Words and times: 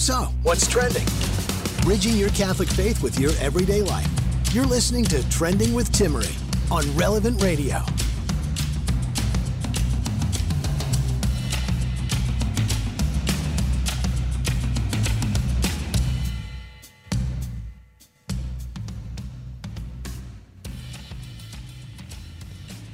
So, 0.00 0.28
what's 0.44 0.66
trending? 0.66 1.06
Bridging 1.82 2.16
your 2.16 2.30
Catholic 2.30 2.70
faith 2.70 3.02
with 3.02 3.20
your 3.20 3.32
everyday 3.38 3.82
life. 3.82 4.08
You're 4.50 4.64
listening 4.64 5.04
to 5.04 5.28
Trending 5.28 5.74
with 5.74 5.92
Timmerie 5.92 6.34
on 6.72 6.90
Relevant 6.96 7.42
Radio. 7.42 7.80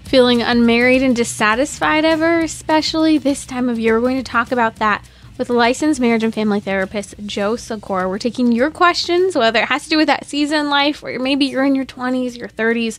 Feeling 0.07 0.43
unmarried 0.43 1.05
and 1.05 1.15
dissatisfied 1.15 2.05
ever, 2.05 2.41
especially 2.41 3.17
this 3.17 3.47
time 3.47 3.69
of 3.69 3.79
year? 3.79 3.95
We're 3.95 4.09
going 4.09 4.17
to 4.17 4.25
talk 4.25 4.51
about 4.51 4.77
that 4.77 5.05
with 5.39 5.51
licensed 5.51 6.01
marriage 6.01 6.23
and 6.23 6.35
family 6.35 6.61
therapist 6.61 7.15
Joe 7.27 7.57
Sikora. 7.57 8.09
We're 8.09 8.19
taking 8.19 8.53
your 8.53 8.71
questions, 8.71 9.37
whether 9.37 9.61
it 9.61 9.69
has 9.69 9.85
to 9.85 9.91
do 9.91 9.97
with 9.97 10.07
that 10.07 10.27
season 10.27 10.61
in 10.61 10.71
life, 10.71 11.03
or 11.03 11.19
maybe 11.19 11.47
you're 11.47 11.65
in 11.65 11.75
your 11.75 11.85
20s, 11.85 12.37
your 12.37 12.49
30s, 12.49 12.99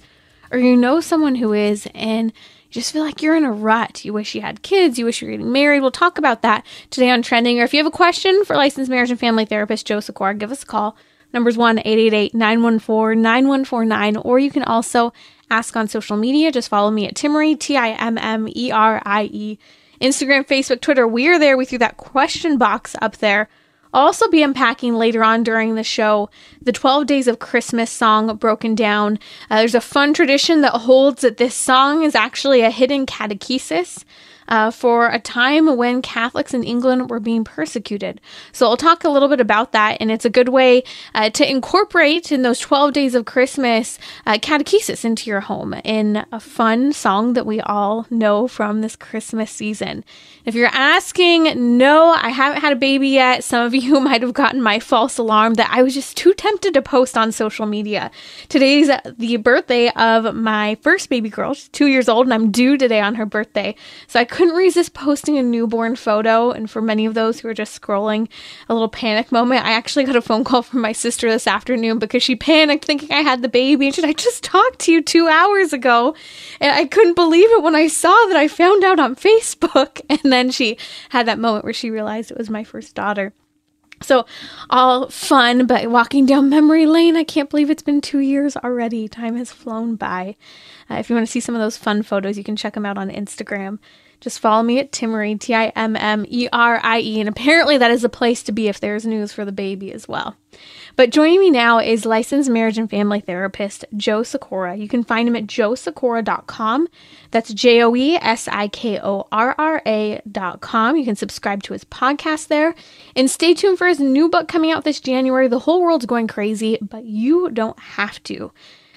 or 0.52 0.60
you 0.60 0.76
know 0.76 1.02
someone 1.02 1.36
who 1.36 1.54
is, 1.54 1.88
and 1.94 2.32
you 2.32 2.72
just 2.72 2.94
feel 2.94 3.04
like 3.04 3.22
you're 3.22 3.36
in 3.36 3.46
a 3.46 3.52
rut. 3.52 4.06
You 4.06 4.14
wish 4.14 4.36
you 4.36 4.42
had 4.42 4.62
kids, 4.62 5.00
you 5.00 5.06
wish 5.06 5.22
you 5.22 5.28
were 5.28 5.32
getting 5.32 5.52
married. 5.52 5.82
We'll 5.82 5.92
talk 5.92 6.18
about 6.18 6.42
that 6.44 6.66
today 6.90 7.10
on 7.10 7.22
Trending. 7.22 7.60
Or 7.60 7.64
if 7.64 7.74
you 7.74 7.80
have 7.80 7.88
a 7.88 7.92
question 7.92 8.46
for 8.46 8.56
licensed 8.56 8.90
marriage 8.90 9.10
and 9.10 9.20
family 9.20 9.46
therapist 9.46 9.88
Joe 9.88 10.00
Sikora, 10.00 10.36
give 10.36 10.52
us 10.52 10.64
a 10.64 10.68
call. 10.68 10.96
Number's 11.34 11.58
1 11.58 11.80
888 11.80 12.34
914 12.34 13.22
9149, 13.22 14.18
or 14.18 14.40
you 14.40 14.52
can 14.52 14.64
also 14.64 15.12
ask 15.50 15.76
on 15.76 15.88
social 15.88 16.18
media. 16.18 16.52
Just 16.52 16.70
follow 16.70 16.92
me 16.92 17.08
at 17.08 17.16
Timmerie, 17.16 17.60
T 17.60 17.76
I 17.76 17.90
M 17.90 18.18
M 18.18 18.48
E 18.56 18.72
R 18.72 19.02
I 19.06 19.24
E. 19.24 19.60
Instagram, 20.02 20.48
Facebook, 20.48 20.82
Twitter. 20.82 21.08
We 21.08 21.28
are 21.28 21.40
there. 21.40 21.58
We 21.58 21.66
threw 21.66 21.80
that 21.80 21.98
question 21.98 22.58
box 22.58 22.96
up 23.02 23.18
there. 23.18 23.50
I'll 23.94 24.06
also 24.06 24.28
be 24.30 24.44
unpacking 24.44 24.96
later 24.96 25.24
on 25.24 25.44
during 25.44 25.76
the 25.76 25.84
show 25.84 26.30
the 26.62 26.72
12 26.72 27.08
Days 27.08 27.28
of 27.28 27.40
Christmas 27.40 27.90
song 27.90 28.36
broken 28.36 28.76
down. 28.76 29.18
Uh, 29.50 29.58
there's 29.58 29.76
a 29.76 29.82
fun 29.82 30.14
tradition 30.14 30.62
that 30.62 30.74
holds 30.74 31.22
that 31.22 31.38
this 31.38 31.56
song 31.56 32.04
is 32.04 32.14
actually 32.14 32.62
a 32.62 32.70
hidden 32.70 33.06
catechesis 33.06 34.04
uh, 34.48 34.72
for 34.72 35.08
a 35.08 35.20
time 35.20 35.78
when 35.78 36.02
Catholics 36.02 36.54
in 36.54 36.64
England 36.64 37.10
were 37.10 37.20
being 37.20 37.44
persecuted. 37.44 38.22
So 38.52 38.68
I'll 38.68 38.78
talk 38.78 39.04
a 39.04 39.10
little 39.10 39.30
bit 39.30 39.42
about 39.42 39.72
that, 39.72 39.98
and 40.00 40.12
it's 40.12 40.26
a 40.26 40.30
good 40.30 40.50
way 40.50 40.84
uh, 41.14 41.30
to 41.32 41.50
incorporate 41.50 42.32
in 42.32 42.42
those 42.42 42.60
12 42.60 42.94
days 42.94 43.16
of 43.16 43.26
Christmas 43.26 44.00
uh, 44.26 44.34
catechesis 44.34 45.04
into 45.06 45.30
your 45.30 45.42
home 45.42 45.74
in 45.84 46.26
a 46.32 46.40
fun 46.40 46.94
song 46.94 47.34
that 47.34 47.46
we 47.46 47.60
all 47.62 48.06
know 48.10 48.48
from 48.48 48.82
this 48.82 48.96
Christmas 48.96 49.52
season. 49.52 50.04
If 50.46 50.56
you're 50.56 50.70
asking, 50.72 51.78
no, 51.78 52.12
I 52.12 52.30
haven't 52.30 52.62
had 52.62 52.74
a 52.74 52.78
baby 52.78 53.10
yet. 53.10 53.44
Some 53.44 53.66
of 53.66 53.76
you 53.88 54.00
might 54.00 54.22
have 54.22 54.34
gotten 54.34 54.62
my 54.62 54.80
false 54.80 55.18
alarm 55.18 55.56
that 55.56 55.70
I 55.72 55.84
was 55.84 55.94
just 55.94 56.18
too 56.18 56.34
tempted 56.34 56.74
to 56.74 56.82
post 56.82 57.18
on 57.18 57.32
social 57.32 57.66
media. 57.66 58.12
Today's 58.50 58.90
the 59.18 59.38
birthday 59.38 59.90
of 59.90 60.36
my 60.36 60.76
first 60.82 61.10
baby 61.10 61.30
girl. 61.30 61.54
She's 61.54 61.70
two 61.70 61.88
years 61.88 62.08
old, 62.10 62.28
and 62.28 62.34
I'm 62.34 62.52
due 62.52 62.78
today 62.78 63.02
on 63.02 63.16
her 63.16 63.26
birthday. 63.26 63.76
So 64.08 64.20
I 64.20 64.26
couldn't 64.38 64.54
resist 64.54 64.94
posting 64.94 65.40
a 65.40 65.42
newborn 65.42 65.96
photo. 65.96 66.52
And 66.52 66.70
for 66.70 66.80
many 66.80 67.08
of 67.08 67.16
those 67.16 67.40
who 67.40 67.48
are 67.48 67.56
just 67.56 67.82
scrolling, 67.82 68.30
a 68.70 68.74
little 68.74 68.88
panic 68.88 69.32
moment, 69.32 69.66
I 69.66 69.72
actually 69.72 70.04
got 70.04 70.16
a 70.16 70.22
phone 70.22 70.44
call 70.44 70.62
from 70.62 70.80
my 70.80 70.92
sister 70.92 71.28
this 71.28 71.48
afternoon 71.48 71.98
because 71.98 72.22
she 72.22 72.36
panicked 72.36 72.86
thinking 72.86 73.12
I 73.12 73.22
had 73.22 73.42
the 73.42 73.50
baby. 73.50 73.88
And 73.88 73.96
she 73.96 74.02
said, 74.02 74.12
I 74.12 74.14
just 74.14 74.44
talked 74.44 74.78
to 74.82 74.92
you 74.92 75.02
two 75.02 75.28
hours 75.28 75.74
ago. 75.74 76.14
And 76.62 76.72
I 76.72 76.86
couldn't 76.86 77.16
believe 77.16 77.50
it 77.50 77.64
when 77.64 77.74
I 77.74 77.88
saw 77.88 78.14
that 78.28 78.38
I 78.38 78.48
found 78.48 78.84
out 78.84 79.00
on 79.00 79.16
Facebook. 79.16 80.02
And 80.10 80.32
then 80.32 80.52
she 80.52 80.78
had 81.10 81.26
that 81.26 81.40
moment 81.40 81.64
where 81.64 81.74
she 81.74 81.90
realized 81.90 82.30
it 82.30 82.38
was 82.38 82.50
my 82.50 82.64
first 82.64 82.94
daughter. 82.94 83.34
So, 84.04 84.28
all 84.70 85.10
fun, 85.10 85.66
but 85.66 85.90
walking 85.90 86.28
down 86.28 86.50
memory 86.50 86.86
lane, 86.86 87.18
I 87.18 87.24
can't 87.24 87.50
believe 87.50 87.72
it's 87.72 87.82
been 87.82 88.02
two 88.02 88.20
years 88.20 88.56
already. 88.56 89.08
Time 89.08 89.36
has 89.38 89.52
flown 89.52 89.96
by. 89.96 90.36
Uh, 90.92 90.96
if 90.96 91.10
you 91.10 91.16
want 91.16 91.26
to 91.26 91.32
see 91.32 91.40
some 91.40 91.56
of 91.56 91.62
those 91.62 91.78
fun 91.78 92.04
photos, 92.04 92.38
you 92.38 92.44
can 92.44 92.56
check 92.56 92.76
them 92.76 92.86
out 92.86 93.00
on 93.00 93.10
Instagram. 93.10 93.80
Just 94.20 94.40
follow 94.40 94.64
me 94.64 94.80
at 94.80 94.92
Timmerie, 94.92 95.40
T 95.40 95.54
I 95.54 95.68
M 95.76 95.96
M 95.96 96.26
E 96.28 96.48
R 96.52 96.80
I 96.84 97.00
E, 97.00 97.20
and 97.20 97.30
apparently 97.30 97.78
that 97.78 97.92
is 97.92 98.04
a 98.04 98.10
place 98.10 98.44
to 98.44 98.52
be 98.52 98.68
if 98.68 98.80
there's 98.80 99.06
news 99.06 99.32
for 99.32 99.46
the 99.46 99.52
baby 99.52 99.94
as 99.94 100.08
well. 100.08 100.36
But 100.96 101.12
joining 101.12 101.40
me 101.40 101.52
now 101.52 101.78
is 101.78 102.06
licensed 102.08 102.50
marriage 102.50 102.80
and 102.80 102.90
family 102.90 103.20
therapist 103.20 103.86
Joe 103.96 104.24
Sikora. 104.24 104.76
You 104.76 104.88
can 104.88 105.04
find 105.04 105.28
him 105.28 105.36
at 105.36 105.46
joesikora.com. 105.46 106.88
That's 107.30 107.54
J 107.54 107.84
O 107.84 107.96
E 107.96 108.16
S 108.16 108.48
I 108.48 108.68
K 108.70 109.00
O 109.00 109.28
R 109.32 109.54
R 109.58 109.82
A.com. 109.86 110.98
You 110.98 111.06
can 111.06 111.16
subscribe 111.16 111.62
to 111.64 111.74
his 111.74 111.84
podcast 111.84 112.48
there. 112.48 112.74
And 113.16 113.30
stay 113.30 113.54
tuned 113.54 113.78
for 113.78 113.86
his 113.86 114.00
new 114.00 114.30
book 114.30 114.48
coming 114.48 114.72
out 114.72 114.84
this 114.84 115.00
January. 115.00 115.48
The 115.48 115.60
whole 115.60 115.82
world's 115.82 116.08
going 116.08 116.28
crazy, 116.28 116.80
but 116.82 117.06
you 117.06 117.52
don't 117.52 117.80
have 117.80 118.24
to 118.24 118.52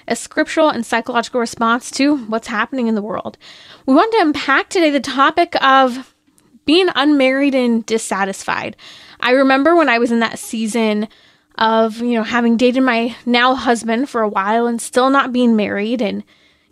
a 0.07 0.15
scriptural 0.15 0.69
and 0.69 0.85
psychological 0.85 1.39
response 1.39 1.91
to 1.91 2.17
what's 2.25 2.47
happening 2.47 2.87
in 2.87 2.95
the 2.95 3.01
world. 3.01 3.37
We 3.85 3.93
want 3.93 4.11
to 4.13 4.21
unpack 4.21 4.69
today 4.69 4.89
the 4.89 4.99
topic 4.99 5.55
of 5.63 6.13
being 6.65 6.89
unmarried 6.95 7.55
and 7.55 7.85
dissatisfied. 7.85 8.75
I 9.19 9.31
remember 9.31 9.75
when 9.75 9.89
I 9.89 9.99
was 9.99 10.11
in 10.11 10.19
that 10.19 10.39
season 10.39 11.07
of, 11.57 11.97
you 11.97 12.13
know, 12.13 12.23
having 12.23 12.57
dated 12.57 12.83
my 12.83 13.15
now 13.25 13.55
husband 13.55 14.09
for 14.09 14.21
a 14.21 14.29
while 14.29 14.67
and 14.67 14.81
still 14.81 15.09
not 15.09 15.33
being 15.33 15.55
married 15.55 16.01
and 16.01 16.23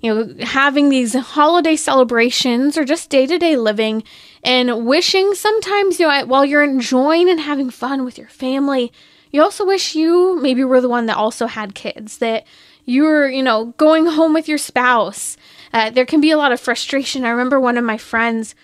you 0.01 0.16
know, 0.16 0.45
having 0.45 0.89
these 0.89 1.13
holiday 1.13 1.75
celebrations 1.75 2.78
or 2.78 2.85
just 2.85 3.09
day 3.09 3.25
to 3.25 3.38
day 3.38 3.57
living 3.57 4.03
and 4.44 4.85
wishing 4.85 5.34
sometimes, 5.35 6.00
you 6.00 6.07
know, 6.07 6.25
while 6.25 6.45
you're 6.45 6.63
enjoying 6.63 7.29
and 7.29 7.39
having 7.39 7.69
fun 7.69 8.06
with 8.06 8.18
your 8.18 8.29
family, 8.29 8.94
you 9.31 9.44
also 9.44 9.66
wish 9.66 9.95
you 9.95 10.39
maybe 10.41 10.63
were 10.63 10.81
the 10.81 10.89
one 10.89 11.06
that 11.07 11.18
also 11.18 11.47
had 11.47 11.75
kids, 11.75 12.19
that 12.19 12.45
you're, 12.85 13.29
you 13.29 13.44
know, 13.44 13.73
going 13.78 14.06
home 14.06 14.34
with 14.34 14.47
your 14.47 14.57
spouse. 14.57 15.38
Uh, 15.73 15.90
there 15.90 16.06
can 16.06 16.22
be 16.22 16.31
a 16.31 16.38
lot 16.38 16.51
of 16.51 16.59
frustration. 16.59 17.25
I 17.25 17.29
remember 17.29 17.59
one 17.59 17.78
of 17.78 17.84
my 17.84 17.97
friends 17.97 18.56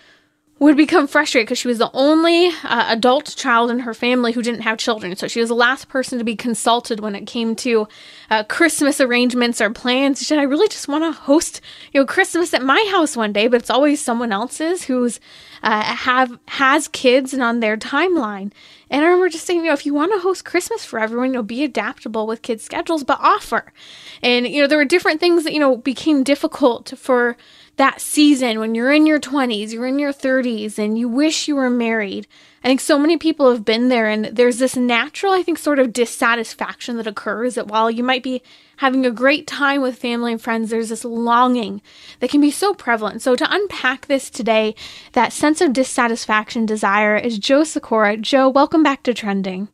would 0.57 0.77
become 0.77 1.05
frustrated 1.05 1.47
because 1.47 1.57
she 1.57 1.67
was 1.67 1.79
the 1.79 1.91
only 1.93 2.47
uh, 2.63 2.85
adult 2.87 3.35
child 3.35 3.69
in 3.69 3.79
her 3.79 3.93
family 3.93 4.31
who 4.31 4.41
didn't 4.41 4.61
have 4.61 4.77
children. 4.77 5.13
So 5.17 5.27
she 5.27 5.41
was 5.41 5.49
the 5.49 5.55
last 5.55 5.89
person 5.89 6.17
to 6.17 6.23
be 6.23 6.35
consulted 6.37 7.01
when 7.01 7.13
it 7.13 7.27
came 7.27 7.57
to 7.57 7.89
uh, 8.29 8.43
Christmas 8.43 9.01
arrangements 9.01 9.59
or 9.59 9.69
plans. 9.69 10.19
She 10.19 10.25
said, 10.25 10.39
I 10.39 10.43
really 10.43 10.69
just 10.69 10.87
want 10.87 11.03
to 11.03 11.11
host, 11.11 11.59
you 11.91 11.99
know, 11.99 12.05
Christmas 12.05 12.53
at 12.53 12.63
my 12.63 12.87
house 12.89 13.17
one 13.17 13.33
day, 13.33 13.47
but 13.47 13.59
it's 13.59 13.69
always 13.69 13.99
someone 14.01 14.31
else's 14.31 14.85
who's 14.85 15.19
uh, 15.61 15.83
have 15.83 16.39
has 16.47 16.87
kids 16.87 17.33
and 17.33 17.43
on 17.43 17.59
their 17.59 17.75
timeline. 17.75 18.51
And 18.89 19.03
I 19.03 19.07
remember 19.07 19.29
just 19.29 19.45
saying, 19.45 19.59
you 19.59 19.65
know, 19.65 19.73
if 19.73 19.85
you 19.85 19.93
want 19.93 20.13
to 20.13 20.19
host 20.19 20.45
Christmas 20.45 20.85
for 20.85 20.99
everyone, 20.99 21.29
you 21.29 21.33
know, 21.33 21.43
be 21.43 21.63
adaptable 21.63 22.27
with 22.27 22.43
kids' 22.43 22.63
schedules, 22.63 23.03
but 23.03 23.19
offer. 23.19 23.73
And, 24.21 24.47
you 24.47 24.61
know, 24.61 24.67
there 24.67 24.77
were 24.77 24.85
different 24.85 25.19
things 25.19 25.43
that, 25.43 25.53
you 25.53 25.59
know, 25.59 25.75
became 25.77 26.23
difficult 26.23 26.93
for 26.95 27.35
that 27.77 27.99
season 27.99 28.59
when 28.59 28.75
you're 28.75 28.91
in 28.91 29.05
your 29.05 29.19
20s, 29.19 29.73
you're 29.73 29.87
in 29.87 29.99
your 29.99 30.13
30s, 30.13 30.77
and 30.77 30.97
you 30.97 31.09
wish 31.09 31.47
you 31.47 31.55
were 31.55 31.69
married. 31.69 32.27
I 32.63 32.67
think 32.67 32.79
so 32.79 32.97
many 32.97 33.17
people 33.17 33.51
have 33.51 33.65
been 33.65 33.89
there, 33.89 34.07
and 34.07 34.25
there's 34.25 34.57
this 34.57 34.75
natural, 34.75 35.33
I 35.33 35.43
think, 35.43 35.57
sort 35.57 35.77
of 35.77 35.93
dissatisfaction 35.93 36.97
that 36.97 37.07
occurs 37.07 37.55
that 37.55 37.67
while 37.67 37.91
you 37.91 38.03
might 38.03 38.23
be 38.23 38.41
having 38.77 39.05
a 39.05 39.11
great 39.11 39.45
time 39.45 39.81
with 39.81 39.97
family 39.97 40.31
and 40.31 40.41
friends, 40.41 40.69
there's 40.69 40.89
this 40.89 41.05
longing 41.05 41.81
that 42.21 42.29
can 42.29 42.41
be 42.41 42.51
so 42.51 42.73
prevalent. 42.73 43.21
So, 43.21 43.35
to 43.35 43.53
unpack 43.53 44.07
this 44.07 44.29
today, 44.29 44.73
that 45.11 45.33
sense 45.33 45.61
of 45.61 45.73
dissatisfaction, 45.73 46.65
desire, 46.65 47.15
is 47.15 47.37
Joe 47.37 47.63
Sikora. 47.63 48.17
Joe, 48.17 48.49
welcome 48.49 48.83
back 48.83 49.03
to 49.03 49.13
Trending. 49.13 49.69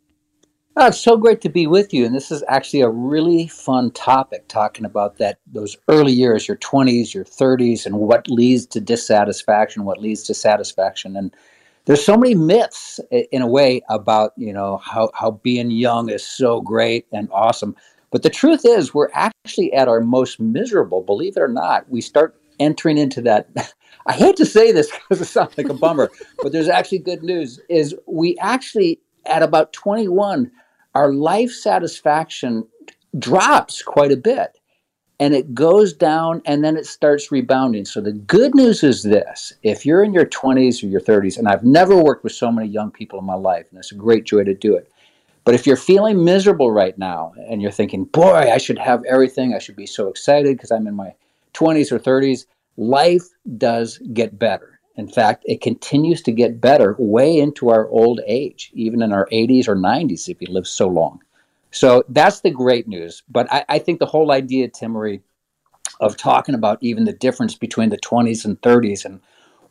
Oh, 0.77 0.87
it's 0.87 0.99
so 0.99 1.17
great 1.17 1.41
to 1.41 1.49
be 1.49 1.67
with 1.67 1.93
you, 1.93 2.05
and 2.05 2.15
this 2.15 2.31
is 2.31 2.43
actually 2.47 2.79
a 2.79 2.89
really 2.89 3.47
fun 3.47 3.91
topic. 3.91 4.47
Talking 4.47 4.85
about 4.85 5.17
that, 5.17 5.37
those 5.45 5.75
early 5.89 6.13
years, 6.13 6.47
your 6.47 6.57
twenties, 6.57 7.13
your 7.13 7.25
thirties, 7.25 7.85
and 7.85 7.99
what 7.99 8.29
leads 8.29 8.65
to 8.67 8.79
dissatisfaction, 8.79 9.83
what 9.83 9.99
leads 9.99 10.23
to 10.23 10.33
satisfaction, 10.33 11.17
and 11.17 11.35
there's 11.85 12.03
so 12.03 12.15
many 12.15 12.35
myths 12.35 12.99
in 13.11 13.41
a 13.41 13.47
way 13.47 13.81
about 13.89 14.33
you 14.37 14.53
know 14.53 14.77
how, 14.77 15.09
how 15.13 15.31
being 15.31 15.71
young 15.71 16.09
is 16.09 16.25
so 16.25 16.61
great 16.61 17.05
and 17.11 17.29
awesome 17.31 17.75
but 18.11 18.23
the 18.23 18.29
truth 18.29 18.61
is 18.65 18.93
we're 18.93 19.09
actually 19.13 19.71
at 19.73 19.87
our 19.87 20.01
most 20.01 20.39
miserable 20.39 21.01
believe 21.01 21.35
it 21.37 21.41
or 21.41 21.47
not 21.47 21.89
we 21.89 22.01
start 22.01 22.35
entering 22.59 22.97
into 22.97 23.21
that 23.21 23.47
i 24.05 24.13
hate 24.13 24.35
to 24.35 24.45
say 24.45 24.71
this 24.71 24.91
because 24.91 25.21
it 25.21 25.25
sounds 25.25 25.57
like 25.57 25.69
a 25.69 25.73
bummer 25.73 26.09
but 26.41 26.51
there's 26.51 26.69
actually 26.69 26.99
good 26.99 27.23
news 27.23 27.59
is 27.69 27.95
we 28.07 28.37
actually 28.39 28.99
at 29.25 29.43
about 29.43 29.73
21 29.73 30.51
our 30.93 31.13
life 31.13 31.51
satisfaction 31.51 32.67
drops 33.17 33.81
quite 33.81 34.11
a 34.11 34.17
bit 34.17 34.57
and 35.21 35.35
it 35.35 35.53
goes 35.53 35.93
down 35.93 36.41
and 36.45 36.63
then 36.63 36.75
it 36.75 36.87
starts 36.87 37.31
rebounding. 37.31 37.85
So 37.85 38.01
the 38.01 38.11
good 38.11 38.55
news 38.55 38.83
is 38.83 39.03
this 39.03 39.53
if 39.61 39.85
you're 39.85 40.03
in 40.03 40.13
your 40.13 40.25
20s 40.25 40.83
or 40.83 40.87
your 40.87 40.99
30s, 40.99 41.37
and 41.37 41.47
I've 41.47 41.63
never 41.63 41.95
worked 41.95 42.23
with 42.23 42.33
so 42.33 42.51
many 42.51 42.67
young 42.67 42.89
people 42.89 43.19
in 43.19 43.25
my 43.25 43.35
life, 43.35 43.67
and 43.69 43.77
it's 43.77 43.91
a 43.91 43.95
great 43.95 44.25
joy 44.25 44.43
to 44.43 44.55
do 44.55 44.75
it. 44.75 44.91
But 45.43 45.53
if 45.53 45.67
you're 45.67 45.77
feeling 45.77 46.23
miserable 46.23 46.71
right 46.71 46.97
now 46.97 47.33
and 47.49 47.61
you're 47.61 47.71
thinking, 47.71 48.05
boy, 48.05 48.51
I 48.51 48.57
should 48.57 48.79
have 48.79 49.03
everything, 49.05 49.53
I 49.53 49.59
should 49.59 49.75
be 49.75 49.85
so 49.85 50.07
excited 50.07 50.57
because 50.57 50.71
I'm 50.71 50.87
in 50.87 50.95
my 50.95 51.13
20s 51.53 51.91
or 51.91 51.99
30s, 51.99 52.45
life 52.77 53.23
does 53.57 53.99
get 54.13 54.37
better. 54.37 54.79
In 54.95 55.07
fact, 55.07 55.43
it 55.45 55.61
continues 55.61 56.21
to 56.23 56.31
get 56.31 56.61
better 56.61 56.95
way 56.99 57.37
into 57.37 57.69
our 57.69 57.87
old 57.89 58.21
age, 58.27 58.71
even 58.73 59.01
in 59.01 59.13
our 59.13 59.27
80s 59.31 59.67
or 59.67 59.75
90s 59.75 60.27
if 60.27 60.41
you 60.41 60.47
live 60.49 60.67
so 60.67 60.87
long. 60.87 61.21
So 61.71 62.03
that's 62.09 62.41
the 62.41 62.51
great 62.51 62.87
news. 62.87 63.23
But 63.29 63.51
I, 63.51 63.65
I 63.69 63.79
think 63.79 63.99
the 63.99 64.05
whole 64.05 64.31
idea, 64.31 64.67
Timmerie, 64.67 65.21
of 66.01 66.17
talking 66.17 66.55
about 66.55 66.79
even 66.81 67.05
the 67.05 67.13
difference 67.13 67.55
between 67.55 67.89
the 67.89 67.97
20s 67.97 68.43
and 68.43 68.59
30s 68.61 69.05
and 69.05 69.21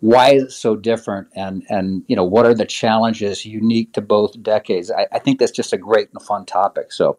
why 0.00 0.30
is 0.32 0.44
it 0.44 0.52
so 0.52 0.76
different 0.76 1.28
and 1.34 1.64
and 1.68 2.02
you 2.08 2.16
know 2.16 2.24
what 2.24 2.46
are 2.46 2.54
the 2.54 2.64
challenges 2.64 3.44
unique 3.44 3.92
to 3.92 4.00
both 4.00 4.40
decades 4.42 4.90
I, 4.90 5.06
I 5.12 5.18
think 5.18 5.38
that's 5.38 5.52
just 5.52 5.72
a 5.72 5.78
great 5.78 6.08
and 6.12 6.22
fun 6.22 6.46
topic 6.46 6.92
so 6.92 7.18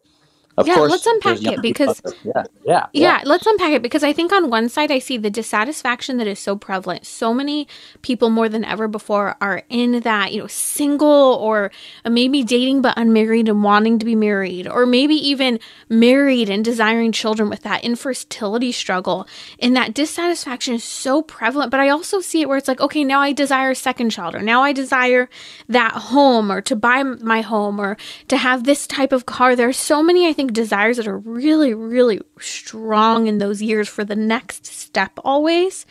of 0.57 0.67
yeah, 0.67 0.75
course, 0.75 0.91
let's 0.91 1.05
unpack 1.05 1.43
it 1.43 1.61
because 1.61 2.01
yeah, 2.23 2.31
yeah, 2.33 2.43
yeah, 2.65 2.85
yeah, 2.93 3.21
let's 3.25 3.45
unpack 3.45 3.71
it 3.71 3.81
because 3.81 4.03
I 4.03 4.11
think 4.11 4.31
on 4.33 4.49
one 4.49 4.67
side 4.67 4.91
I 4.91 4.99
see 4.99 5.17
the 5.17 5.29
dissatisfaction 5.29 6.17
that 6.17 6.27
is 6.27 6.39
so 6.39 6.55
prevalent. 6.55 7.05
So 7.05 7.33
many 7.33 7.67
people 8.01 8.29
more 8.29 8.49
than 8.49 8.65
ever 8.65 8.87
before 8.87 9.35
are 9.39 9.63
in 9.69 10.01
that, 10.01 10.33
you 10.33 10.41
know, 10.41 10.47
single 10.47 11.07
or 11.07 11.71
maybe 12.05 12.43
dating 12.43 12.81
but 12.81 12.97
unmarried 12.97 13.47
and 13.47 13.63
wanting 13.63 13.99
to 13.99 14.05
be 14.05 14.15
married, 14.15 14.67
or 14.67 14.85
maybe 14.85 15.15
even 15.15 15.59
married 15.87 16.49
and 16.49 16.65
desiring 16.65 17.11
children 17.11 17.49
with 17.49 17.61
that 17.61 17.83
infertility 17.83 18.71
struggle. 18.71 19.27
And 19.59 19.75
that 19.75 19.93
dissatisfaction 19.93 20.75
is 20.75 20.83
so 20.83 21.21
prevalent. 21.21 21.71
But 21.71 21.79
I 21.79 21.89
also 21.89 22.19
see 22.19 22.41
it 22.41 22.49
where 22.49 22.57
it's 22.57 22.67
like, 22.67 22.81
okay, 22.81 23.03
now 23.03 23.21
I 23.21 23.31
desire 23.31 23.71
a 23.71 23.75
second 23.75 24.09
child, 24.09 24.35
or 24.35 24.41
now 24.41 24.63
I 24.63 24.73
desire 24.73 25.29
that 25.69 25.93
home, 25.93 26.51
or 26.51 26.61
to 26.61 26.75
buy 26.75 27.03
my 27.03 27.41
home, 27.41 27.79
or 27.79 27.95
to 28.27 28.37
have 28.37 28.63
this 28.63 28.85
type 28.87 29.11
of 29.11 29.25
car. 29.25 29.55
There 29.55 29.69
are 29.69 29.73
so 29.73 30.03
many, 30.03 30.27
I 30.27 30.33
think 30.33 30.40
think 30.41 30.53
desires 30.53 30.97
that 30.97 31.07
are 31.07 31.19
really, 31.19 31.71
really 31.71 32.19
strong 32.39 33.27
in 33.27 33.37
those 33.37 33.61
years 33.61 33.87
for 33.87 34.03
the 34.03 34.15
next 34.15 34.65
step 34.65 35.11
always. 35.23 35.85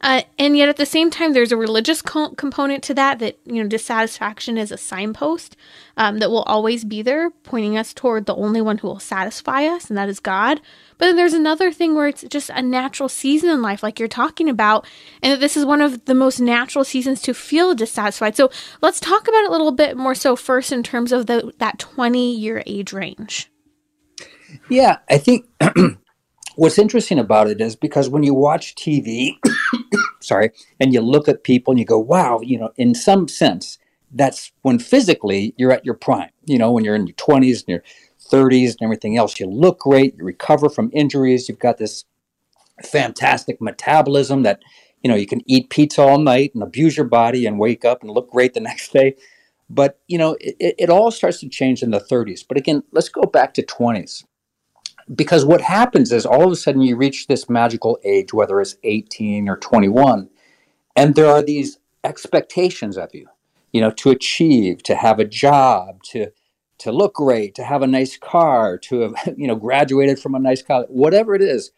Uh, 0.00 0.22
and 0.38 0.56
yet 0.56 0.68
at 0.68 0.76
the 0.76 0.86
same 0.86 1.10
time, 1.10 1.32
there's 1.32 1.50
a 1.50 1.56
religious 1.56 2.02
co- 2.02 2.30
component 2.30 2.84
to 2.84 2.94
that, 2.94 3.18
that, 3.18 3.36
you 3.44 3.60
know, 3.60 3.68
dissatisfaction 3.68 4.56
is 4.58 4.70
a 4.70 4.76
signpost 4.76 5.56
um, 5.96 6.18
that 6.20 6.30
will 6.30 6.44
always 6.44 6.84
be 6.84 7.02
there, 7.02 7.30
pointing 7.30 7.76
us 7.76 7.92
toward 7.92 8.26
the 8.26 8.36
only 8.36 8.60
one 8.60 8.78
who 8.78 8.86
will 8.86 9.00
satisfy 9.00 9.64
us, 9.64 9.88
and 9.88 9.98
that 9.98 10.08
is 10.08 10.20
God. 10.20 10.60
But 10.98 11.06
then 11.06 11.16
there's 11.16 11.32
another 11.32 11.72
thing 11.72 11.96
where 11.96 12.06
it's 12.06 12.22
just 12.28 12.48
a 12.50 12.62
natural 12.62 13.08
season 13.08 13.50
in 13.50 13.60
life, 13.60 13.82
like 13.82 13.98
you're 13.98 14.06
talking 14.06 14.48
about, 14.48 14.86
and 15.20 15.32
that 15.32 15.40
this 15.40 15.56
is 15.56 15.64
one 15.64 15.80
of 15.80 16.04
the 16.04 16.14
most 16.14 16.38
natural 16.38 16.84
seasons 16.84 17.20
to 17.22 17.34
feel 17.34 17.74
dissatisfied. 17.74 18.36
So 18.36 18.50
let's 18.82 19.00
talk 19.00 19.26
about 19.26 19.42
it 19.42 19.48
a 19.48 19.52
little 19.52 19.72
bit 19.72 19.96
more 19.96 20.14
so 20.14 20.36
first 20.36 20.70
in 20.70 20.84
terms 20.84 21.10
of 21.10 21.26
the 21.26 21.52
that 21.58 21.80
20 21.80 22.36
year 22.36 22.62
age 22.66 22.92
range. 22.92 23.50
Yeah, 24.68 24.98
I 25.08 25.18
think 25.18 25.46
what's 26.56 26.78
interesting 26.78 27.18
about 27.18 27.48
it 27.48 27.60
is 27.60 27.76
because 27.76 28.08
when 28.08 28.22
you 28.22 28.34
watch 28.34 28.74
TV, 28.74 29.32
sorry, 30.20 30.50
and 30.80 30.92
you 30.92 31.00
look 31.00 31.28
at 31.28 31.44
people 31.44 31.72
and 31.72 31.78
you 31.78 31.84
go, 31.84 31.98
wow, 31.98 32.40
you 32.42 32.58
know, 32.58 32.70
in 32.76 32.94
some 32.94 33.28
sense, 33.28 33.78
that's 34.12 34.52
when 34.62 34.78
physically 34.78 35.54
you're 35.56 35.72
at 35.72 35.84
your 35.84 35.94
prime. 35.94 36.30
You 36.44 36.58
know, 36.58 36.72
when 36.72 36.84
you're 36.84 36.94
in 36.94 37.06
your 37.06 37.16
20s 37.16 37.60
and 37.60 37.68
your 37.68 37.82
30s 38.30 38.70
and 38.70 38.82
everything 38.82 39.16
else, 39.16 39.38
you 39.38 39.46
look 39.46 39.80
great, 39.80 40.16
you 40.16 40.24
recover 40.24 40.68
from 40.68 40.90
injuries, 40.92 41.48
you've 41.48 41.58
got 41.58 41.78
this 41.78 42.04
fantastic 42.82 43.60
metabolism 43.60 44.42
that, 44.42 44.60
you 45.02 45.10
know, 45.10 45.16
you 45.16 45.26
can 45.26 45.42
eat 45.46 45.70
pizza 45.70 46.02
all 46.02 46.18
night 46.18 46.52
and 46.54 46.62
abuse 46.62 46.96
your 46.96 47.06
body 47.06 47.46
and 47.46 47.58
wake 47.58 47.84
up 47.84 48.02
and 48.02 48.10
look 48.10 48.30
great 48.30 48.54
the 48.54 48.60
next 48.70 48.92
day. 48.92 49.16
But, 49.68 49.98
you 50.06 50.16
know, 50.16 50.36
it, 50.40 50.76
it 50.78 50.90
all 50.90 51.10
starts 51.10 51.40
to 51.40 51.48
change 51.48 51.82
in 51.82 51.90
the 51.90 51.98
30s. 51.98 52.44
But 52.48 52.56
again, 52.56 52.84
let's 52.92 53.08
go 53.08 53.22
back 53.22 53.52
to 53.54 53.62
20s 53.62 54.22
because 55.14 55.44
what 55.44 55.60
happens 55.60 56.12
is 56.12 56.26
all 56.26 56.44
of 56.44 56.52
a 56.52 56.56
sudden 56.56 56.82
you 56.82 56.96
reach 56.96 57.26
this 57.26 57.48
magical 57.48 57.98
age, 58.04 58.32
whether 58.32 58.60
it's 58.60 58.76
18 58.82 59.48
or 59.48 59.56
21, 59.56 60.28
and 60.94 61.14
there 61.14 61.26
are 61.26 61.42
these 61.42 61.78
expectations 62.02 62.96
of 62.96 63.10
you, 63.14 63.28
you 63.72 63.80
know, 63.80 63.90
to 63.90 64.10
achieve, 64.10 64.82
to 64.84 64.96
have 64.96 65.18
a 65.18 65.24
job, 65.24 66.02
to 66.04 66.32
to 66.78 66.92
look 66.92 67.14
great, 67.14 67.54
to 67.54 67.64
have 67.64 67.80
a 67.80 67.86
nice 67.86 68.18
car, 68.18 68.76
to 68.76 69.00
have, 69.00 69.14
you 69.36 69.46
know, 69.46 69.56
graduated 69.56 70.18
from 70.18 70.34
a 70.34 70.38
nice 70.38 70.62
college, 70.62 70.88
whatever 70.90 71.34
it 71.34 71.42
is, 71.42 71.70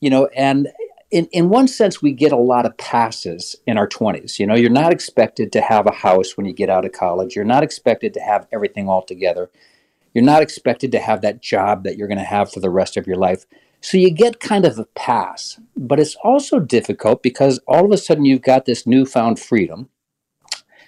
you 0.00 0.10
know, 0.10 0.28
and 0.36 0.68
in, 1.10 1.26
in 1.26 1.48
one 1.48 1.68
sense, 1.68 2.02
we 2.02 2.12
get 2.12 2.32
a 2.32 2.36
lot 2.36 2.66
of 2.66 2.76
passes 2.78 3.56
in 3.66 3.78
our 3.78 3.88
20s. 3.88 4.38
You 4.38 4.46
know, 4.46 4.54
you're 4.56 4.70
not 4.70 4.92
expected 4.92 5.52
to 5.52 5.60
have 5.60 5.86
a 5.86 5.92
house 5.92 6.36
when 6.36 6.46
you 6.46 6.52
get 6.52 6.68
out 6.68 6.84
of 6.84 6.92
college. 6.92 7.36
You're 7.36 7.44
not 7.44 7.62
expected 7.62 8.12
to 8.14 8.20
have 8.20 8.46
everything 8.52 8.88
all 8.88 9.02
together. 9.02 9.50
You're 10.16 10.24
not 10.24 10.40
expected 10.40 10.92
to 10.92 10.98
have 10.98 11.20
that 11.20 11.42
job 11.42 11.84
that 11.84 11.98
you're 11.98 12.08
going 12.08 12.16
to 12.16 12.24
have 12.24 12.50
for 12.50 12.58
the 12.58 12.70
rest 12.70 12.96
of 12.96 13.06
your 13.06 13.18
life. 13.18 13.44
So 13.82 13.98
you 13.98 14.10
get 14.10 14.40
kind 14.40 14.64
of 14.64 14.78
a 14.78 14.86
pass, 14.94 15.60
but 15.76 16.00
it's 16.00 16.16
also 16.24 16.58
difficult 16.58 17.22
because 17.22 17.60
all 17.68 17.84
of 17.84 17.90
a 17.90 17.98
sudden 17.98 18.24
you've 18.24 18.40
got 18.40 18.64
this 18.64 18.86
newfound 18.86 19.38
freedom. 19.38 19.90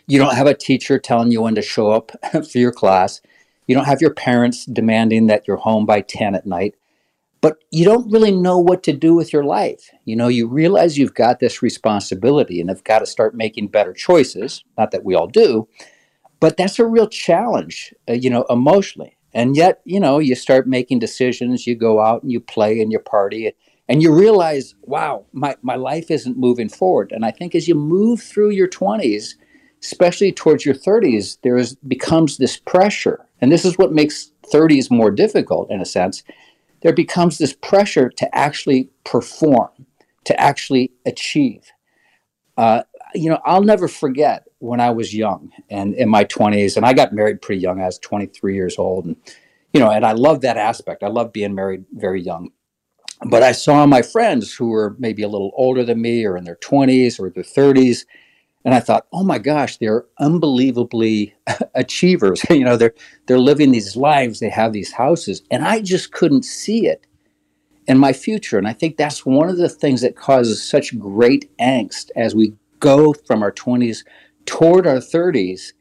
You 0.07 0.19
don't 0.19 0.35
have 0.35 0.47
a 0.47 0.55
teacher 0.55 0.99
telling 0.99 1.31
you 1.31 1.43
when 1.43 1.55
to 1.57 1.61
show 1.61 1.91
up 1.91 2.11
for 2.51 2.57
your 2.57 2.73
class. 2.73 3.21
You 3.67 3.75
don't 3.75 3.85
have 3.85 4.01
your 4.01 4.15
parents 4.15 4.65
demanding 4.65 5.27
that 5.27 5.47
you're 5.47 5.59
home 5.59 5.85
by 5.85 6.01
10 6.01 6.35
at 6.35 6.47
night, 6.47 6.77
but 7.43 7.59
you 7.71 7.85
don't 7.85 8.11
really 8.11 8.33
know 8.33 8.59
what 8.59 8.83
to 8.85 8.95
do 8.95 9.15
with 9.15 9.31
your 9.31 9.45
life. 9.45 9.91
You 10.07 10.17
know, 10.17 10.29
you 10.29 10.49
realize 10.49 10.97
you've 10.97 11.13
got 11.13 11.39
this 11.39 11.61
responsibility 11.61 12.63
and 12.63 12.71
have 12.71 12.83
got 12.83 13.01
to 13.01 13.07
start 13.07 13.35
making 13.35 13.69
better 13.69 13.93
choices. 13.93 14.65
Not 14.79 14.91
that 14.93 15.05
we 15.05 15.15
all 15.15 15.27
do, 15.27 15.69
but 16.41 16.57
that's 16.57 16.79
a 16.79 16.87
real 16.87 17.09
challenge, 17.09 17.93
uh, 18.09 18.15
you 18.15 18.31
know, 18.31 18.47
emotionally. 18.49 19.18
And 19.35 19.57
yet, 19.57 19.81
you 19.85 20.01
know, 20.01 20.19
you 20.19 20.35
start 20.35 20.67
making 20.67 21.01
decisions, 21.01 21.67
you 21.67 21.75
go 21.75 22.01
out 22.01 22.23
and 22.23 22.33
you 22.33 22.41
play 22.41 22.81
and 22.81 22.91
you 22.91 22.99
party, 22.99 23.53
and 23.89 24.03
you 24.03 24.15
realize, 24.15 24.75
wow, 24.83 25.27
my, 25.33 25.57
my 25.63 25.77
life 25.77 26.11
isn't 26.11 26.39
moving 26.39 26.69
forward. 26.69 27.13
And 27.13 27.25
I 27.25 27.31
think 27.31 27.55
as 27.55 27.69
you 27.69 27.75
move 27.75 28.23
through 28.23 28.51
your 28.51 28.69
20s, 28.69 29.35
especially 29.83 30.33
towards 30.33 30.65
your 30.65 30.75
30s, 30.75 31.39
there 31.43 31.57
is, 31.57 31.77
becomes 31.77 32.37
this 32.37 32.57
pressure. 32.57 33.27
And 33.41 33.53
this 33.53 33.65
is 33.65 33.79
what 33.79 33.93
makes 33.93 34.33
30s 34.53 34.91
more 34.91 35.11
difficult 35.11 35.71
in 35.71 35.81
a 35.81 35.87
sense. 35.87 36.23
There 36.83 36.93
becomes 36.93 37.39
this 37.39 37.53
pressure 37.53 38.09
to 38.09 38.37
actually 38.37 38.91
perform, 39.05 39.71
to 40.25 40.39
actually 40.41 40.93
achieve. 41.07 41.71
Uh, 42.57 42.83
you 43.15 43.31
know, 43.31 43.41
I'll 43.45 43.63
never 43.63 43.89
forget 43.89 44.47
when 44.59 44.81
I 44.81 44.91
was 44.91 45.15
young 45.15 45.51
and 45.71 45.95
in 45.95 46.09
my 46.09 46.25
20s, 46.25 46.77
and 46.77 46.85
I 46.85 46.93
got 46.93 47.13
married 47.13 47.43
pretty 47.43 47.61
young. 47.61 47.81
I 47.81 47.87
was 47.87 47.99
23 47.99 48.55
years 48.55 48.79
old, 48.79 49.05
and 49.07 49.17
you 49.73 49.81
know, 49.81 49.91
and 49.91 50.05
I 50.05 50.13
love 50.13 50.41
that 50.43 50.57
aspect. 50.57 51.03
I 51.03 51.09
love 51.09 51.33
being 51.33 51.55
married 51.55 51.85
very 51.93 52.23
young. 52.23 52.51
But 53.29 53.43
I 53.43 53.53
saw 53.53 53.85
my 53.85 54.03
friends 54.03 54.55
who 54.55 54.69
were 54.69 54.95
maybe 54.99 55.23
a 55.23 55.29
little 55.29 55.53
older 55.57 55.85
than 55.85 56.01
me, 56.01 56.25
or 56.25 56.37
in 56.37 56.45
their 56.45 56.57
20s 56.57 57.19
or 57.19 57.31
their 57.31 57.43
30s, 57.43 58.05
and 58.65 58.75
I 58.75 58.81
thought, 58.81 59.07
oh 59.13 59.25
my 59.25 59.39
gosh, 59.39 59.79
they're 59.79 60.05
unbelievably 60.19 61.35
achievers. 61.75 62.43
you 62.51 62.65
know, 62.65 62.77
they're 62.77 62.95
they're 63.27 63.39
living 63.39 63.73
these 63.73 63.97
lives, 63.97 64.41
they 64.41 64.51
have 64.51 64.73
these 64.73 64.93
houses, 64.93 65.43
and 65.51 65.65
I 65.65 65.81
just 65.81 66.13
couldn't 66.13 66.45
see 66.45 66.87
it 66.87 67.07
in 67.87 67.99
my 67.99 68.13
future. 68.13 68.59
And 68.59 68.69
I 68.69 68.75
think 68.75 68.97
that's 68.97 69.25
one 69.25 69.49
of 69.49 69.57
the 69.57 69.69
things 69.69 70.03
that 70.03 70.17
causes 70.17 70.63
such 70.63 70.99
great 70.99 71.51
angst 71.59 72.11
as 72.15 72.35
we 72.35 72.53
go 72.81 73.13
from 73.27 73.43
our 73.43 73.53
20s 73.53 74.05
toward 74.47 74.87
our 74.87 74.97
30s 74.97 75.73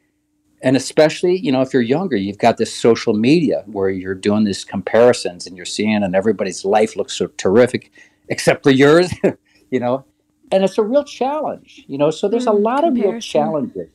and 0.62 0.75
especially 0.75 1.38
you 1.38 1.51
know 1.51 1.62
if 1.62 1.74
you're 1.74 1.82
younger 1.82 2.16
you've 2.16 2.38
got 2.38 2.58
this 2.58 2.74
social 2.74 3.13
media 3.13 3.63
where 3.68 3.89
you're 3.89 4.16
doing 4.16 4.44
these 4.44 4.66
comparisons 4.66 5.48
and 5.48 5.56
you're 5.56 5.66
seeing 5.66 6.04
and 6.04 6.16
everybody's 6.16 6.66
life 6.66 6.96
looks 6.96 7.13
so 7.13 7.27
terrific 7.38 7.92
except 8.30 8.63
for 8.63 8.72
yours 8.72 9.13
you 9.70 9.80
know? 9.80 10.06
And 10.51 10.63
it's 10.63 10.77
a 10.77 10.84
real 10.84 11.04
challenge 11.04 11.86
you 11.88 11.98
know? 11.98 12.10
So 12.12 12.27
there's 12.27 12.48
a 12.48 12.51
hmm, 12.51 12.63
lot 12.63 12.84
of 12.84 12.96
real 12.96 13.20
challenges. 13.20 13.89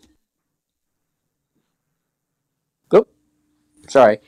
Oh 2.92 3.06
sorry. 3.88 4.18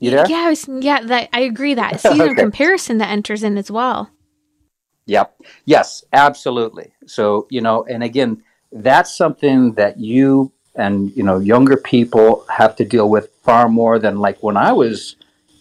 You 0.00 0.10
there? 0.10 0.26
yeah 0.28 0.44
I 0.46 0.48
was, 0.50 0.68
yeah 0.68 1.02
that, 1.02 1.28
i 1.32 1.40
agree 1.40 1.74
that. 1.74 2.04
Okay. 2.04 2.34
comparison 2.34 2.98
that 2.98 3.10
enters 3.10 3.42
in 3.42 3.56
as 3.58 3.70
well 3.70 4.10
yep 5.06 5.36
yes 5.64 6.04
absolutely 6.12 6.92
so 7.06 7.46
you 7.50 7.60
know 7.60 7.84
and 7.84 8.02
again 8.02 8.42
that's 8.72 9.14
something 9.16 9.72
that 9.74 9.98
you 9.98 10.52
and 10.76 11.14
you 11.16 11.22
know 11.22 11.38
younger 11.38 11.76
people 11.76 12.44
have 12.48 12.76
to 12.76 12.84
deal 12.84 13.08
with 13.08 13.30
far 13.42 13.68
more 13.68 13.98
than 13.98 14.18
like 14.18 14.42
when 14.42 14.56
I 14.56 14.72
was 14.72 15.16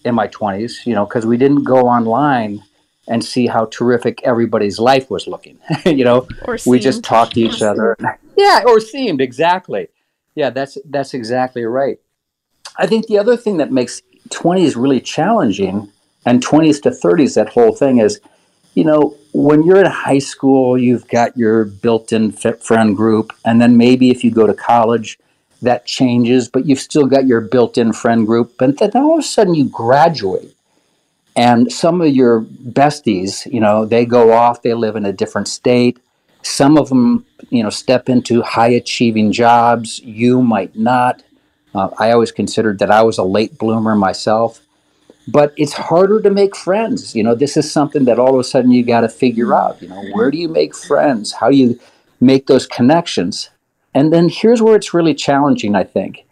in 0.05 0.15
my 0.15 0.27
20s, 0.27 0.85
you 0.85 0.95
know, 0.95 1.05
because 1.05 1.25
we 1.25 1.37
didn't 1.37 1.63
go 1.63 1.87
online 1.87 2.63
and 3.07 3.23
see 3.23 3.47
how 3.47 3.65
terrific 3.65 4.21
everybody's 4.23 4.79
life 4.79 5.09
was 5.09 5.27
looking. 5.27 5.59
you 5.85 6.03
know, 6.03 6.27
we 6.65 6.79
just 6.79 7.03
talked 7.03 7.33
to 7.33 7.41
each 7.41 7.61
other. 7.61 7.97
yeah, 8.37 8.63
or 8.65 8.79
seemed 8.79 9.21
exactly. 9.21 9.89
Yeah, 10.35 10.51
that's 10.51 10.77
that's 10.85 11.13
exactly 11.13 11.63
right. 11.63 11.99
I 12.77 12.85
think 12.85 13.07
the 13.07 13.17
other 13.17 13.35
thing 13.35 13.57
that 13.57 13.71
makes 13.71 14.01
20s 14.29 14.75
really 14.75 15.01
challenging 15.01 15.91
and 16.25 16.45
20s 16.45 16.81
to 16.83 16.91
30s 16.91 17.35
that 17.35 17.49
whole 17.49 17.75
thing 17.75 17.97
is 17.97 18.19
you 18.75 18.83
know 18.83 19.15
when 19.31 19.63
you're 19.63 19.79
in 19.79 19.85
high 19.85 20.19
school 20.19 20.77
you've 20.77 21.07
got 21.07 21.35
your 21.37 21.65
built-in 21.65 22.31
friend 22.31 22.95
group 22.95 23.33
and 23.45 23.61
then 23.61 23.77
maybe 23.77 24.09
if 24.09 24.23
you 24.23 24.31
go 24.31 24.47
to 24.47 24.53
college 24.53 25.19
that 25.61 25.85
changes 25.85 26.47
but 26.47 26.65
you've 26.65 26.79
still 26.79 27.05
got 27.05 27.27
your 27.27 27.41
built-in 27.41 27.93
friend 27.93 28.25
group 28.25 28.59
and 28.61 28.77
then 28.77 28.91
all 28.95 29.13
of 29.13 29.19
a 29.19 29.23
sudden 29.23 29.53
you 29.53 29.65
graduate 29.69 30.55
and 31.35 31.71
some 31.71 32.01
of 32.01 32.09
your 32.09 32.41
besties 32.41 33.51
you 33.51 33.59
know 33.59 33.85
they 33.85 34.05
go 34.05 34.33
off 34.33 34.61
they 34.61 34.73
live 34.73 34.95
in 34.95 35.05
a 35.05 35.13
different 35.13 35.47
state. 35.47 35.97
Some 36.41 36.77
of 36.77 36.89
them 36.89 37.25
you 37.49 37.63
know 37.63 37.69
step 37.69 38.09
into 38.09 38.41
high 38.41 38.69
achieving 38.69 39.31
jobs. 39.31 39.99
You 39.99 40.41
might 40.41 40.75
not. 40.75 41.23
Uh, 41.75 41.89
i 41.99 42.11
always 42.11 42.31
considered 42.31 42.79
that 42.79 42.89
i 42.89 43.03
was 43.03 43.19
a 43.19 43.23
late 43.23 43.55
bloomer 43.59 43.95
myself 43.95 44.61
but 45.31 45.53
it's 45.57 45.73
harder 45.73 46.21
to 46.21 46.29
make 46.29 46.55
friends. 46.55 47.15
You 47.15 47.23
know 47.23 47.35
this 47.35 47.57
is 47.57 47.71
something 47.71 48.05
that 48.05 48.19
all 48.19 48.33
of 48.33 48.39
a 48.39 48.43
sudden 48.43 48.71
you 48.71 48.83
got 48.83 49.01
to 49.01 49.09
figure 49.09 49.53
out 49.53 49.81
you 49.81 49.87
know 49.87 50.03
where 50.11 50.31
do 50.31 50.37
you 50.37 50.47
make 50.47 50.75
friends? 50.75 51.33
How 51.33 51.49
do 51.49 51.57
you 51.57 51.79
make 52.19 52.47
those 52.47 52.67
connections? 52.67 53.49
And 53.93 54.13
then 54.13 54.29
here's 54.29 54.61
where 54.61 54.75
it's 54.75 54.93
really 54.93 55.15
challenging 55.15 55.75
i 55.75 55.83
think 55.83 56.25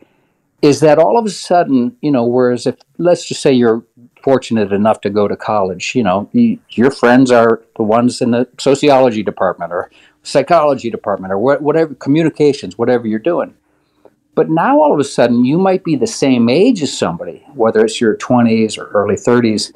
is 0.61 0.79
that 0.79 0.97
all 0.97 1.17
of 1.17 1.25
a 1.25 1.29
sudden 1.29 1.95
you 2.01 2.11
know 2.11 2.25
whereas 2.25 2.65
if 2.65 2.75
let's 2.97 3.27
just 3.27 3.41
say 3.41 3.53
you're 3.53 3.83
fortunate 4.23 4.73
enough 4.73 5.01
to 5.01 5.09
go 5.09 5.27
to 5.27 5.35
college 5.35 5.93
you 5.95 6.03
know 6.03 6.29
you, 6.33 6.59
your 6.71 6.91
friends 6.91 7.31
are 7.31 7.61
the 7.77 7.83
ones 7.83 8.21
in 8.21 8.31
the 8.31 8.47
sociology 8.59 9.23
department 9.23 9.71
or 9.71 9.89
psychology 10.23 10.89
department 10.89 11.31
or 11.31 11.37
wh- 11.37 11.61
whatever 11.61 11.93
communications 11.95 12.77
whatever 12.77 13.07
you're 13.07 13.19
doing 13.19 13.53
but 14.37 14.51
now 14.51 14.79
all 14.79 14.93
of 14.93 14.99
a 14.99 15.03
sudden, 15.03 15.43
you 15.43 15.57
might 15.57 15.83
be 15.83 15.95
the 15.95 16.05
same 16.05 16.47
age 16.47 16.83
as 16.83 16.95
somebody, 16.95 17.43
whether 17.55 17.83
it's 17.83 17.99
your 17.99 18.15
20s 18.15 18.77
or 18.77 18.85
early 18.89 19.15
30s, 19.15 19.73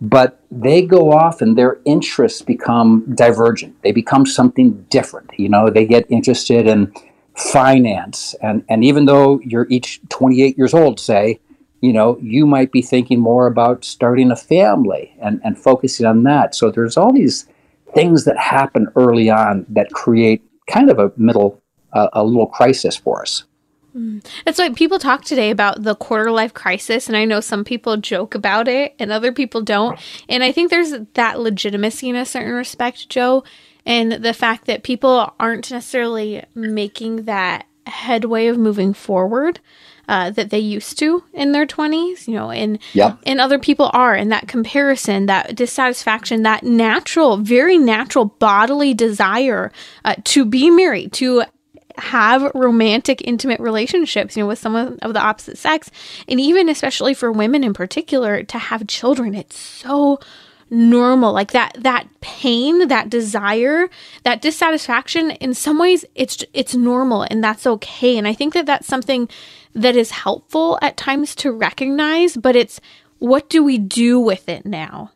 but 0.00 0.40
they 0.52 0.82
go 0.82 1.10
off 1.10 1.42
and 1.42 1.58
their 1.58 1.80
interests 1.84 2.40
become 2.40 3.12
divergent. 3.16 3.74
They 3.82 3.90
become 3.90 4.24
something 4.24 4.86
different. 4.88 5.32
You 5.36 5.48
know, 5.48 5.68
they 5.68 5.84
get 5.84 6.08
interested 6.08 6.68
in 6.68 6.94
finance. 7.34 8.36
And, 8.40 8.64
and 8.68 8.84
even 8.84 9.06
though 9.06 9.40
you're 9.40 9.66
each 9.68 10.00
28 10.10 10.56
years 10.56 10.74
old, 10.74 11.00
say, 11.00 11.40
you 11.80 11.92
know, 11.92 12.16
you 12.22 12.46
might 12.46 12.70
be 12.70 12.82
thinking 12.82 13.18
more 13.18 13.48
about 13.48 13.84
starting 13.84 14.30
a 14.30 14.36
family 14.36 15.16
and, 15.20 15.40
and 15.42 15.58
focusing 15.58 16.06
on 16.06 16.22
that. 16.22 16.54
So 16.54 16.70
there's 16.70 16.96
all 16.96 17.12
these 17.12 17.48
things 17.94 18.26
that 18.26 18.38
happen 18.38 18.86
early 18.94 19.28
on 19.28 19.66
that 19.70 19.90
create 19.90 20.40
kind 20.68 20.88
of 20.88 21.00
a 21.00 21.10
middle, 21.16 21.60
uh, 21.92 22.10
a 22.12 22.22
little 22.22 22.46
crisis 22.46 22.96
for 22.96 23.20
us. 23.20 23.42
Mm. 23.94 24.24
That's 24.44 24.58
why 24.58 24.70
people 24.70 24.98
talk 24.98 25.24
today 25.24 25.50
about 25.50 25.82
the 25.82 25.94
quarter 25.94 26.30
life 26.30 26.52
crisis, 26.52 27.06
and 27.06 27.16
I 27.16 27.24
know 27.24 27.40
some 27.40 27.64
people 27.64 27.96
joke 27.96 28.34
about 28.34 28.66
it 28.66 28.94
and 28.98 29.12
other 29.12 29.32
people 29.32 29.62
don't. 29.62 29.98
And 30.28 30.42
I 30.42 30.52
think 30.52 30.70
there's 30.70 30.92
that 31.14 31.40
legitimacy 31.40 32.08
in 32.08 32.16
a 32.16 32.26
certain 32.26 32.54
respect, 32.54 33.08
Joe, 33.08 33.44
and 33.86 34.12
the 34.12 34.34
fact 34.34 34.66
that 34.66 34.82
people 34.82 35.32
aren't 35.38 35.70
necessarily 35.70 36.44
making 36.54 37.24
that 37.24 37.66
headway 37.86 38.46
of 38.46 38.58
moving 38.58 38.94
forward 38.94 39.60
uh, 40.08 40.30
that 40.30 40.50
they 40.50 40.58
used 40.58 40.98
to 40.98 41.24
in 41.32 41.52
their 41.52 41.66
20s, 41.66 42.26
you 42.28 42.34
know, 42.34 42.50
and 42.50 42.78
yep. 42.92 43.18
and 43.24 43.40
other 43.40 43.58
people 43.58 43.90
are, 43.92 44.14
and 44.14 44.30
that 44.30 44.48
comparison, 44.48 45.26
that 45.26 45.54
dissatisfaction, 45.54 46.42
that 46.42 46.62
natural, 46.62 47.38
very 47.38 47.78
natural 47.78 48.26
bodily 48.26 48.92
desire 48.92 49.72
uh, 50.04 50.14
to 50.24 50.44
be 50.44 50.70
married, 50.70 51.12
to 51.12 51.44
have 51.98 52.50
romantic, 52.54 53.22
intimate 53.24 53.60
relationships, 53.60 54.36
you 54.36 54.42
know, 54.42 54.48
with 54.48 54.58
someone 54.58 54.98
of 55.02 55.14
the 55.14 55.20
opposite 55.20 55.58
sex. 55.58 55.90
And 56.28 56.40
even 56.40 56.68
especially 56.68 57.14
for 57.14 57.30
women 57.30 57.64
in 57.64 57.74
particular, 57.74 58.42
to 58.42 58.58
have 58.58 58.86
children, 58.86 59.34
it's 59.34 59.58
so 59.58 60.18
normal 60.70 61.32
like 61.32 61.52
that 61.52 61.76
that 61.78 62.08
pain 62.20 62.88
that 62.88 63.10
desire 63.10 63.88
that 64.24 64.40
dissatisfaction 64.40 65.30
in 65.32 65.52
some 65.54 65.78
ways 65.78 66.04
it's 66.14 66.42
it's 66.52 66.74
normal 66.74 67.22
and 67.30 67.44
that's 67.44 67.66
okay 67.66 68.16
and 68.16 68.26
i 68.26 68.32
think 68.32 68.54
that 68.54 68.64
that's 68.66 68.86
something 68.86 69.28
that 69.74 69.94
is 69.94 70.10
helpful 70.10 70.78
at 70.80 70.96
times 70.96 71.34
to 71.34 71.52
recognize 71.52 72.36
but 72.36 72.56
it's 72.56 72.80
what 73.18 73.48
do 73.50 73.62
we 73.62 73.76
do 73.76 74.18
with 74.18 74.48
it 74.48 74.64
now 74.64 75.12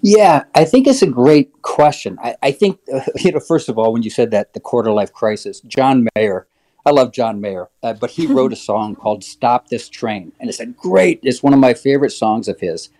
yeah, 0.00 0.44
I 0.54 0.64
think 0.64 0.86
it's 0.86 1.02
a 1.02 1.06
great 1.06 1.62
question. 1.62 2.18
I, 2.22 2.36
I 2.42 2.52
think, 2.52 2.80
uh, 2.92 3.00
you 3.16 3.32
know, 3.32 3.40
first 3.40 3.68
of 3.68 3.78
all, 3.78 3.92
when 3.92 4.02
you 4.02 4.10
said 4.10 4.30
that, 4.32 4.52
the 4.52 4.60
quarter 4.60 4.92
life 4.92 5.12
crisis, 5.12 5.60
John 5.60 6.08
Mayer, 6.14 6.46
I 6.86 6.90
love 6.90 7.12
John 7.12 7.40
Mayer, 7.40 7.68
uh, 7.82 7.92
but 7.94 8.10
he 8.10 8.26
wrote 8.26 8.52
a 8.52 8.56
song 8.70 8.94
called 8.94 9.24
Stop 9.24 9.68
This 9.68 9.88
Train. 9.88 10.32
And 10.40 10.48
it's 10.48 10.60
a 10.60 10.66
great, 10.66 11.20
it's 11.22 11.42
one 11.42 11.52
of 11.52 11.60
my 11.60 11.74
favorite 11.74 12.10
songs 12.10 12.48
of 12.48 12.60
his. 12.60 12.90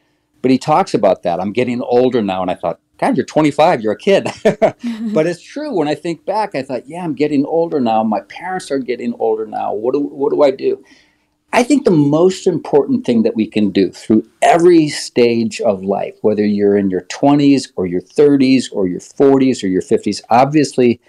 But 0.43 0.50
he 0.50 0.59
talks 0.59 0.95
about 0.95 1.23
that. 1.23 1.40
I'm 1.40 1.52
getting 1.52 1.83
older 1.83 2.23
now. 2.23 2.43
And 2.43 2.50
I 2.50 2.55
thought, 2.55 2.81
God, 2.99 3.17
you're 3.17 3.26
25, 3.26 3.81
you're 3.81 3.93
a 3.93 3.99
kid. 3.99 4.25
but 4.45 5.26
it's 5.26 5.43
true. 5.43 5.73
When 5.73 5.88
I 5.88 5.95
think 5.95 6.25
back, 6.25 6.55
I 6.55 6.62
thought, 6.62 6.87
yeah, 6.87 7.02
I'm 7.02 7.14
getting 7.14 7.45
older 7.47 7.81
now. 7.81 8.02
My 8.02 8.21
parents 8.23 8.71
are 8.71 8.79
getting 8.79 9.14
older 9.19 9.47
now. 9.47 9.73
What 9.73 9.93
do, 9.95 10.00
what 10.00 10.33
do 10.33 10.43
I 10.43 10.50
do? 10.50 10.85
I 11.52 11.64
think 11.64 11.85
the 11.85 11.90
most 11.90 12.47
important 12.47 13.04
thing 13.04 13.25
that 13.25 13.35
we 13.35 13.47
can 13.47 13.71
do 13.71 13.90
through 13.90 14.28
every 14.40 14.88
stage 14.88 15.61
of 15.61 15.83
life, 15.83 16.14
whether 16.23 16.47
you're 16.47 16.76
in 16.76 16.90
your 16.90 17.02
20s 17.02 17.73
or 17.75 17.87
your 17.87 18.00
30s 18.00 18.66
or 18.73 18.87
your 18.87 19.00
40s 19.00 19.64
or 19.64 19.66
your 19.66 19.83
50s, 19.83 20.23
obviously 20.30 21.00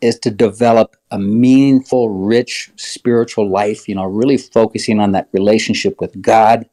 is 0.00 0.18
to 0.20 0.30
develop 0.30 0.96
a 1.10 1.18
meaningful, 1.18 2.08
rich 2.08 2.72
spiritual 2.76 3.48
life, 3.48 3.86
you 3.86 3.94
know, 3.94 4.04
really 4.04 4.38
focusing 4.38 4.98
on 4.98 5.12
that 5.12 5.28
relationship 5.32 6.00
with 6.00 6.20
God, 6.22 6.68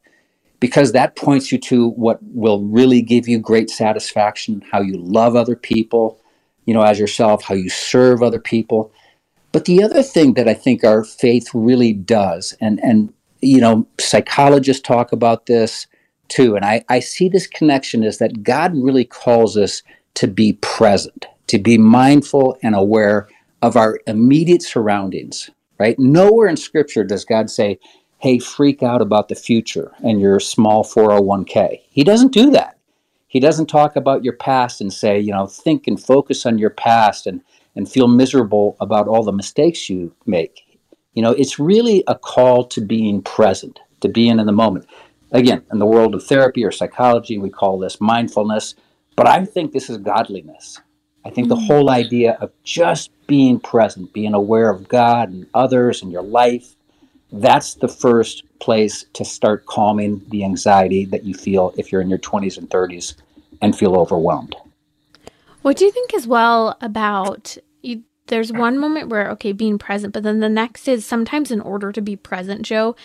because 0.60 0.94
that 0.94 1.16
points 1.16 1.52
you 1.52 1.58
to 1.58 1.90
what 1.90 2.20
will 2.22 2.64
really 2.64 3.02
give 3.02 3.28
you 3.28 3.38
great 3.38 3.70
satisfaction, 3.70 4.64
how 4.72 4.82
you 4.82 4.98
love 4.98 5.36
other 5.36 5.56
people, 5.56 6.20
you 6.66 6.74
know, 6.74 6.82
as 6.82 6.98
yourself, 6.98 7.44
how 7.44 7.54
you 7.54 7.70
serve 7.70 8.24
other 8.24 8.40
people. 8.40 8.92
But 9.52 9.66
the 9.66 9.84
other 9.84 10.04
thing 10.04 10.34
that 10.34 10.48
I 10.48 10.54
think 10.54 10.84
our 10.84 11.04
faith 11.04 11.50
really 11.54 11.94
does, 11.94 12.56
and, 12.62 12.80
and 12.84 13.14
you 13.42 13.60
know, 13.60 13.88
psychologists 14.00 14.82
talk 14.82 15.12
about 15.12 15.48
this 15.48 15.88
too, 16.28 16.56
and 16.56 16.64
I, 16.64 16.86
I 16.90 17.00
see 17.00 17.30
this 17.30 17.48
connection 17.48 18.04
is 18.04 18.20
that 18.20 18.44
God 18.44 18.74
really 18.76 19.06
calls 19.06 19.58
us 19.58 19.82
to 20.16 20.28
be 20.28 20.54
present, 20.54 21.26
to 21.48 21.58
be 21.58 21.78
mindful 21.78 22.58
and 22.62 22.76
aware 22.76 23.28
of 23.62 23.76
our 23.76 24.00
immediate 24.06 24.62
surroundings, 24.62 25.50
right? 25.80 25.98
Nowhere 25.98 26.48
in 26.48 26.58
scripture 26.58 27.04
does 27.04 27.26
God 27.26 27.50
say, 27.50 27.80
hey, 28.20 28.38
freak 28.38 28.84
out 28.84 29.02
about 29.02 29.30
the 29.30 29.36
future 29.36 29.94
and 30.04 30.22
your 30.22 30.40
small 30.40 30.84
401k. 30.84 31.82
He 31.90 32.04
doesn't 32.04 32.34
do 32.34 32.52
that. 32.52 32.78
He 33.28 33.40
doesn't 33.40 33.68
talk 33.68 33.96
about 33.96 34.24
your 34.24 34.34
past 34.34 34.82
and 34.82 34.92
say, 34.92 35.20
you 35.20 35.32
know, 35.32 35.48
think 35.48 35.88
and 35.88 36.02
focus 36.02 36.46
on 36.46 36.58
your 36.58 36.72
past 36.72 37.28
and 37.28 37.42
and 37.80 37.90
feel 37.90 38.10
miserable 38.10 38.76
about 38.82 39.08
all 39.08 39.24
the 39.24 39.32
mistakes 39.32 39.90
you 39.90 40.14
make. 40.26 40.78
You 41.14 41.24
know, 41.24 41.32
it's 41.32 41.60
really 41.60 42.04
a 42.08 42.16
call 42.16 42.66
to 42.66 42.82
being 42.82 43.22
present, 43.22 43.80
to 44.02 44.10
being 44.10 44.38
in 44.38 44.46
the 44.46 44.52
moment. 44.52 44.86
Again, 45.32 45.64
in 45.72 45.80
the 45.80 45.86
world 45.86 46.14
of 46.14 46.22
therapy 46.22 46.66
or 46.66 46.74
psychology, 46.74 47.38
we 47.38 47.50
call 47.50 47.80
this 47.80 48.02
mindfulness, 48.02 48.76
but 49.16 49.28
I 49.28 49.46
think 49.46 49.72
this 49.72 49.90
is 49.90 49.96
godliness. 49.96 50.82
I 51.24 51.30
think 51.30 51.48
the 51.48 51.56
mm. 51.56 51.68
whole 51.68 51.90
idea 51.90 52.34
of 52.42 52.52
just 52.66 53.12
being 53.28 53.62
present, 53.62 54.12
being 54.12 54.34
aware 54.34 54.70
of 54.70 54.90
God 54.90 55.32
and 55.32 55.48
others 55.54 56.02
and 56.02 56.12
your 56.12 56.24
life, 56.24 56.76
that's 57.32 57.76
the 57.76 57.88
first 57.88 58.44
place 58.60 59.06
to 59.14 59.24
start 59.24 59.68
calming 59.68 60.22
the 60.28 60.44
anxiety 60.44 61.06
that 61.06 61.24
you 61.24 61.34
feel 61.34 61.74
if 61.78 61.94
you're 61.94 62.02
in 62.02 62.10
your 62.10 62.20
20s 62.20 62.58
and 62.58 62.70
30s 62.70 63.16
and 63.62 63.74
feel 63.74 63.96
overwhelmed. 63.96 64.58
What 65.62 65.78
do 65.78 65.86
you 65.86 65.92
think 65.92 66.14
as 66.14 66.26
well 66.26 66.78
about 66.82 67.58
you, 67.82 68.04
there's 68.28 68.52
one 68.52 68.78
moment 68.78 69.10
where 69.10 69.30
okay 69.32 69.52
being 69.52 69.78
present 69.78 70.14
but 70.14 70.24
then 70.24 70.40
the 70.40 70.50
next 70.50 70.88
is 70.88 71.06
sometimes 71.06 71.52
in 71.52 71.62
order 71.62 71.92
to 71.92 72.02
be 72.02 72.16
present 72.16 72.62
joe 72.62 72.96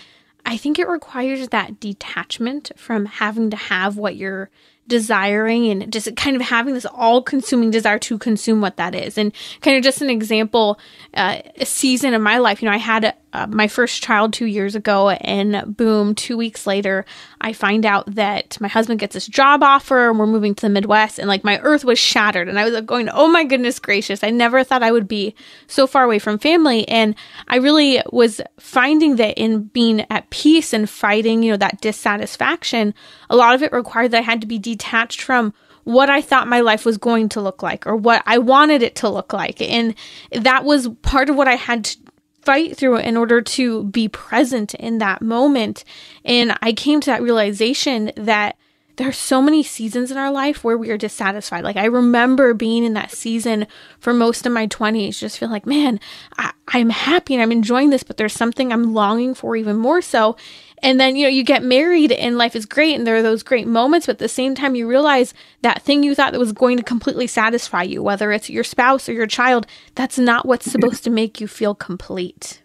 i 0.45 0.57
think 0.57 0.79
it 0.79 0.89
requires 0.89 1.49
that 1.49 1.81
detachment 1.81 2.71
from 2.77 3.07
having 3.07 3.51
to 3.51 3.57
have 3.57 3.97
what 3.97 4.17
you're 4.17 4.51
desiring 4.87 5.71
and 5.71 5.93
just 5.93 6.15
kind 6.17 6.37
of 6.37 6.43
having 6.43 6.75
this 6.75 6.87
all 6.87 7.23
consuming 7.23 7.71
desire 7.71 7.99
to 7.99 8.19
consume 8.19 8.61
what 8.61 8.77
that 8.77 8.95
is. 8.95 9.17
And 9.17 9.33
kind 9.61 9.77
of 9.77 9.83
just 9.83 10.03
an 10.03 10.11
example, 10.11 10.79
uh, 11.15 11.39
a 11.57 11.65
season 11.65 12.15
of 12.15 12.23
my 12.23 12.39
life, 12.39 12.61
you 12.61 12.69
know, 12.69 12.75
I 12.75 12.79
had 12.79 13.15
uh, 13.35 13.49
my 13.49 13.67
first 13.67 14.01
child 14.01 14.33
two 14.33 14.47
years 14.47 14.77
ago, 14.77 15.11
and 15.11 15.77
boom, 15.77 16.15
two 16.15 16.37
weeks 16.37 16.69
later, 16.69 17.05
I 17.41 17.53
find 17.53 17.85
out 17.85 18.15
that 18.15 18.61
my 18.61 18.69
husband 18.69 19.01
gets 19.01 19.15
this 19.15 19.27
job 19.27 19.63
offer 19.63 20.09
and 20.09 20.19
we're 20.21 20.27
moving 20.27 20.55
to 20.55 20.63
the 20.63 20.71
Midwest. 20.71 21.19
And 21.19 21.27
like 21.27 21.43
my 21.43 21.59
earth 21.59 21.85
was 21.85 21.99
shattered. 21.99 22.49
And 22.49 22.61
I 22.61 22.65
was 22.65 22.73
like, 22.73 22.87
going, 22.87 23.09
oh 23.09 23.27
my 23.27 23.43
goodness 23.43 23.81
gracious, 23.81 24.23
I 24.23 24.31
never 24.31 24.63
thought 24.63 24.85
I 24.85 24.93
would 24.93 25.09
be 25.09 25.35
so 25.67 25.89
far 25.89 26.05
away 26.05 26.21
from 26.21 26.39
family. 26.39 26.87
And 26.87 27.17
I 27.49 27.57
really 27.57 28.01
was 28.13 28.41
finding 28.59 29.17
that 29.17 29.37
in 29.37 29.65
being 29.65 30.07
at 30.11 30.31
peace 30.31 30.73
and 30.73 30.89
fighting, 30.89 31.43
you 31.43 31.51
know, 31.51 31.57
that 31.57 31.81
dissatisfaction, 31.81 32.95
a 33.29 33.37
lot 33.37 33.57
of 33.57 33.65
it 33.65 33.73
required 33.73 34.13
that 34.13 34.19
I 34.19 34.23
had 34.23 34.43
to 34.43 34.47
be 34.47 34.61
detached 34.61 35.21
from 35.21 35.53
what 35.85 36.09
I 36.09 36.23
thought 36.23 36.49
my 36.49 36.61
life 36.61 36.85
was 36.85 36.99
going 36.99 37.29
to 37.31 37.41
look 37.41 37.63
like 37.63 37.87
or 37.87 37.95
what 37.95 38.23
I 38.27 38.39
wanted 38.39 38.83
it 38.83 38.95
to 38.97 39.09
look 39.09 39.33
like. 39.33 39.61
And 39.61 39.95
that 40.33 40.65
was 40.65 40.89
part 41.03 41.29
of 41.29 41.37
what 41.37 41.49
I 41.49 41.57
had 41.57 41.85
to 41.85 41.99
fight 42.45 42.77
through 42.77 42.97
it 42.97 43.07
in 43.07 43.17
order 43.17 43.41
to 43.41 43.85
be 43.85 44.09
present 44.09 44.75
in 44.75 44.99
that 44.99 45.23
moment. 45.23 45.85
And 46.25 46.57
I 46.63 46.73
came 46.73 47.01
to 47.01 47.11
that 47.11 47.23
realization 47.23 48.13
that 48.17 48.57
there 48.97 49.09
are 49.09 49.13
so 49.13 49.43
many 49.43 49.63
seasons 49.63 50.11
in 50.11 50.17
our 50.17 50.31
life 50.31 50.63
where 50.63 50.79
we 50.79 50.91
are 50.91 50.99
dissatisfied. 50.99 51.65
Like 51.65 51.77
I 51.77 51.87
remember 51.87 52.55
being 52.55 52.85
in 52.85 52.95
that 52.95 53.11
season 53.11 53.67
for 53.99 54.13
most 54.15 54.47
of 54.47 54.53
my 54.53 54.67
20s, 54.67 55.19
just 55.19 55.39
feel 55.39 55.51
like, 55.51 55.67
man, 55.67 55.99
I, 56.39 56.53
am 56.79 56.91
happy 56.91 57.35
and 57.35 57.43
I'm 57.43 57.53
enjoying 57.53 57.91
this, 57.91 58.03
but 58.03 58.17
there's 58.17 58.33
something 58.33 58.73
I'm 58.73 58.95
longing 58.95 59.35
for 59.35 59.57
even 59.57 59.77
more 59.77 60.03
so. 60.03 60.37
And 60.83 61.01
then, 61.01 61.17
you 61.17 61.25
know, 61.25 61.31
you 61.31 61.45
get 61.45 61.63
married 61.63 62.13
and 62.13 62.37
life 62.37 62.55
is 62.55 62.67
great 62.67 62.95
and 62.95 63.07
there 63.07 63.17
are 63.17 63.23
those 63.23 63.43
great 63.43 63.67
moments, 63.67 64.07
but 64.07 64.15
at 64.15 64.19
the 64.19 64.29
same 64.29 64.55
time, 64.55 64.75
you 64.75 64.87
realize 64.87 65.33
that 65.63 65.83
thing 65.83 66.03
you 66.03 66.15
thought 66.15 66.33
that 66.33 66.39
was 66.39 66.53
going 66.53 66.77
to 66.77 66.83
completely 66.83 67.27
satisfy 67.27 67.83
you, 67.83 68.03
whether 68.03 68.33
it's 68.33 68.51
your 68.51 68.65
spouse 68.65 69.09
or 69.09 69.13
your 69.13 69.27
child, 69.27 69.67
that's 69.95 70.19
not 70.19 70.47
what's 70.47 70.71
supposed 70.71 71.03
to 71.05 71.11
make 71.11 71.41
you 71.41 71.49
feel 71.49 71.75
complete. 71.75 72.63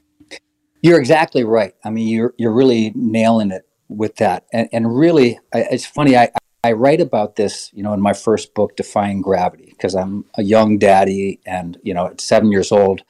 You're 0.82 1.00
exactly 1.00 1.44
right. 1.44 1.74
I 1.84 1.90
mean, 1.90 2.08
you're, 2.08 2.34
you're 2.38 2.54
really 2.54 2.92
nailing 2.96 3.52
it 3.52 3.68
with 3.88 4.18
that. 4.18 4.46
And, 4.52 4.68
and 4.72 4.98
really, 4.98 5.40
I, 5.54 5.60
it's 5.72 5.86
funny, 5.86 6.18
I, 6.18 6.30
I 6.64 6.74
write 6.74 7.00
about 7.00 7.38
this, 7.38 7.70
you 7.74 7.84
know, 7.84 7.94
in 7.94 8.02
my 8.02 8.14
first 8.14 8.54
book, 8.54 8.76
Defying 8.76 9.22
Gravity, 9.22 9.68
because 9.70 9.96
I'm 9.96 10.26
a 10.36 10.44
young 10.44 10.78
daddy 10.78 11.40
and, 11.46 11.78
you 11.84 11.94
know, 11.94 12.08
at 12.08 12.20
seven 12.20 12.52
years 12.52 12.72
old, 12.72 13.02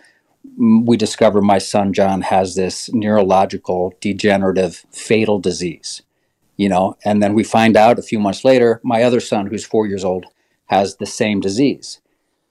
we 0.57 0.97
discover 0.97 1.41
my 1.41 1.57
son 1.57 1.93
John 1.93 2.21
has 2.21 2.55
this 2.55 2.91
neurological 2.93 3.93
degenerative 4.01 4.85
fatal 4.91 5.39
disease, 5.39 6.01
you 6.57 6.69
know, 6.69 6.97
and 7.05 7.21
then 7.21 7.33
we 7.33 7.43
find 7.43 7.77
out 7.77 7.99
a 7.99 8.03
few 8.03 8.19
months 8.19 8.43
later, 8.43 8.79
my 8.83 9.03
other 9.03 9.19
son, 9.19 9.47
who's 9.47 9.65
four 9.65 9.87
years 9.87 10.03
old, 10.03 10.25
has 10.67 10.97
the 10.97 11.05
same 11.05 11.39
disease. 11.39 12.01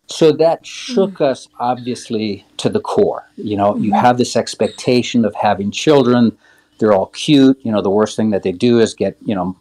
So 0.07 0.33
that 0.33 0.64
shook 0.64 1.14
mm. 1.14 1.26
us 1.26 1.49
obviously 1.61 2.47
to 2.57 2.71
the 2.71 2.81
core. 2.81 3.28
You 3.37 3.57
know, 3.57 3.73
mm-hmm. 3.73 3.85
you 3.85 3.93
have 3.93 4.17
this 4.17 4.37
expectation 4.37 5.25
of 5.25 5.35
having 5.35 5.71
children 5.71 6.37
they're 6.78 6.93
all 6.93 7.07
cute. 7.07 7.59
You 7.62 7.73
know, 7.73 7.83
the 7.83 7.90
worst 7.90 8.17
thing 8.17 8.31
that 8.31 8.43
they 8.43 8.52
do 8.52 8.81
is 8.81 8.95
get, 8.95 9.17
you 9.25 9.35
know, 9.35 9.57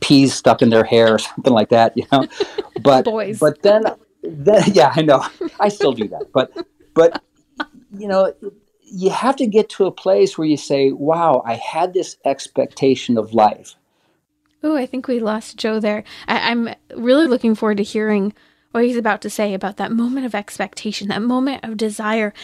peas 0.00 0.34
stuck 0.34 0.62
in 0.62 0.70
their 0.70 0.84
hair 0.84 1.14
or 1.14 1.18
something 1.30 1.52
like 1.52 1.70
that, 1.70 1.96
you 1.96 2.04
know. 2.12 2.26
But 2.82 3.06
Boys. 3.06 3.38
but 3.38 3.62
then 3.62 3.84
then 4.22 4.62
yeah, 4.72 4.92
I 4.94 5.02
know. 5.02 5.24
I 5.58 5.68
still 5.68 5.92
do 5.92 6.06
that. 6.08 6.30
But 6.32 6.52
but 6.94 7.22
you 7.98 8.08
know, 8.08 8.32
you 8.82 9.10
have 9.10 9.36
to 9.36 9.46
get 9.46 9.68
to 9.70 9.86
a 9.86 9.90
place 9.90 10.36
where 10.36 10.46
you 10.46 10.56
say, 10.56 10.92
"Wow, 10.92 11.42
I 11.44 11.54
had 11.54 11.92
this 11.92 12.16
expectation 12.24 13.18
of 13.18 13.34
life." 13.34 13.74
Oh, 14.62 14.76
I 14.76 14.86
think 14.86 15.06
we 15.06 15.20
lost 15.20 15.56
Joe 15.56 15.80
there. 15.80 16.04
I, 16.26 16.50
I'm 16.50 16.70
really 16.94 17.26
looking 17.26 17.54
forward 17.54 17.76
to 17.78 17.82
hearing 17.82 18.32
what 18.72 18.84
he's 18.84 18.96
about 18.96 19.22
to 19.22 19.30
say 19.30 19.54
about 19.54 19.76
that 19.78 19.92
moment 19.92 20.26
of 20.26 20.34
expectation, 20.34 21.08
that 21.08 21.22
moment 21.22 21.64
of 21.64 21.76
desire 21.76 22.34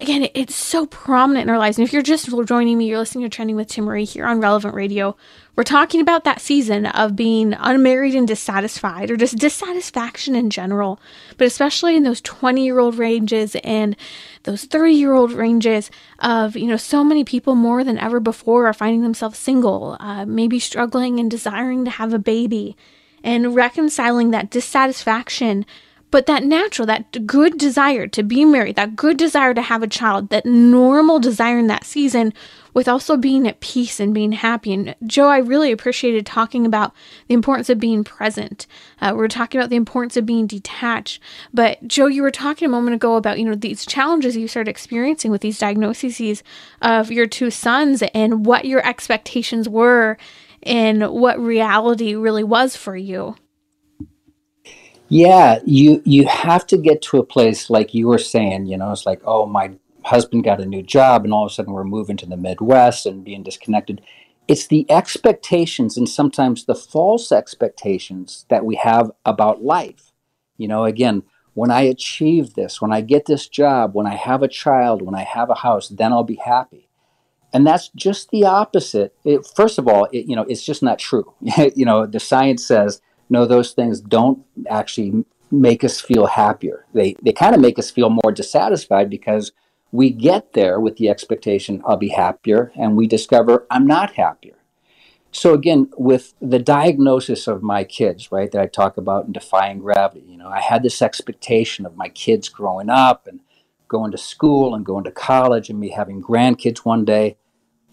again, 0.00 0.28
it's 0.34 0.54
so 0.54 0.86
prominent 0.86 1.44
in 1.44 1.50
our 1.50 1.58
lives. 1.58 1.78
And 1.78 1.86
if 1.86 1.92
you're 1.92 2.02
just 2.02 2.28
joining 2.46 2.78
me, 2.78 2.88
you're 2.88 2.98
listening 2.98 3.24
to 3.24 3.28
Trending 3.28 3.56
with 3.56 3.68
Timmerie 3.68 4.08
here 4.08 4.26
on 4.26 4.40
Relevant 4.40 4.74
Radio. 4.74 5.16
We're 5.54 5.64
talking 5.64 6.00
about 6.00 6.24
that 6.24 6.40
season 6.40 6.86
of 6.86 7.14
being 7.14 7.52
unmarried 7.52 8.14
and 8.14 8.26
dissatisfied, 8.26 9.10
or 9.10 9.16
just 9.16 9.36
dissatisfaction 9.36 10.34
in 10.34 10.50
general, 10.50 10.98
but 11.36 11.46
especially 11.46 11.94
in 11.94 12.04
those 12.04 12.20
20 12.22 12.64
year 12.64 12.78
old 12.78 12.96
ranges 12.96 13.54
and 13.62 13.94
those 14.44 14.64
30 14.64 14.92
year 14.92 15.12
old 15.12 15.32
ranges 15.32 15.90
of, 16.20 16.56
you 16.56 16.66
know, 16.66 16.76
so 16.76 17.04
many 17.04 17.22
people 17.22 17.54
more 17.54 17.84
than 17.84 17.98
ever 17.98 18.18
before 18.18 18.66
are 18.66 18.72
finding 18.72 19.02
themselves 19.02 19.38
single, 19.38 19.96
uh, 20.00 20.24
maybe 20.24 20.58
struggling 20.58 21.20
and 21.20 21.30
desiring 21.30 21.84
to 21.84 21.90
have 21.90 22.14
a 22.14 22.18
baby, 22.18 22.76
and 23.22 23.54
reconciling 23.54 24.30
that 24.30 24.50
dissatisfaction 24.50 25.64
but 26.12 26.26
that 26.26 26.44
natural, 26.44 26.86
that 26.86 27.26
good 27.26 27.56
desire 27.56 28.06
to 28.06 28.22
be 28.22 28.44
married, 28.44 28.76
that 28.76 28.94
good 28.94 29.16
desire 29.16 29.54
to 29.54 29.62
have 29.62 29.82
a 29.82 29.88
child, 29.88 30.28
that 30.28 30.44
normal 30.44 31.18
desire 31.18 31.58
in 31.58 31.68
that 31.68 31.84
season 31.84 32.34
with 32.74 32.86
also 32.86 33.16
being 33.16 33.48
at 33.48 33.60
peace 33.60 33.98
and 33.98 34.12
being 34.12 34.32
happy. 34.32 34.74
And 34.74 34.94
Joe, 35.06 35.28
I 35.28 35.38
really 35.38 35.72
appreciated 35.72 36.26
talking 36.26 36.66
about 36.66 36.92
the 37.28 37.34
importance 37.34 37.70
of 37.70 37.80
being 37.80 38.04
present. 38.04 38.66
Uh, 39.00 39.14
we 39.16 39.24
are 39.24 39.28
talking 39.28 39.58
about 39.58 39.70
the 39.70 39.76
importance 39.76 40.16
of 40.18 40.26
being 40.26 40.46
detached. 40.46 41.18
But 41.52 41.88
Joe, 41.88 42.06
you 42.06 42.20
were 42.20 42.30
talking 42.30 42.66
a 42.66 42.70
moment 42.70 42.94
ago 42.94 43.16
about, 43.16 43.38
you 43.38 43.46
know, 43.46 43.54
these 43.54 43.86
challenges 43.86 44.36
you 44.36 44.48
started 44.48 44.70
experiencing 44.70 45.30
with 45.30 45.40
these 45.40 45.58
diagnoses 45.58 46.42
of 46.82 47.10
your 47.10 47.26
two 47.26 47.50
sons 47.50 48.02
and 48.14 48.44
what 48.44 48.66
your 48.66 48.86
expectations 48.86 49.66
were 49.66 50.18
and 50.62 51.08
what 51.08 51.40
reality 51.40 52.14
really 52.14 52.44
was 52.44 52.76
for 52.76 52.96
you. 52.96 53.34
Yeah, 55.14 55.58
you 55.66 56.00
you 56.06 56.26
have 56.26 56.66
to 56.68 56.78
get 56.78 57.02
to 57.02 57.18
a 57.18 57.22
place 57.22 57.68
like 57.68 57.92
you 57.92 58.08
were 58.08 58.16
saying, 58.16 58.64
you 58.64 58.78
know, 58.78 58.92
it's 58.92 59.04
like, 59.04 59.20
oh, 59.26 59.44
my 59.44 59.72
husband 60.06 60.42
got 60.42 60.58
a 60.58 60.64
new 60.64 60.82
job 60.82 61.24
and 61.24 61.34
all 61.34 61.44
of 61.44 61.52
a 61.52 61.54
sudden 61.54 61.74
we're 61.74 61.84
moving 61.84 62.16
to 62.16 62.24
the 62.24 62.38
Midwest 62.38 63.04
and 63.04 63.22
being 63.22 63.42
disconnected. 63.42 64.00
It's 64.48 64.68
the 64.68 64.90
expectations 64.90 65.98
and 65.98 66.08
sometimes 66.08 66.64
the 66.64 66.74
false 66.74 67.30
expectations 67.30 68.46
that 68.48 68.64
we 68.64 68.76
have 68.76 69.10
about 69.26 69.62
life. 69.62 70.12
You 70.56 70.68
know, 70.68 70.86
again, 70.86 71.24
when 71.52 71.70
I 71.70 71.82
achieve 71.82 72.54
this, 72.54 72.80
when 72.80 72.90
I 72.90 73.02
get 73.02 73.26
this 73.26 73.48
job, 73.48 73.94
when 73.94 74.06
I 74.06 74.14
have 74.14 74.42
a 74.42 74.48
child, 74.48 75.02
when 75.02 75.14
I 75.14 75.24
have 75.24 75.50
a 75.50 75.56
house, 75.56 75.90
then 75.90 76.14
I'll 76.14 76.24
be 76.24 76.40
happy. 76.42 76.88
And 77.52 77.66
that's 77.66 77.88
just 77.88 78.30
the 78.30 78.46
opposite. 78.46 79.14
It, 79.26 79.46
first 79.46 79.78
of 79.78 79.86
all, 79.86 80.08
it, 80.10 80.24
you 80.24 80.36
know, 80.36 80.46
it's 80.48 80.64
just 80.64 80.82
not 80.82 80.98
true. 80.98 81.34
you 81.76 81.84
know, 81.84 82.06
the 82.06 82.18
science 82.18 82.64
says 82.64 83.02
no, 83.32 83.46
those 83.46 83.72
things 83.72 84.00
don't 84.00 84.44
actually 84.68 85.24
make 85.50 85.82
us 85.82 86.00
feel 86.00 86.26
happier. 86.26 86.84
They, 86.92 87.16
they 87.22 87.32
kind 87.32 87.54
of 87.54 87.62
make 87.62 87.78
us 87.78 87.90
feel 87.90 88.10
more 88.10 88.30
dissatisfied 88.30 89.08
because 89.08 89.52
we 89.90 90.10
get 90.10 90.52
there 90.52 90.78
with 90.78 90.96
the 90.96 91.08
expectation 91.08 91.82
I'll 91.86 91.96
be 91.96 92.10
happier 92.10 92.72
and 92.76 92.94
we 92.94 93.06
discover 93.06 93.66
I'm 93.70 93.86
not 93.86 94.12
happier. 94.12 94.56
So 95.30 95.54
again, 95.54 95.90
with 95.96 96.34
the 96.42 96.58
diagnosis 96.58 97.46
of 97.46 97.62
my 97.62 97.84
kids, 97.84 98.30
right, 98.30 98.52
that 98.52 98.60
I 98.60 98.66
talk 98.66 98.98
about 98.98 99.24
in 99.24 99.32
Defying 99.32 99.78
Gravity, 99.78 100.26
you 100.28 100.36
know, 100.36 100.48
I 100.48 100.60
had 100.60 100.82
this 100.82 101.00
expectation 101.00 101.86
of 101.86 101.96
my 101.96 102.10
kids 102.10 102.50
growing 102.50 102.90
up 102.90 103.26
and 103.26 103.40
going 103.88 104.10
to 104.12 104.18
school 104.18 104.74
and 104.74 104.84
going 104.84 105.04
to 105.04 105.10
college 105.10 105.70
and 105.70 105.80
me 105.80 105.88
having 105.88 106.22
grandkids 106.22 106.80
one 106.80 107.06
day. 107.06 107.38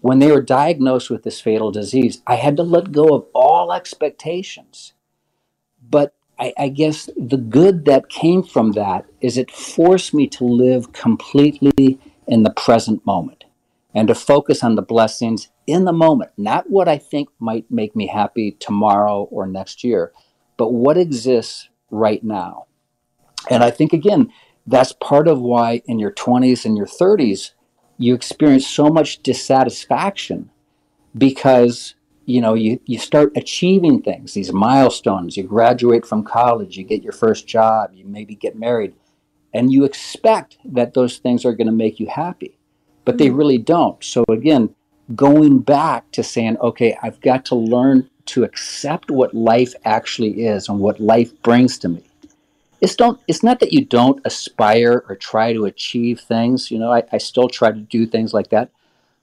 When 0.00 0.18
they 0.18 0.30
were 0.30 0.42
diagnosed 0.42 1.08
with 1.08 1.22
this 1.22 1.40
fatal 1.40 1.70
disease, 1.70 2.22
I 2.26 2.34
had 2.34 2.58
to 2.58 2.62
let 2.62 2.92
go 2.92 3.08
of 3.08 3.26
all 3.34 3.72
expectations 3.72 4.92
but 5.90 6.14
I, 6.38 6.54
I 6.58 6.68
guess 6.68 7.10
the 7.16 7.36
good 7.36 7.84
that 7.84 8.08
came 8.08 8.42
from 8.42 8.72
that 8.72 9.04
is 9.20 9.36
it 9.36 9.50
forced 9.50 10.14
me 10.14 10.26
to 10.28 10.44
live 10.44 10.92
completely 10.92 11.98
in 12.26 12.42
the 12.44 12.50
present 12.50 13.04
moment 13.04 13.44
and 13.94 14.08
to 14.08 14.14
focus 14.14 14.62
on 14.62 14.76
the 14.76 14.82
blessings 14.82 15.48
in 15.66 15.84
the 15.84 15.92
moment, 15.92 16.30
not 16.36 16.70
what 16.70 16.88
I 16.88 16.96
think 16.96 17.28
might 17.38 17.70
make 17.70 17.94
me 17.94 18.06
happy 18.06 18.52
tomorrow 18.52 19.24
or 19.30 19.46
next 19.46 19.84
year, 19.84 20.12
but 20.56 20.72
what 20.72 20.96
exists 20.96 21.68
right 21.90 22.22
now. 22.22 22.66
And 23.50 23.62
I 23.62 23.70
think, 23.70 23.92
again, 23.92 24.32
that's 24.66 24.92
part 24.92 25.26
of 25.26 25.40
why 25.40 25.82
in 25.86 25.98
your 25.98 26.12
20s 26.12 26.64
and 26.64 26.76
your 26.76 26.86
30s, 26.86 27.52
you 27.98 28.14
experience 28.14 28.66
so 28.66 28.88
much 28.88 29.22
dissatisfaction 29.22 30.50
because 31.16 31.94
you 32.30 32.40
know 32.40 32.54
you, 32.54 32.80
you 32.86 32.98
start 32.98 33.32
achieving 33.36 34.00
things 34.00 34.34
these 34.34 34.52
milestones. 34.52 35.36
You 35.36 35.42
graduate 35.42 36.06
from 36.06 36.22
college 36.24 36.76
you 36.76 36.84
get 36.84 37.02
your 37.02 37.12
first 37.12 37.46
job 37.46 37.90
you 37.92 38.04
maybe 38.04 38.34
get 38.34 38.56
married 38.56 38.94
and 39.52 39.72
you 39.72 39.84
expect 39.84 40.58
that 40.64 40.94
those 40.94 41.18
things 41.18 41.44
are 41.44 41.54
going 41.54 41.66
to 41.66 41.72
make 41.84 41.98
you 41.98 42.06
happy 42.06 42.56
but 43.04 43.18
they 43.18 43.26
mm-hmm. 43.26 43.36
really 43.36 43.58
don't. 43.58 44.02
So 44.04 44.24
again 44.28 44.74
going 45.16 45.58
back 45.58 46.08
to 46.12 46.22
saying 46.22 46.56
okay 46.58 46.96
i've 47.02 47.20
got 47.20 47.44
to 47.44 47.56
learn 47.56 48.08
to 48.26 48.44
accept 48.44 49.10
what 49.10 49.34
life 49.34 49.74
actually 49.84 50.44
is 50.46 50.68
and 50.68 50.78
what 50.78 51.00
life 51.00 51.32
brings 51.42 51.76
to 51.78 51.88
me. 51.88 52.04
It's 52.80 52.94
don't 52.94 53.20
it's 53.26 53.42
not 53.42 53.58
that 53.58 53.72
you 53.72 53.84
don't 53.84 54.20
aspire 54.24 55.04
or 55.08 55.16
try 55.16 55.52
to 55.52 55.64
achieve 55.64 56.20
things 56.20 56.70
you 56.70 56.78
know 56.78 56.92
I, 56.92 57.02
I 57.12 57.18
still 57.18 57.48
try 57.48 57.72
to 57.72 57.80
do 57.96 58.06
things 58.06 58.32
like 58.32 58.50
that 58.50 58.70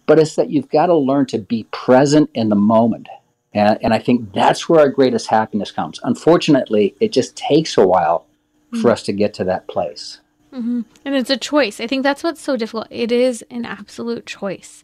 but 0.07 0.17
it's 0.17 0.35
that 0.35 0.49
you've 0.49 0.69
got 0.69 0.87
to 0.87 0.95
learn 0.95 1.27
to 1.27 1.37
be 1.37 1.65
present 1.65 2.29
in 2.33 2.49
the 2.49 2.55
moment 2.55 3.07
And, 3.53 3.77
and 3.83 3.93
I 3.93 3.99
think 3.99 4.33
that's 4.33 4.67
where 4.67 4.79
our 4.79 4.89
greatest 4.89 5.27
happiness 5.27 5.71
comes. 5.71 5.99
Unfortunately, 6.03 6.95
it 6.99 7.11
just 7.11 7.35
takes 7.35 7.77
a 7.77 7.85
while 7.85 8.25
mm-hmm. 8.71 8.81
for 8.81 8.89
us 8.89 9.03
to 9.03 9.13
get 9.13 9.33
to 9.35 9.43
that 9.43 9.67
place. 9.67 10.19
Mm-hmm. 10.53 10.81
And 11.05 11.15
it's 11.15 11.29
a 11.29 11.37
choice. 11.37 11.79
I 11.79 11.87
think 11.87 12.03
that's 12.03 12.23
what's 12.23 12.41
so 12.41 12.57
difficult. 12.57 12.87
It 12.89 13.11
is 13.11 13.43
an 13.51 13.65
absolute 13.65 14.25
choice. 14.25 14.83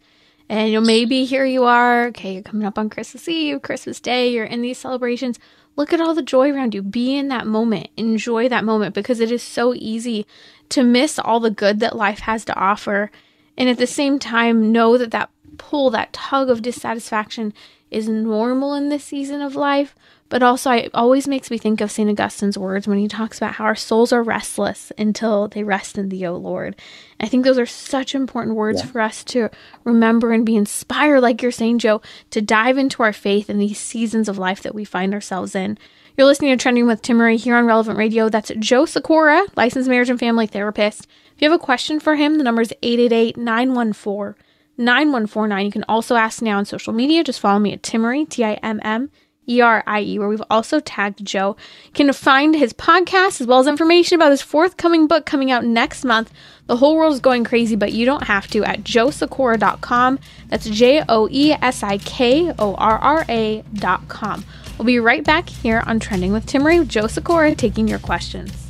And 0.49 0.69
you 0.69 0.79
know, 0.79 0.85
maybe 0.85 1.25
here 1.25 1.45
you 1.45 1.63
are, 1.63 2.07
okay, 2.07 2.33
you're 2.33 2.43
coming 2.43 2.67
up 2.67 2.77
on 2.77 2.89
Christmas 2.89 3.27
Eve, 3.27 3.61
Christmas 3.61 3.99
Day, 3.99 4.29
you're 4.29 4.45
in 4.45 4.61
these 4.61 4.77
celebrations. 4.77 5.39
Look 5.75 5.93
at 5.93 6.01
all 6.01 6.13
the 6.13 6.21
joy 6.21 6.51
around 6.51 6.75
you. 6.75 6.83
Be 6.83 7.15
in 7.15 7.29
that 7.29 7.47
moment. 7.47 7.87
Enjoy 7.97 8.49
that 8.49 8.65
moment 8.65 8.93
because 8.93 9.19
it 9.19 9.31
is 9.31 9.41
so 9.41 9.73
easy 9.73 10.27
to 10.69 10.83
miss 10.83 11.17
all 11.17 11.39
the 11.39 11.49
good 11.49 11.79
that 11.79 11.95
life 11.95 12.19
has 12.19 12.45
to 12.45 12.55
offer. 12.55 13.09
And 13.57 13.69
at 13.69 13.77
the 13.77 13.87
same 13.87 14.19
time, 14.19 14.71
know 14.71 14.97
that 14.97 15.11
that 15.11 15.29
pull, 15.57 15.89
that 15.91 16.13
tug 16.13 16.49
of 16.49 16.61
dissatisfaction 16.61 17.53
is 17.91 18.09
normal 18.09 18.73
in 18.73 18.89
this 18.89 19.03
season 19.03 19.41
of 19.41 19.55
life, 19.55 19.95
but 20.29 20.41
also 20.41 20.71
it 20.71 20.89
always 20.95 21.27
makes 21.27 21.51
me 21.51 21.59
think 21.59 21.79
of 21.79 21.91
St. 21.91 22.09
Augustine's 22.09 22.57
words 22.57 22.87
when 22.87 22.97
he 22.97 23.07
talks 23.07 23.37
about 23.37 23.53
how 23.53 23.65
our 23.65 23.75
souls 23.75 24.11
are 24.11 24.23
restless 24.23 24.91
until 24.97 25.47
they 25.47 25.63
rest 25.63 25.95
in 25.95 26.09
thee, 26.09 26.25
O 26.25 26.35
Lord. 26.35 26.75
I 27.19 27.27
think 27.27 27.45
those 27.45 27.59
are 27.59 27.67
such 27.67 28.15
important 28.15 28.55
words 28.55 28.81
yeah. 28.81 28.87
for 28.87 28.99
us 28.99 29.23
to 29.25 29.49
remember 29.83 30.31
and 30.31 30.43
be 30.43 30.55
inspired, 30.55 31.21
like 31.21 31.43
you're 31.43 31.51
saying, 31.51 31.79
Joe, 31.79 32.01
to 32.31 32.41
dive 32.41 32.79
into 32.79 33.03
our 33.03 33.13
faith 33.13 33.47
in 33.47 33.59
these 33.59 33.79
seasons 33.79 34.27
of 34.27 34.39
life 34.39 34.63
that 34.63 34.73
we 34.73 34.83
find 34.83 35.13
ourselves 35.13 35.53
in. 35.53 35.77
You're 36.15 36.27
listening 36.27 36.55
to 36.55 36.61
Trending 36.61 36.85
with 36.85 37.01
Timmerie 37.01 37.39
here 37.39 37.55
on 37.55 37.65
Relevant 37.65 37.97
Radio. 37.97 38.29
That's 38.29 38.51
Joe 38.59 38.85
Sikora, 38.85 39.47
licensed 39.55 39.89
marriage 39.89 40.11
and 40.11 40.19
family 40.19 40.45
therapist. 40.45 41.07
If 41.35 41.41
you 41.41 41.49
have 41.49 41.59
a 41.59 41.63
question 41.63 41.99
for 41.99 42.13
him, 42.13 42.37
the 42.37 42.43
number 42.43 42.61
is 42.61 42.71
888 42.83 43.35
914 43.35 44.35
9149. 44.77 45.65
You 45.65 45.71
can 45.71 45.85
also 45.89 46.15
ask 46.15 46.39
now 46.43 46.59
on 46.59 46.65
social 46.65 46.93
media. 46.93 47.23
Just 47.23 47.39
follow 47.39 47.57
me 47.57 47.73
at 47.73 47.81
Timmerie, 47.81 48.29
T 48.29 48.43
I 48.43 48.53
M 48.61 48.79
M 48.83 49.09
E 49.47 49.59
R 49.59 49.83
I 49.87 50.01
E, 50.01 50.19
where 50.19 50.29
we've 50.29 50.43
also 50.51 50.79
tagged 50.79 51.25
Joe. 51.25 51.55
You 51.85 51.93
can 51.93 52.13
find 52.13 52.53
his 52.53 52.73
podcast 52.73 53.41
as 53.41 53.47
well 53.47 53.59
as 53.59 53.65
information 53.65 54.13
about 54.13 54.29
his 54.29 54.43
forthcoming 54.43 55.07
book 55.07 55.25
coming 55.25 55.49
out 55.49 55.65
next 55.65 56.05
month. 56.05 56.31
The 56.67 56.77
whole 56.77 56.95
world 56.95 57.13
is 57.13 57.21
going 57.21 57.43
crazy, 57.43 57.75
but 57.75 57.91
you 57.91 58.05
don't 58.05 58.25
have 58.25 58.45
to 58.49 58.63
at 58.63 58.83
joesikora.com. 58.83 60.19
That's 60.49 60.69
J 60.69 61.03
O 61.09 61.27
E 61.31 61.53
S 61.53 61.81
I 61.81 61.97
K 61.97 62.53
O 62.59 62.75
R 62.75 62.99
R 62.99 63.25
A.com. 63.27 64.45
We'll 64.77 64.85
be 64.85 64.99
right 64.99 65.23
back 65.23 65.47
here 65.49 65.83
on 65.85 65.99
Trending 65.99 66.33
with 66.33 66.45
with 66.45 66.85
Joe 66.85 67.07
Sikora 67.07 67.55
taking 67.55 67.87
your 67.87 67.99
questions. 67.99 68.62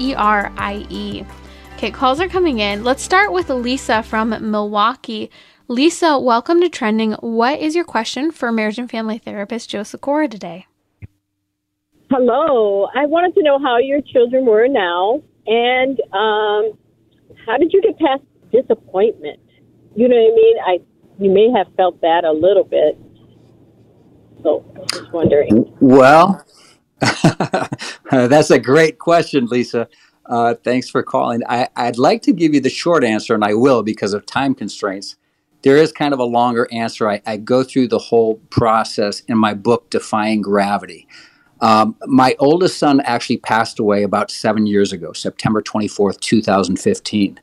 E 0.00 0.16
R 0.16 0.52
I 0.56 0.84
E. 0.90 1.24
Okay, 1.74 1.90
calls 1.90 2.20
are 2.20 2.28
coming 2.28 2.60
in. 2.60 2.84
Let's 2.84 3.02
start 3.02 3.32
with 3.32 3.50
Lisa 3.50 4.04
from 4.04 4.30
Milwaukee. 4.50 5.28
Lisa, 5.66 6.18
welcome 6.20 6.60
to 6.60 6.68
Trending. 6.68 7.12
What 7.14 7.58
is 7.58 7.74
your 7.74 7.84
question 7.84 8.30
for 8.30 8.52
marriage 8.52 8.78
and 8.78 8.88
family 8.88 9.18
therapist 9.18 9.70
Joe 9.70 9.82
Sikora 9.82 10.28
today? 10.28 10.66
Hello. 12.10 12.86
I 12.94 13.06
wanted 13.06 13.34
to 13.34 13.42
know 13.42 13.58
how 13.58 13.78
your 13.78 14.00
children 14.02 14.46
were 14.46 14.68
now 14.68 15.20
and 15.48 16.00
um, 16.12 16.78
how 17.44 17.58
did 17.58 17.72
you 17.72 17.82
get 17.82 17.98
past 17.98 18.22
disappointment? 18.52 19.40
You 19.96 20.08
know 20.08 20.16
what 20.16 20.32
I 20.32 20.36
mean? 20.36 20.56
I 20.64 20.78
you 21.18 21.30
may 21.30 21.50
have 21.50 21.66
felt 21.76 22.00
that 22.02 22.24
a 22.24 22.32
little 22.32 22.64
bit. 22.64 22.96
So 24.44 24.64
I 24.76 24.78
was 24.78 24.88
just 24.92 25.12
wondering. 25.12 25.74
Well, 25.80 26.44
that's 28.10 28.50
a 28.50 28.60
great 28.60 28.98
question, 29.00 29.46
Lisa. 29.46 29.88
Uh, 30.26 30.54
thanks 30.54 30.88
for 30.88 31.02
calling. 31.02 31.42
I, 31.48 31.68
I'd 31.76 31.98
like 31.98 32.22
to 32.22 32.32
give 32.32 32.54
you 32.54 32.60
the 32.60 32.70
short 32.70 33.04
answer, 33.04 33.34
and 33.34 33.44
I 33.44 33.54
will 33.54 33.82
because 33.82 34.14
of 34.14 34.24
time 34.26 34.54
constraints. 34.54 35.16
There 35.62 35.76
is 35.76 35.92
kind 35.92 36.12
of 36.12 36.20
a 36.20 36.24
longer 36.24 36.68
answer. 36.72 37.08
I, 37.08 37.22
I 37.26 37.36
go 37.36 37.62
through 37.62 37.88
the 37.88 37.98
whole 37.98 38.36
process 38.50 39.20
in 39.20 39.38
my 39.38 39.54
book, 39.54 39.90
Defying 39.90 40.42
Gravity. 40.42 41.06
Um, 41.60 41.96
my 42.06 42.36
oldest 42.38 42.78
son 42.78 43.00
actually 43.00 43.38
passed 43.38 43.78
away 43.78 44.02
about 44.02 44.30
seven 44.30 44.66
years 44.66 44.92
ago, 44.92 45.12
September 45.12 45.62
24th, 45.62 46.20
2015. 46.20 47.40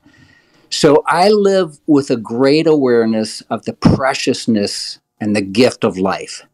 So 0.70 1.04
I 1.08 1.30
live 1.30 1.80
with 1.88 2.10
a 2.12 2.18
great 2.18 2.68
awareness 2.68 3.42
of 3.50 3.66
the 3.66 3.74
preciousness 3.74 5.00
and 5.20 5.36
the 5.36 5.42
gift 5.42 5.84
of 5.84 5.98
life. 5.98 6.46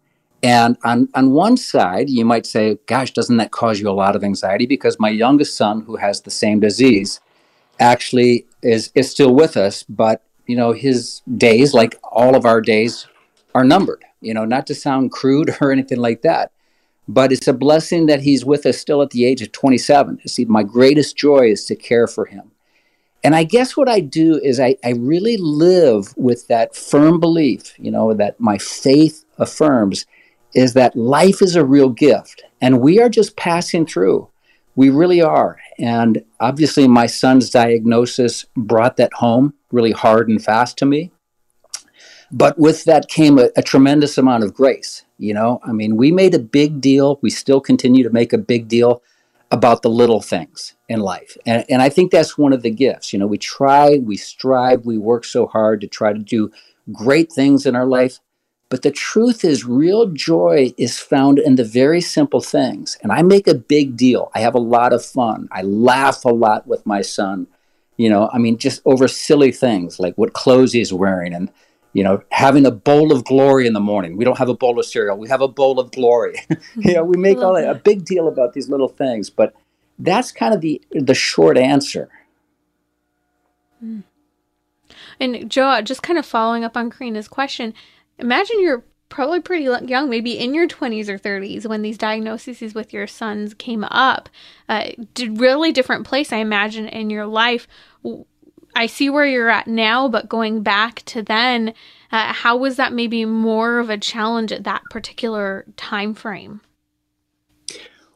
And 0.47 0.77
on, 0.85 1.09
on 1.13 1.31
one 1.31 1.57
side, 1.57 2.09
you 2.09 2.23
might 2.23 2.45
say, 2.45 2.77
gosh, 2.85 3.11
doesn't 3.11 3.35
that 3.35 3.51
cause 3.51 3.81
you 3.81 3.89
a 3.89 3.91
lot 3.91 4.15
of 4.15 4.23
anxiety? 4.23 4.65
Because 4.65 4.97
my 4.97 5.09
youngest 5.09 5.57
son, 5.57 5.81
who 5.81 5.97
has 5.97 6.21
the 6.21 6.31
same 6.31 6.61
disease, 6.61 7.19
actually 7.81 8.45
is, 8.63 8.89
is 8.95 9.11
still 9.11 9.35
with 9.35 9.57
us, 9.57 9.83
but 9.83 10.23
you 10.45 10.55
know, 10.55 10.71
his 10.71 11.21
days, 11.35 11.73
like 11.73 11.99
all 12.01 12.33
of 12.33 12.45
our 12.45 12.61
days, 12.61 13.07
are 13.53 13.65
numbered. 13.65 14.05
You 14.21 14.33
know, 14.33 14.45
not 14.45 14.65
to 14.67 14.73
sound 14.73 15.11
crude 15.11 15.53
or 15.61 15.73
anything 15.73 15.97
like 15.97 16.21
that, 16.21 16.53
but 17.09 17.33
it's 17.33 17.49
a 17.49 17.53
blessing 17.53 18.05
that 18.05 18.21
he's 18.21 18.45
with 18.45 18.65
us 18.65 18.77
still 18.77 19.01
at 19.01 19.09
the 19.09 19.25
age 19.25 19.41
of 19.41 19.51
27. 19.51 20.21
You 20.23 20.29
see, 20.29 20.45
my 20.45 20.63
greatest 20.63 21.17
joy 21.17 21.51
is 21.51 21.65
to 21.65 21.75
care 21.75 22.07
for 22.07 22.23
him. 22.23 22.51
And 23.21 23.35
I 23.35 23.43
guess 23.43 23.75
what 23.75 23.89
I 23.89 23.99
do 23.99 24.39
is 24.41 24.61
I, 24.61 24.77
I 24.81 24.91
really 24.91 25.35
live 25.35 26.15
with 26.15 26.47
that 26.47 26.73
firm 26.73 27.19
belief, 27.19 27.73
you 27.77 27.91
know, 27.91 28.13
that 28.13 28.39
my 28.39 28.57
faith 28.57 29.25
affirms 29.37 30.05
is 30.53 30.73
that 30.73 30.95
life 30.95 31.41
is 31.41 31.55
a 31.55 31.65
real 31.65 31.89
gift 31.89 32.43
and 32.61 32.81
we 32.81 32.99
are 32.99 33.09
just 33.09 33.35
passing 33.37 33.85
through. 33.85 34.29
We 34.75 34.89
really 34.89 35.21
are. 35.21 35.59
And 35.79 36.23
obviously, 36.39 36.87
my 36.87 37.07
son's 37.07 37.49
diagnosis 37.49 38.45
brought 38.55 38.97
that 38.97 39.13
home 39.13 39.53
really 39.71 39.91
hard 39.91 40.29
and 40.29 40.43
fast 40.43 40.77
to 40.77 40.85
me. 40.85 41.11
But 42.31 42.59
with 42.59 42.83
that 42.85 43.07
came 43.07 43.39
a, 43.39 43.49
a, 43.55 43.61
tremendous 43.61 44.17
amount 44.17 44.43
of 44.43 44.53
grace. 44.53 45.05
You 45.17 45.33
know, 45.33 45.59
I 45.63 45.71
mean, 45.71 45.95
we 45.95 46.11
made 46.11 46.35
a 46.35 46.39
big 46.39 46.81
deal. 46.81 47.19
We 47.21 47.29
still 47.29 47.61
continue 47.61 48.03
to 48.03 48.09
make 48.09 48.33
a 48.33 48.37
big 48.37 48.67
deal 48.67 49.01
about 49.49 49.81
the 49.81 49.89
little 49.89 50.21
things 50.21 50.75
in 50.89 50.99
life. 50.99 51.37
And, 51.45 51.63
and 51.69 51.81
I 51.81 51.89
think 51.89 52.11
that's 52.11 52.37
one 52.37 52.53
of 52.53 52.63
the 52.63 52.69
gifts. 52.69 53.13
You 53.13 53.19
know, 53.19 53.27
we 53.27 53.37
try, 53.37 53.97
we 53.97 54.17
strive, 54.17 54.85
we 54.85 54.97
work 54.97 55.23
so 55.23 55.47
hard 55.47 55.79
to 55.81 55.87
try 55.87 56.11
to 56.11 56.19
do 56.19 56.51
great 56.91 57.31
things 57.31 57.65
in 57.65 57.75
our 57.75 57.85
life. 57.85 58.19
But 58.69 58.81
the 58.81 58.91
truth 58.91 59.45
is, 59.45 59.63
real 59.65 60.07
joy 60.07 60.73
is 60.77 60.99
found 60.99 61.39
in 61.39 61.55
the 61.55 61.63
very 61.63 62.01
simple 62.01 62.41
things. 62.41 62.97
And 63.01 63.11
I 63.11 63.21
make 63.21 63.47
a 63.47 63.55
big 63.55 63.95
deal. 63.95 64.29
I 64.35 64.41
have 64.41 64.55
a 64.55 64.59
lot 64.59 64.91
of 64.91 65.05
fun. 65.05 65.47
I 65.51 65.61
laugh 65.61 66.25
a 66.25 66.29
lot 66.29 66.67
with 66.67 66.85
my 66.85 67.01
son. 67.01 67.47
You 67.95 68.09
know, 68.09 68.29
I 68.33 68.37
mean, 68.37 68.57
just 68.57 68.81
over 68.85 69.07
silly 69.07 69.51
things 69.51 69.99
like 69.99 70.15
what 70.17 70.33
clothes 70.33 70.73
he's 70.73 70.91
wearing 70.91 71.33
and, 71.33 71.49
you 71.93 72.03
know, 72.03 72.21
having 72.31 72.65
a 72.65 72.71
bowl 72.71 73.11
of 73.13 73.23
glory 73.23 73.65
in 73.67 73.73
the 73.73 73.79
morning. 73.79 74.17
We 74.17 74.25
don't 74.25 74.37
have 74.37 74.49
a 74.49 74.53
bowl 74.53 74.77
of 74.77 74.85
cereal, 74.85 75.17
we 75.17 75.29
have 75.29 75.41
a 75.41 75.47
bowl 75.47 75.79
of 75.79 75.91
glory. 75.91 76.35
you 76.75 76.93
know, 76.93 77.03
we 77.03 77.17
make 77.19 77.37
all 77.37 77.53
that, 77.53 77.69
a 77.69 77.75
big 77.75 78.03
deal 78.03 78.27
about 78.27 78.53
these 78.53 78.69
little 78.69 78.89
things. 78.89 79.29
But 79.29 79.55
that's 79.97 80.31
kind 80.31 80.53
of 80.53 80.59
the, 80.61 80.81
the 80.91 81.15
short 81.15 81.57
answer. 81.57 82.09
Mm. 83.83 84.03
And 85.19 85.49
Joe, 85.49 85.81
just 85.81 86.03
kind 86.03 86.19
of 86.19 86.25
following 86.25 86.63
up 86.63 86.77
on 86.77 86.91
Karina's 86.91 87.27
question, 87.27 87.73
imagine 88.19 88.61
you're 88.61 88.83
probably 89.09 89.39
pretty 89.39 89.63
young, 89.63 90.09
maybe 90.09 90.37
in 90.37 90.53
your 90.53 90.67
20s 90.67 91.07
or 91.07 91.17
30s 91.17 91.65
when 91.65 91.81
these 91.81 91.97
diagnoses 91.97 92.73
with 92.73 92.93
your 92.93 93.07
sons 93.07 93.53
came 93.53 93.83
up. 93.85 94.29
Uh, 94.67 94.89
really 95.29 95.71
different 95.71 96.05
place, 96.05 96.33
I 96.33 96.37
imagine, 96.37 96.87
in 96.87 97.09
your 97.09 97.25
life. 97.25 97.67
I 98.75 98.85
see 98.85 99.09
where 99.09 99.25
you're 99.25 99.49
at 99.49 99.67
now, 99.67 100.07
but 100.07 100.29
going 100.29 100.61
back 100.61 101.03
to 101.05 101.21
then, 101.21 101.73
uh, 102.11 102.33
how 102.33 102.57
was 102.57 102.75
that 102.75 102.93
maybe 102.93 103.25
more 103.25 103.79
of 103.79 103.89
a 103.89 103.97
challenge 103.97 104.51
at 104.51 104.65
that 104.65 104.83
particular 104.91 105.65
time 105.77 106.13
frame? 106.13 106.61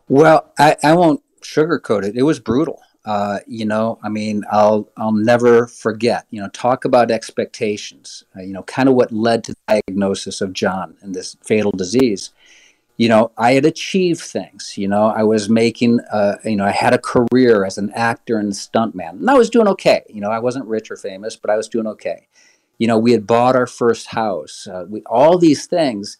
Well, 0.08 0.52
I, 0.60 0.76
I 0.84 0.94
won't 0.94 1.24
sugarcoat 1.42 2.04
it. 2.04 2.16
It 2.16 2.24
was 2.24 2.40
brutal. 2.40 2.82
Uh, 3.06 3.40
you 3.48 3.66
know, 3.66 3.98
I 4.04 4.10
mean, 4.10 4.44
I'll 4.52 4.88
I'll 4.98 5.12
never 5.12 5.68
forget. 5.68 6.28
You 6.30 6.42
know, 6.42 6.50
talk 6.50 6.86
about 6.86 7.10
expectations. 7.12 8.24
Uh, 8.36 8.42
you 8.42 8.54
know, 8.54 8.64
kind 8.64 8.88
of 8.90 8.96
what 8.96 9.12
led 9.12 9.44
to 9.46 9.54
the 9.54 9.82
diagnosis 9.88 10.42
of 10.42 10.54
John 10.54 10.96
and 11.02 11.16
this 11.16 11.36
fatal 11.44 11.72
disease. 11.72 12.32
you 13.02 13.10
know, 13.10 13.32
I 13.36 13.54
had 13.54 13.66
achieved 13.66 14.22
things. 14.22 14.78
You 14.78 14.88
know, 14.88 15.06
I 15.06 15.24
was 15.24 15.50
making, 15.50 16.02
uh, 16.12 16.36
you 16.46 16.56
know, 16.56 16.66
I 16.66 16.72
had 16.72 16.94
a 16.94 17.00
career 17.00 17.66
as 17.66 17.80
an 17.80 17.90
actor 17.96 18.38
and 18.38 18.52
stuntman, 18.52 19.12
and 19.12 19.28
I 19.30 19.34
was 19.34 19.50
doing 19.50 19.68
okay. 19.70 20.04
You 20.08 20.22
know, 20.22 20.30
I 20.30 20.38
wasn't 20.38 20.68
rich 20.68 20.92
or 20.92 20.96
famous, 20.96 21.36
but 21.36 21.50
I 21.50 21.58
was 21.58 21.68
doing 21.68 21.88
okay. 21.88 22.28
You 22.78 22.86
know, 22.86 23.00
we 23.00 23.12
had 23.12 23.26
bought 23.26 23.56
our 23.56 23.66
first 23.66 24.08
house, 24.08 24.68
uh, 24.68 24.86
we, 24.88 25.02
all 25.08 25.40
these 25.40 25.66
things, 25.66 26.18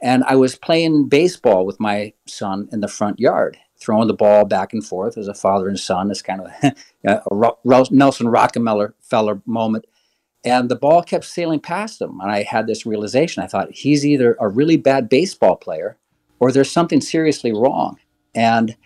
and 0.00 0.24
I 0.24 0.36
was 0.36 0.56
playing 0.56 1.08
baseball 1.08 1.66
with 1.66 1.78
my 1.78 2.14
son 2.26 2.66
in 2.72 2.80
the 2.80 2.88
front 2.88 3.20
yard, 3.20 3.58
throwing 3.82 4.08
the 4.08 4.14
ball 4.14 4.44
back 4.44 4.72
and 4.72 4.84
forth 4.84 5.18
as 5.18 5.28
a 5.28 5.34
father 5.34 5.68
and 5.68 5.78
son. 5.78 6.10
It's 6.10 6.22
kind 6.22 6.42
of 6.42 6.74
a 7.04 7.54
Nelson 7.90 8.28
Rockefeller 8.28 8.94
feller 9.00 9.42
moment. 9.46 9.86
And 10.44 10.68
the 10.68 10.76
ball 10.76 11.02
kept 11.02 11.24
sailing 11.24 11.60
past 11.60 12.00
him. 12.00 12.20
And 12.20 12.30
I 12.30 12.42
had 12.42 12.66
this 12.66 12.84
realization. 12.84 13.42
I 13.42 13.46
thought, 13.46 13.70
he's 13.70 14.04
either 14.04 14.36
a 14.40 14.48
really 14.48 14.76
bad 14.76 15.08
baseball 15.08 15.56
player 15.56 15.96
or 16.40 16.50
there's 16.50 16.70
something 16.70 17.00
seriously 17.00 17.52
wrong. 17.52 17.98
And, 18.34 18.76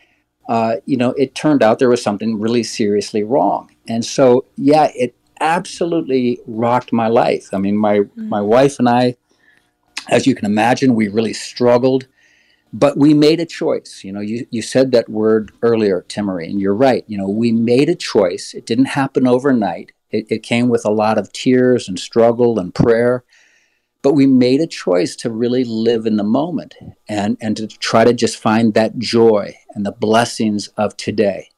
uh, 0.48 0.76
you 0.84 0.96
know, 0.96 1.12
it 1.12 1.34
turned 1.34 1.62
out 1.62 1.78
there 1.78 1.88
was 1.88 2.02
something 2.02 2.38
really 2.38 2.62
seriously 2.62 3.22
wrong. 3.22 3.70
And 3.88 4.04
so, 4.04 4.44
yeah, 4.56 4.90
it 4.94 5.14
absolutely 5.40 6.40
rocked 6.46 6.92
my 6.92 7.08
life. 7.08 7.48
I 7.52 7.58
mean, 7.58 7.76
my, 7.76 8.00
mm-hmm. 8.00 8.28
my 8.28 8.40
wife 8.40 8.78
and 8.78 8.88
I, 8.88 9.16
as 10.08 10.26
you 10.26 10.34
can 10.34 10.46
imagine, 10.46 10.94
we 10.94 11.08
really 11.08 11.32
struggled 11.32 12.06
but 12.72 12.98
we 12.98 13.14
made 13.14 13.40
a 13.40 13.46
choice. 13.46 14.02
You 14.04 14.12
know, 14.12 14.20
you, 14.20 14.46
you 14.50 14.62
said 14.62 14.92
that 14.92 15.08
word 15.08 15.52
earlier, 15.62 16.04
Timmerie, 16.08 16.50
and 16.50 16.60
you're 16.60 16.74
right. 16.74 17.04
You 17.06 17.18
know, 17.18 17.28
we 17.28 17.52
made 17.52 17.88
a 17.88 17.94
choice. 17.94 18.54
It 18.54 18.66
didn't 18.66 18.86
happen 18.86 19.26
overnight. 19.26 19.92
It, 20.10 20.26
it 20.30 20.42
came 20.42 20.68
with 20.68 20.84
a 20.84 20.90
lot 20.90 21.18
of 21.18 21.32
tears 21.32 21.88
and 21.88 21.98
struggle 21.98 22.58
and 22.58 22.74
prayer. 22.74 23.24
But 24.02 24.14
we 24.14 24.26
made 24.26 24.60
a 24.60 24.66
choice 24.66 25.16
to 25.16 25.30
really 25.30 25.64
live 25.64 26.06
in 26.06 26.16
the 26.16 26.22
moment 26.22 26.74
and, 27.08 27.36
and 27.40 27.56
to 27.56 27.66
try 27.66 28.04
to 28.04 28.12
just 28.12 28.36
find 28.36 28.74
that 28.74 28.98
joy 28.98 29.56
and 29.74 29.84
the 29.84 29.92
blessings 29.92 30.68
of 30.76 30.96
today. 30.96 31.50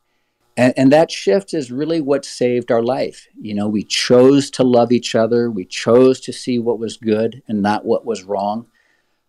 And, 0.57 0.73
and 0.77 0.93
that 0.93 1.11
shift 1.11 1.53
is 1.53 1.71
really 1.71 2.01
what 2.01 2.25
saved 2.25 2.71
our 2.71 2.83
life. 2.83 3.29
You 3.39 3.55
know, 3.55 3.69
we 3.69 3.85
chose 3.85 4.51
to 4.53 4.65
love 4.65 4.93
each 4.93 5.15
other. 5.15 5.51
We 5.51 5.65
chose 5.65 6.21
to 6.21 6.33
see 6.33 6.59
what 6.59 6.79
was 6.79 6.97
good 6.97 7.43
and 7.49 7.61
not 7.61 7.85
what 7.85 8.07
was 8.07 8.25
wrong 8.25 8.67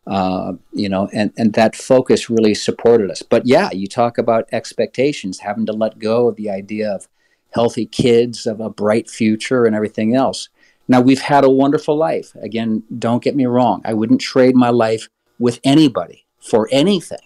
uh, 0.10 0.54
you 0.74 0.90
know, 0.90 1.08
and, 1.14 1.32
and 1.38 1.54
that 1.54 1.76
focus 1.76 2.32
really 2.32 2.56
supported 2.56 3.12
us. 3.12 3.22
But 3.22 3.46
yeah, 3.46 3.70
you 3.72 3.88
talk 3.88 4.18
about 4.18 4.50
expectations, 4.52 5.40
having 5.40 5.68
to 5.68 5.72
let 5.72 6.00
go 6.00 6.28
of 6.28 6.36
the 6.36 6.50
idea 6.50 6.92
of 6.92 7.08
healthy 7.52 7.86
kids, 7.86 8.48
of 8.48 8.60
a 8.60 8.72
bright 8.72 9.08
future, 9.08 9.66
and 9.66 9.76
everything 9.76 10.16
else. 10.16 10.50
Now, 10.88 11.00
we've 11.00 11.22
had 11.22 11.44
a 11.44 11.50
wonderful 11.50 11.96
life. 11.96 12.34
Again, 12.42 12.82
don't 12.98 13.24
get 13.24 13.36
me 13.36 13.46
wrong. 13.46 13.84
I 13.86 13.94
wouldn't 13.94 14.20
trade 14.20 14.56
my 14.56 14.72
life 14.72 15.08
with 15.38 15.60
anybody 15.64 16.26
for 16.40 16.68
anything. 16.72 17.20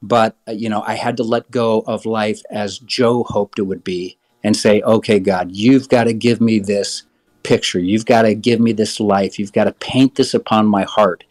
But, 0.00 0.36
uh, 0.46 0.52
you 0.52 0.68
know, 0.68 0.84
I 0.86 0.94
had 0.94 1.16
to 1.16 1.24
let 1.24 1.50
go 1.50 1.82
of 1.88 2.06
life 2.06 2.40
as 2.50 2.78
Joe 2.78 3.24
hoped 3.24 3.58
it 3.58 3.62
would 3.62 3.82
be 3.82 4.16
and 4.44 4.56
say, 4.56 4.80
okay, 4.82 5.18
God, 5.18 5.50
you've 5.50 5.88
got 5.88 6.04
to 6.04 6.12
give 6.12 6.40
me 6.40 6.60
this 6.60 7.02
picture. 7.42 7.80
You've 7.80 8.06
got 8.06 8.22
to 8.22 8.34
give 8.36 8.60
me 8.60 8.72
this 8.72 9.00
life. 9.00 9.40
You've 9.40 9.52
got 9.52 9.64
to 9.64 9.72
paint 9.72 10.14
this 10.14 10.34
upon 10.34 10.66
my 10.66 10.84
heart 10.84 11.24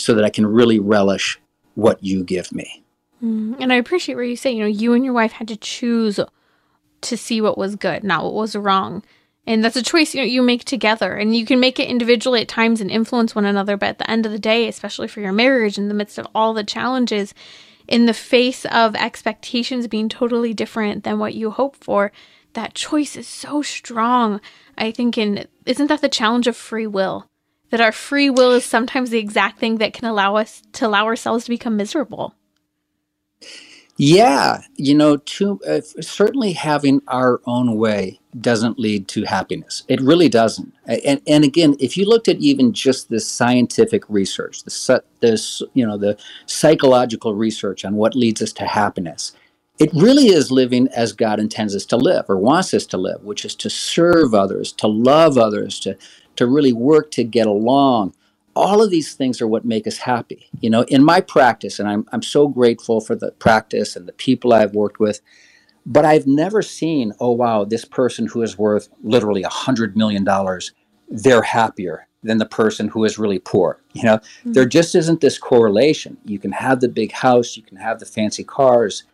so 0.00 0.14
that 0.14 0.24
I 0.24 0.30
can 0.30 0.46
really 0.46 0.78
relish 0.78 1.38
what 1.74 2.02
you 2.02 2.24
give 2.24 2.52
me. 2.52 2.82
Mm, 3.22 3.56
and 3.60 3.72
I 3.72 3.76
appreciate 3.76 4.14
where 4.14 4.24
you 4.24 4.36
say, 4.36 4.52
you 4.52 4.60
know, 4.60 4.66
you 4.66 4.92
and 4.94 5.04
your 5.04 5.14
wife 5.14 5.32
had 5.32 5.48
to 5.48 5.56
choose 5.56 6.20
to 7.02 7.16
see 7.16 7.40
what 7.40 7.58
was 7.58 7.76
good, 7.76 8.04
not 8.04 8.24
what 8.24 8.34
was 8.34 8.56
wrong. 8.56 9.02
And 9.46 9.64
that's 9.64 9.76
a 9.76 9.82
choice 9.82 10.14
you 10.14 10.20
know 10.20 10.26
you 10.26 10.42
make 10.42 10.64
together, 10.64 11.14
and 11.14 11.34
you 11.34 11.46
can 11.46 11.60
make 11.60 11.80
it 11.80 11.88
individually 11.88 12.42
at 12.42 12.48
times 12.48 12.80
and 12.80 12.90
influence 12.90 13.34
one 13.34 13.46
another. 13.46 13.76
But 13.76 13.88
at 13.88 13.98
the 13.98 14.10
end 14.10 14.26
of 14.26 14.32
the 14.32 14.38
day, 14.38 14.68
especially 14.68 15.08
for 15.08 15.20
your 15.20 15.32
marriage, 15.32 15.78
in 15.78 15.88
the 15.88 15.94
midst 15.94 16.18
of 16.18 16.26
all 16.34 16.52
the 16.52 16.62
challenges, 16.62 17.34
in 17.88 18.06
the 18.06 18.14
face 18.14 18.64
of 18.66 18.94
expectations 18.94 19.88
being 19.88 20.08
totally 20.08 20.52
different 20.52 21.04
than 21.04 21.18
what 21.18 21.34
you 21.34 21.50
hope 21.50 21.74
for, 21.76 22.12
that 22.52 22.74
choice 22.74 23.16
is 23.16 23.26
so 23.26 23.62
strong. 23.62 24.40
I 24.76 24.92
think, 24.92 25.16
in 25.16 25.46
isn't 25.64 25.86
that 25.86 26.02
the 26.02 26.08
challenge 26.08 26.46
of 26.46 26.56
free 26.56 26.86
will? 26.86 27.29
That 27.70 27.80
our 27.80 27.92
free 27.92 28.30
will 28.30 28.52
is 28.52 28.64
sometimes 28.64 29.10
the 29.10 29.18
exact 29.18 29.58
thing 29.58 29.78
that 29.78 29.92
can 29.92 30.06
allow 30.06 30.36
us 30.36 30.62
to 30.72 30.86
allow 30.86 31.06
ourselves 31.06 31.44
to 31.44 31.50
become 31.50 31.76
miserable. 31.76 32.34
Yeah, 34.02 34.62
you 34.76 34.94
know, 34.94 35.18
to, 35.18 35.60
uh, 35.68 35.82
certainly 36.00 36.54
having 36.54 37.02
our 37.08 37.42
own 37.44 37.76
way 37.76 38.18
doesn't 38.40 38.78
lead 38.78 39.08
to 39.08 39.24
happiness. 39.24 39.82
It 39.88 40.00
really 40.00 40.30
doesn't. 40.30 40.72
And, 40.86 41.20
and 41.26 41.44
again, 41.44 41.76
if 41.78 41.98
you 41.98 42.06
looked 42.06 42.26
at 42.26 42.38
even 42.38 42.72
just 42.72 43.10
the 43.10 43.20
scientific 43.20 44.08
research, 44.08 44.62
the 44.62 45.02
this 45.20 45.62
you 45.74 45.86
know 45.86 45.98
the 45.98 46.16
psychological 46.46 47.34
research 47.34 47.84
on 47.84 47.94
what 47.94 48.14
leads 48.14 48.40
us 48.40 48.54
to 48.54 48.64
happiness, 48.64 49.32
it 49.78 49.90
really 49.94 50.28
is 50.28 50.50
living 50.50 50.88
as 50.88 51.12
God 51.12 51.40
intends 51.40 51.74
us 51.74 51.84
to 51.86 51.96
live 51.96 52.26
or 52.28 52.38
wants 52.38 52.72
us 52.72 52.86
to 52.86 52.96
live, 52.96 53.22
which 53.22 53.44
is 53.44 53.54
to 53.56 53.68
serve 53.68 54.34
others, 54.34 54.72
to 54.72 54.86
love 54.86 55.36
others, 55.36 55.80
to 55.80 55.96
to 56.40 56.46
really 56.46 56.72
work 56.72 57.10
to 57.10 57.22
get 57.22 57.46
along. 57.46 58.14
All 58.56 58.82
of 58.82 58.90
these 58.90 59.12
things 59.12 59.42
are 59.42 59.46
what 59.46 59.66
make 59.66 59.86
us 59.86 59.98
happy. 59.98 60.48
You 60.58 60.70
know, 60.70 60.84
in 60.84 61.04
my 61.04 61.20
practice, 61.20 61.78
and 61.78 61.86
I'm, 61.86 62.06
I'm 62.12 62.22
so 62.22 62.48
grateful 62.48 63.02
for 63.02 63.14
the 63.14 63.32
practice 63.32 63.94
and 63.94 64.08
the 64.08 64.14
people 64.14 64.54
I've 64.54 64.74
worked 64.74 64.98
with, 64.98 65.20
but 65.84 66.06
I've 66.06 66.26
never 66.26 66.62
seen, 66.62 67.12
oh, 67.20 67.32
wow, 67.32 67.64
this 67.64 67.84
person 67.84 68.26
who 68.26 68.40
is 68.40 68.56
worth 68.56 68.88
literally 69.02 69.42
a 69.42 69.50
$100 69.50 69.96
million, 69.96 70.26
they're 71.10 71.42
happier 71.42 72.08
than 72.22 72.38
the 72.38 72.46
person 72.46 72.88
who 72.88 73.04
is 73.04 73.18
really 73.18 73.38
poor. 73.38 73.78
You 73.92 74.04
know, 74.04 74.16
mm-hmm. 74.16 74.52
there 74.52 74.66
just 74.66 74.94
isn't 74.94 75.20
this 75.20 75.38
correlation. 75.38 76.16
You 76.24 76.38
can 76.38 76.52
have 76.52 76.80
the 76.80 76.88
big 76.88 77.12
house, 77.12 77.54
you 77.54 77.62
can 77.62 77.76
have 77.76 78.00
the 78.00 78.06
fancy 78.06 78.44
cars, 78.44 79.04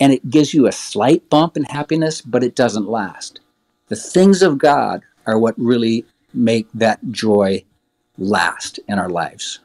and 0.00 0.10
it 0.10 0.30
gives 0.30 0.54
you 0.54 0.66
a 0.66 0.72
slight 0.72 1.28
bump 1.28 1.54
in 1.54 1.64
happiness, 1.64 2.22
but 2.22 2.42
it 2.42 2.56
doesn't 2.56 2.88
last. 2.88 3.40
The 3.88 3.96
things 3.96 4.40
of 4.40 4.56
God 4.56 5.02
are 5.26 5.38
what 5.38 5.54
really 5.58 6.04
make 6.34 6.68
that 6.74 7.00
joy 7.10 7.64
last 8.18 8.78
in 8.88 8.98
our 8.98 9.08
lives. 9.08 9.60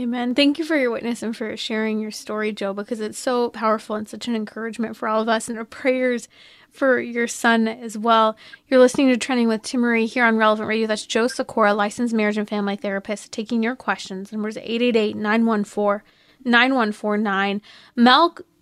Amen. 0.00 0.34
Thank 0.36 0.58
you 0.58 0.64
for 0.64 0.76
your 0.76 0.92
witness 0.92 1.24
and 1.24 1.36
for 1.36 1.56
sharing 1.56 1.98
your 1.98 2.12
story, 2.12 2.52
Joe, 2.52 2.72
because 2.72 3.00
it's 3.00 3.18
so 3.18 3.50
powerful 3.50 3.96
and 3.96 4.08
such 4.08 4.28
an 4.28 4.36
encouragement 4.36 4.96
for 4.96 5.08
all 5.08 5.20
of 5.20 5.28
us 5.28 5.48
and 5.48 5.58
our 5.58 5.64
prayers 5.64 6.28
for 6.70 7.00
your 7.00 7.26
son 7.26 7.66
as 7.66 7.98
well. 7.98 8.36
You're 8.68 8.78
listening 8.78 9.08
to 9.08 9.16
Trending 9.16 9.48
with 9.48 9.62
Timmerie 9.62 10.06
here 10.06 10.24
on 10.24 10.36
Relevant 10.36 10.68
Radio. 10.68 10.86
That's 10.86 11.04
Joe 11.04 11.26
Sikora, 11.26 11.74
licensed 11.74 12.14
marriage 12.14 12.38
and 12.38 12.48
family 12.48 12.76
therapist, 12.76 13.32
taking 13.32 13.60
your 13.60 13.74
questions. 13.74 14.30
Numbers 14.30 14.56
888 14.56 15.16
914 15.16 16.06
9149. 16.44 17.60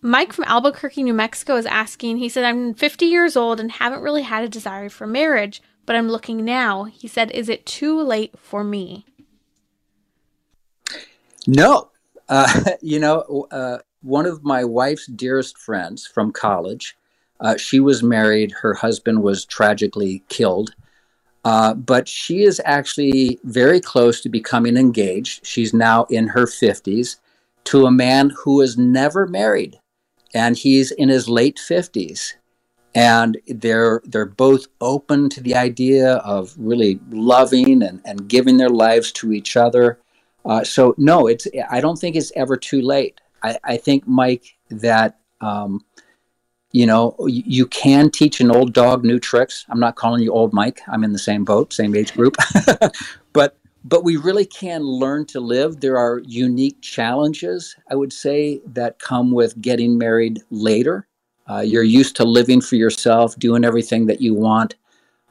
Mike 0.03 0.33
from 0.33 0.45
Albuquerque, 0.45 1.03
New 1.03 1.15
Mexico 1.15 1.57
is 1.57 1.67
asking, 1.67 2.19
he 2.19 2.29
said, 2.29 2.45
I'm 2.45 2.75
50 2.75 3.07
years 3.07 3.37
old 3.37 3.59
and 3.59 3.73
haven't 3.73 4.03
really 4.03 4.23
had 4.23 4.45
a 4.45 4.49
desire 4.49 4.89
for 4.89 5.07
marriage 5.07 5.61
but 5.87 5.97
I'm 5.97 6.11
looking 6.11 6.45
now. 6.45 6.85
He 6.85 7.09
said, 7.09 7.31
Is 7.31 7.49
it 7.49 7.65
too 7.65 8.01
late 8.01 8.39
for 8.39 8.63
me? 8.65 9.07
No. 11.47 11.91
Uh, 12.29 12.63
you 12.83 12.99
know, 12.99 13.47
uh, 13.51 13.79
one 14.03 14.27
of 14.27 14.45
my 14.45 14.65
wife's 14.65 15.07
dearest 15.07 15.57
friends 15.57 16.07
from 16.07 16.33
college, 16.33 16.97
uh, 17.41 17.57
she 17.57 17.81
was 17.81 18.03
married. 18.03 18.51
Her 18.51 18.75
husband 18.75 19.23
was 19.23 19.45
tragically 19.45 20.23
killed. 20.29 20.75
Uh, 21.45 21.75
but 21.75 22.09
she 22.09 22.43
is 22.43 22.61
actually 22.65 23.39
very 23.45 23.81
close 23.81 24.21
to 24.21 24.29
becoming 24.29 24.77
engaged. 24.77 25.47
She's 25.47 25.73
now 25.73 26.05
in 26.11 26.27
her 26.27 26.45
50s 26.45 27.19
to 27.65 27.87
a 27.87 27.91
man 27.93 28.33
who 28.43 28.61
is 28.61 28.77
never 28.77 29.29
married, 29.29 29.79
and 30.35 30.57
he's 30.57 30.91
in 30.91 31.09
his 31.09 31.29
late 31.29 31.57
50s 31.57 32.35
and 32.97 33.37
they're 33.47 34.01
they're 34.07 34.25
both 34.25 34.67
open 34.81 35.29
to 35.29 35.43
the 35.43 35.55
idea 35.55 36.15
of 36.17 36.55
really 36.57 36.99
loving 37.11 37.83
and, 37.83 38.01
and 38.07 38.27
giving 38.27 38.57
their 38.57 38.71
lives 38.71 39.13
to 39.13 39.33
each 39.33 39.55
other. 39.55 40.01
Uh, 40.47 40.65
so 40.65 40.95
no, 40.97 41.27
it's 41.27 41.47
I 41.71 41.83
don't 41.83 41.99
think 41.99 42.17
it's 42.17 42.33
ever 42.35 42.57
too 42.57 42.81
late. 42.81 43.21
I, 43.43 43.59
I 43.63 43.77
think 43.77 44.09
Mike 44.09 44.57
that 44.71 45.19
um, 45.43 45.85
you 46.73 46.87
know 46.87 47.15
you 47.29 47.67
can 47.67 48.11
teach 48.11 48.41
an 48.41 48.51
old 48.51 48.73
dog 48.73 49.05
new 49.05 49.21
tricks. 49.21 49.67
I'm 49.69 49.81
not 49.81 49.97
calling 49.97 50.23
you 50.23 50.33
old 50.33 50.55
Mike. 50.55 50.81
I'm 50.89 51.05
in 51.05 51.13
the 51.13 51.19
same 51.19 51.45
boat, 51.45 51.75
same 51.75 51.95
age 51.95 52.15
group, 52.15 52.37
but 53.35 53.59
but 53.85 54.05
we 54.05 54.17
really 54.17 54.47
can 54.47 54.81
learn 54.81 55.27
to 55.27 55.41
live. 55.41 55.81
There 55.81 55.99
are 55.99 56.23
unique 56.25 56.81
challenges, 56.81 57.77
I 57.91 57.95
would 57.95 58.13
say, 58.13 58.63
that 58.69 58.99
come 59.01 59.33
with 59.33 59.61
getting 59.61 59.99
married 59.99 60.41
later. 60.51 61.07
Uh, 61.49 61.61
you're 61.61 61.83
used 61.83 62.17
to 62.17 62.25
living 62.25 62.61
for 62.61 62.77
yourself, 62.77 63.37
doing 63.39 63.65
everything 63.65 64.07
that 64.07 64.21
you 64.21 64.35
want. 64.35 64.75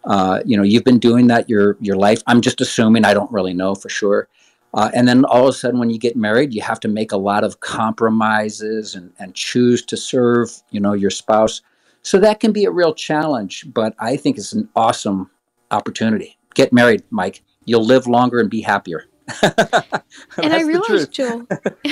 Uh, 0.03 0.41
you 0.45 0.55
know, 0.55 0.63
you've 0.63 0.83
been 0.83 0.99
doing 0.99 1.27
that 1.27 1.49
your 1.49 1.77
your 1.81 1.95
life. 1.95 2.21
I'm 2.27 2.41
just 2.41 2.61
assuming. 2.61 3.05
I 3.05 3.13
don't 3.13 3.31
really 3.31 3.53
know 3.53 3.75
for 3.75 3.89
sure. 3.89 4.27
Uh, 4.73 4.91
and 4.93 5.07
then 5.07 5.23
all 5.25 5.43
of 5.43 5.49
a 5.49 5.53
sudden, 5.53 5.79
when 5.79 5.89
you 5.89 5.97
get 5.97 6.17
married, 6.17 6.53
you 6.53 6.61
have 6.61 6.81
to 6.81 6.89
make 6.89 7.13
a 7.13 7.17
lot 7.17 7.45
of 7.45 7.61
compromises 7.61 8.93
and, 8.93 9.13
and 9.19 9.33
choose 9.33 9.81
to 9.85 9.95
serve, 9.95 10.51
you 10.69 10.81
know, 10.81 10.91
your 10.91 11.09
spouse. 11.09 11.61
So 12.01 12.19
that 12.19 12.41
can 12.41 12.51
be 12.51 12.65
a 12.65 12.71
real 12.71 12.93
challenge. 12.93 13.65
But 13.73 13.95
I 13.99 14.17
think 14.17 14.37
it's 14.37 14.51
an 14.51 14.67
awesome 14.75 15.31
opportunity. 15.71 16.37
Get 16.53 16.73
married, 16.73 17.03
Mike. 17.09 17.41
You'll 17.63 17.85
live 17.85 18.05
longer 18.05 18.39
and 18.39 18.49
be 18.49 18.61
happier. 18.61 19.05
and 19.41 20.53
I 20.53 20.61
realize, 20.61 21.07
Joe, 21.07 21.47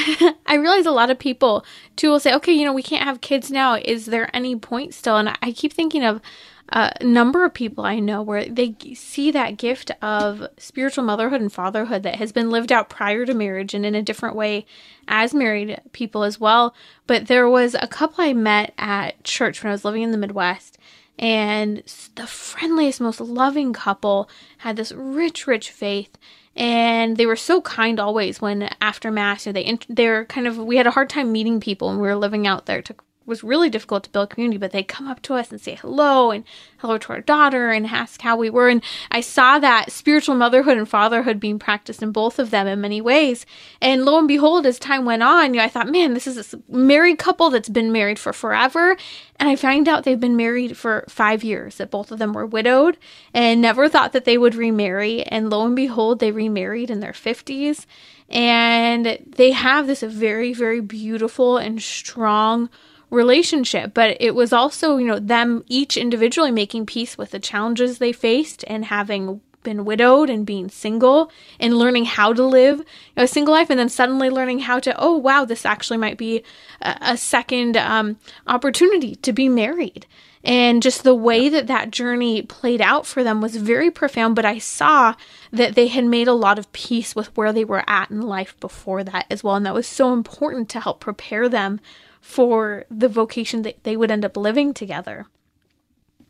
I 0.46 0.56
realize 0.56 0.86
a 0.86 0.91
lot 0.91 1.10
of 1.10 1.19
people 1.19 1.65
too 1.96 2.10
will 2.10 2.19
say, 2.19 2.34
okay, 2.36 2.54
you 2.54 2.65
know, 2.65 2.74
we 2.74 2.84
can't 2.84 3.04
have 3.04 3.22
kids 3.22 3.52
now. 3.52 3.76
Is 3.76 4.06
there 4.08 4.34
any 4.36 4.56
point 4.56 4.93
still? 4.93 5.17
And 5.17 5.38
I 5.41 5.52
keep 5.52 5.74
thinking 5.74 6.04
of 6.04 6.22
a 6.69 6.91
number 7.04 7.43
of 7.43 7.54
people 7.54 7.86
I 7.86 8.00
know 8.00 8.22
where 8.22 8.46
they 8.46 8.76
see 8.96 9.32
that 9.32 9.58
gift 9.58 9.91
of 10.02 10.48
spiritual 10.58 11.04
motherhood 11.04 11.41
and 11.41 11.52
fatherhood 11.52 12.04
that 12.04 12.15
has 12.15 12.32
been 12.32 12.50
lived 12.50 12.72
out 12.72 12.89
prior 12.89 13.26
to 13.26 13.34
marriage 13.34 13.74
and 13.74 13.86
in 13.86 13.96
a 13.96 14.02
different 14.02 14.36
way 14.36 14.65
as 15.08 15.34
married 15.34 15.80
people 15.91 16.24
as 16.24 16.39
well. 16.39 16.74
But 17.06 17.28
there 17.28 17.50
was 17.50 17.76
a 17.76 17.88
couple 17.88 18.24
I 18.24 18.34
met 18.34 18.74
at 18.78 19.24
church 19.24 19.62
when 19.62 19.69
I 19.69 19.74
was 19.74 19.86
living 19.86 20.04
in 20.04 20.12
the 20.12 20.17
Midwest 20.17 20.78
and 21.19 21.84
the 22.15 22.26
friendliest, 22.26 23.00
most 23.00 23.22
loving 23.22 23.74
couple 23.74 24.30
had 24.60 24.78
this 24.78 24.91
rich, 24.91 25.46
rich 25.46 25.69
faith 25.69 26.17
and 26.56 27.18
they 27.18 27.26
were 27.26 27.36
so 27.36 27.62
kind 27.62 28.00
always 28.00 28.39
when 28.39 28.70
after 28.80 29.12
mass 29.12 29.48
or 29.48 29.54
they 29.54 29.78
they're 29.89 30.26
kind 30.26 30.48
of 30.48 30.58
we 30.58 30.78
had 30.78 30.88
a 30.88 30.92
hard 30.92 31.10
time 31.10 31.32
meeting 31.32 31.60
people 31.60 31.89
and 31.89 32.00
we 32.00 32.08
were 32.08 32.16
living 32.16 32.46
out 32.46 32.66
there. 32.66 32.80
It 32.80 32.86
took 32.86 33.04
was 33.26 33.44
really 33.44 33.70
difficult 33.70 34.04
to 34.04 34.10
build 34.10 34.30
community, 34.30 34.58
but 34.58 34.72
they'd 34.72 34.88
come 34.88 35.08
up 35.08 35.22
to 35.24 35.34
us 35.34 35.52
and 35.52 35.62
say 35.62 35.76
hello 35.76 36.32
and 36.32 36.44
hello 36.78 36.98
to 36.98 37.14
our 37.14 37.22
daughter 37.22 37.72
and 37.72 37.88
ask 37.88 38.22
how 38.22 38.36
we 38.36 38.50
were. 38.50 38.70
And 38.70 38.84
I 39.12 39.22
saw 39.22 39.60
that 39.60 39.92
spiritual 39.92 40.36
motherhood 40.36 40.78
and 40.78 40.88
fatherhood 40.88 41.40
being 41.40 41.60
practiced 41.60 42.04
in 42.04 42.12
both 42.12 42.40
of 42.40 42.50
them 42.50 42.68
in 42.68 42.82
many 42.82 43.02
ways. 43.02 43.46
And 43.82 44.04
lo 44.06 44.20
and 44.20 44.28
behold, 44.28 44.66
as 44.66 44.80
time 44.80 45.06
went 45.06 45.24
on, 45.24 45.54
you 45.54 45.60
know, 45.60 45.66
I 45.66 45.70
thought, 45.70 45.90
man, 45.90 46.14
this 46.14 46.28
is 46.28 46.54
a 46.54 46.60
married 46.68 47.18
couple 47.18 47.50
that's 47.50 47.70
been 47.70 47.92
married 47.92 48.20
for 48.20 48.34
forever. 48.34 48.98
And 49.40 49.50
I 49.50 49.56
find 49.56 49.88
out 49.88 50.04
they've 50.04 50.20
been 50.20 50.38
married 50.38 50.78
for 50.78 51.06
five 51.08 51.44
years, 51.44 51.76
that 51.76 51.92
both 51.92 52.12
of 52.12 52.20
them 52.20 52.34
were 52.34 52.46
widowed 52.46 52.98
and 53.34 53.62
never 53.62 53.90
thought 53.90 54.14
that 54.14 54.26
they 54.26 54.38
would 54.38 54.56
remarry. 54.56 55.24
And 55.24 55.50
lo 55.50 55.66
and 55.66 55.76
behold, 55.76 56.20
they 56.20 56.32
remarried 56.32 56.90
in 56.90 57.00
their 57.00 57.14
50s. 57.14 57.86
And 58.30 59.20
they 59.28 59.52
have 59.52 59.88
this 59.88 60.02
very, 60.02 60.54
very 60.54 60.82
beautiful 60.82 61.58
and 61.58 61.82
strong 61.82 62.70
relationship, 63.13 63.93
but 63.93 64.17
it 64.19 64.36
was 64.36 64.52
also, 64.52 64.97
you 64.97 65.06
know, 65.06 65.19
them 65.19 65.63
each 65.67 65.95
individually 65.97 66.52
making 66.52 66.86
peace 66.86 67.17
with 67.17 67.32
the 67.32 67.39
challenges 67.39 67.97
they 67.97 68.12
faced 68.12 68.63
and 68.67 68.86
having 68.86 69.41
been 69.63 69.86
widowed 69.86 70.30
and 70.30 70.45
being 70.45 70.69
single 70.69 71.32
and 71.60 71.78
learning 71.78 72.04
how 72.06 72.34
to 72.34 72.43
live 72.43 72.84
a 73.15 73.26
single 73.26 73.54
life 73.54 73.69
and 73.69 73.80
then 73.80 73.88
suddenly 73.88 74.30
learning 74.30 74.60
how 74.60 74.78
to 74.78 74.93
oh 74.99 75.17
wow 75.17 75.45
this 75.45 75.65
actually 75.65 75.95
might 75.95 76.17
be 76.17 76.43
a, 76.82 76.97
a 77.02 77.17
second 77.17 77.78
um, 77.78 78.17
opportunity 78.45 79.15
to 79.15 79.32
be 79.32 79.47
married. 79.47 80.06
And 80.45 80.84
just 80.84 81.06
the 81.06 81.15
way 81.15 81.47
that 81.47 81.67
that 81.67 81.91
journey 81.91 82.41
played 82.41 82.82
out 82.82 83.06
for 83.06 83.23
them 83.23 83.39
was 83.39 83.56
very 83.56 83.89
profound 83.89 84.36
but 84.36 84.43
i 84.43 84.58
saw 84.58 85.15
that 85.54 85.76
they 85.76 85.88
had 85.88 86.04
made 86.04 86.28
a 86.28 86.34
lot 86.34 86.60
of 86.60 86.71
peace 86.73 87.15
with 87.15 87.36
where 87.38 87.54
they 87.54 87.63
were 87.63 87.84
at 87.88 88.10
in 88.10 88.21
life 88.21 88.60
before 88.60 89.04
that 89.04 89.28
as 89.30 89.43
well. 89.43 89.56
And 89.56 89.65
that 89.65 89.73
was 89.73 89.88
so 89.88 90.12
important 90.12 90.67
to 90.69 90.80
help 90.80 90.99
prepare 90.99 91.47
them 91.47 91.80
for 92.24 92.86
the 92.90 93.10
vocation 93.10 93.64
that 93.64 93.84
they 93.84 93.98
would 93.98 94.10
end 94.10 94.24
up 94.24 94.38
living 94.38 94.74
together. 94.74 95.28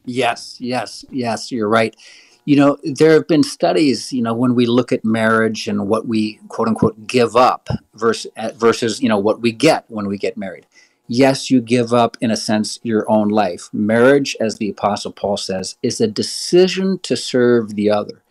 Yes, 0.06 0.58
yes, 0.60 1.06
yes, 1.12 1.52
you're 1.52 1.70
right. 1.70 1.96
You 2.46 2.56
know, 2.56 2.78
there 2.84 3.12
have 3.12 3.28
been 3.28 3.44
studies, 3.44 4.12
you 4.12 4.24
know, 4.24 4.34
when 4.34 4.56
we 4.56 4.66
look 4.66 4.92
at 4.92 5.06
marriage 5.06 5.68
and 5.68 5.88
what 5.88 6.08
we 6.08 6.40
quote 6.50 6.68
unquote 6.68 7.06
give 7.06 7.36
up 7.36 7.70
versus, 7.94 8.32
versus, 8.56 9.02
you 9.02 9.08
know, 9.08 9.20
what 9.20 9.40
we 9.40 9.52
get 9.52 9.86
when 9.88 10.08
we 10.08 10.18
get 10.18 10.36
married. 10.36 10.66
Yes, 11.08 11.52
you 11.52 11.62
give 11.62 11.94
up, 11.94 12.18
in 12.22 12.32
a 12.32 12.36
sense, 12.36 12.80
your 12.82 13.10
own 13.10 13.30
life. 13.30 13.70
Marriage, 13.72 14.36
as 14.40 14.58
the 14.58 14.72
Apostle 14.72 15.12
Paul 15.12 15.38
says, 15.38 15.78
is 15.84 16.02
a 16.02 16.08
decision 16.08 16.98
to 17.04 17.16
serve 17.16 17.76
the 17.76 17.92
other. 17.92 18.24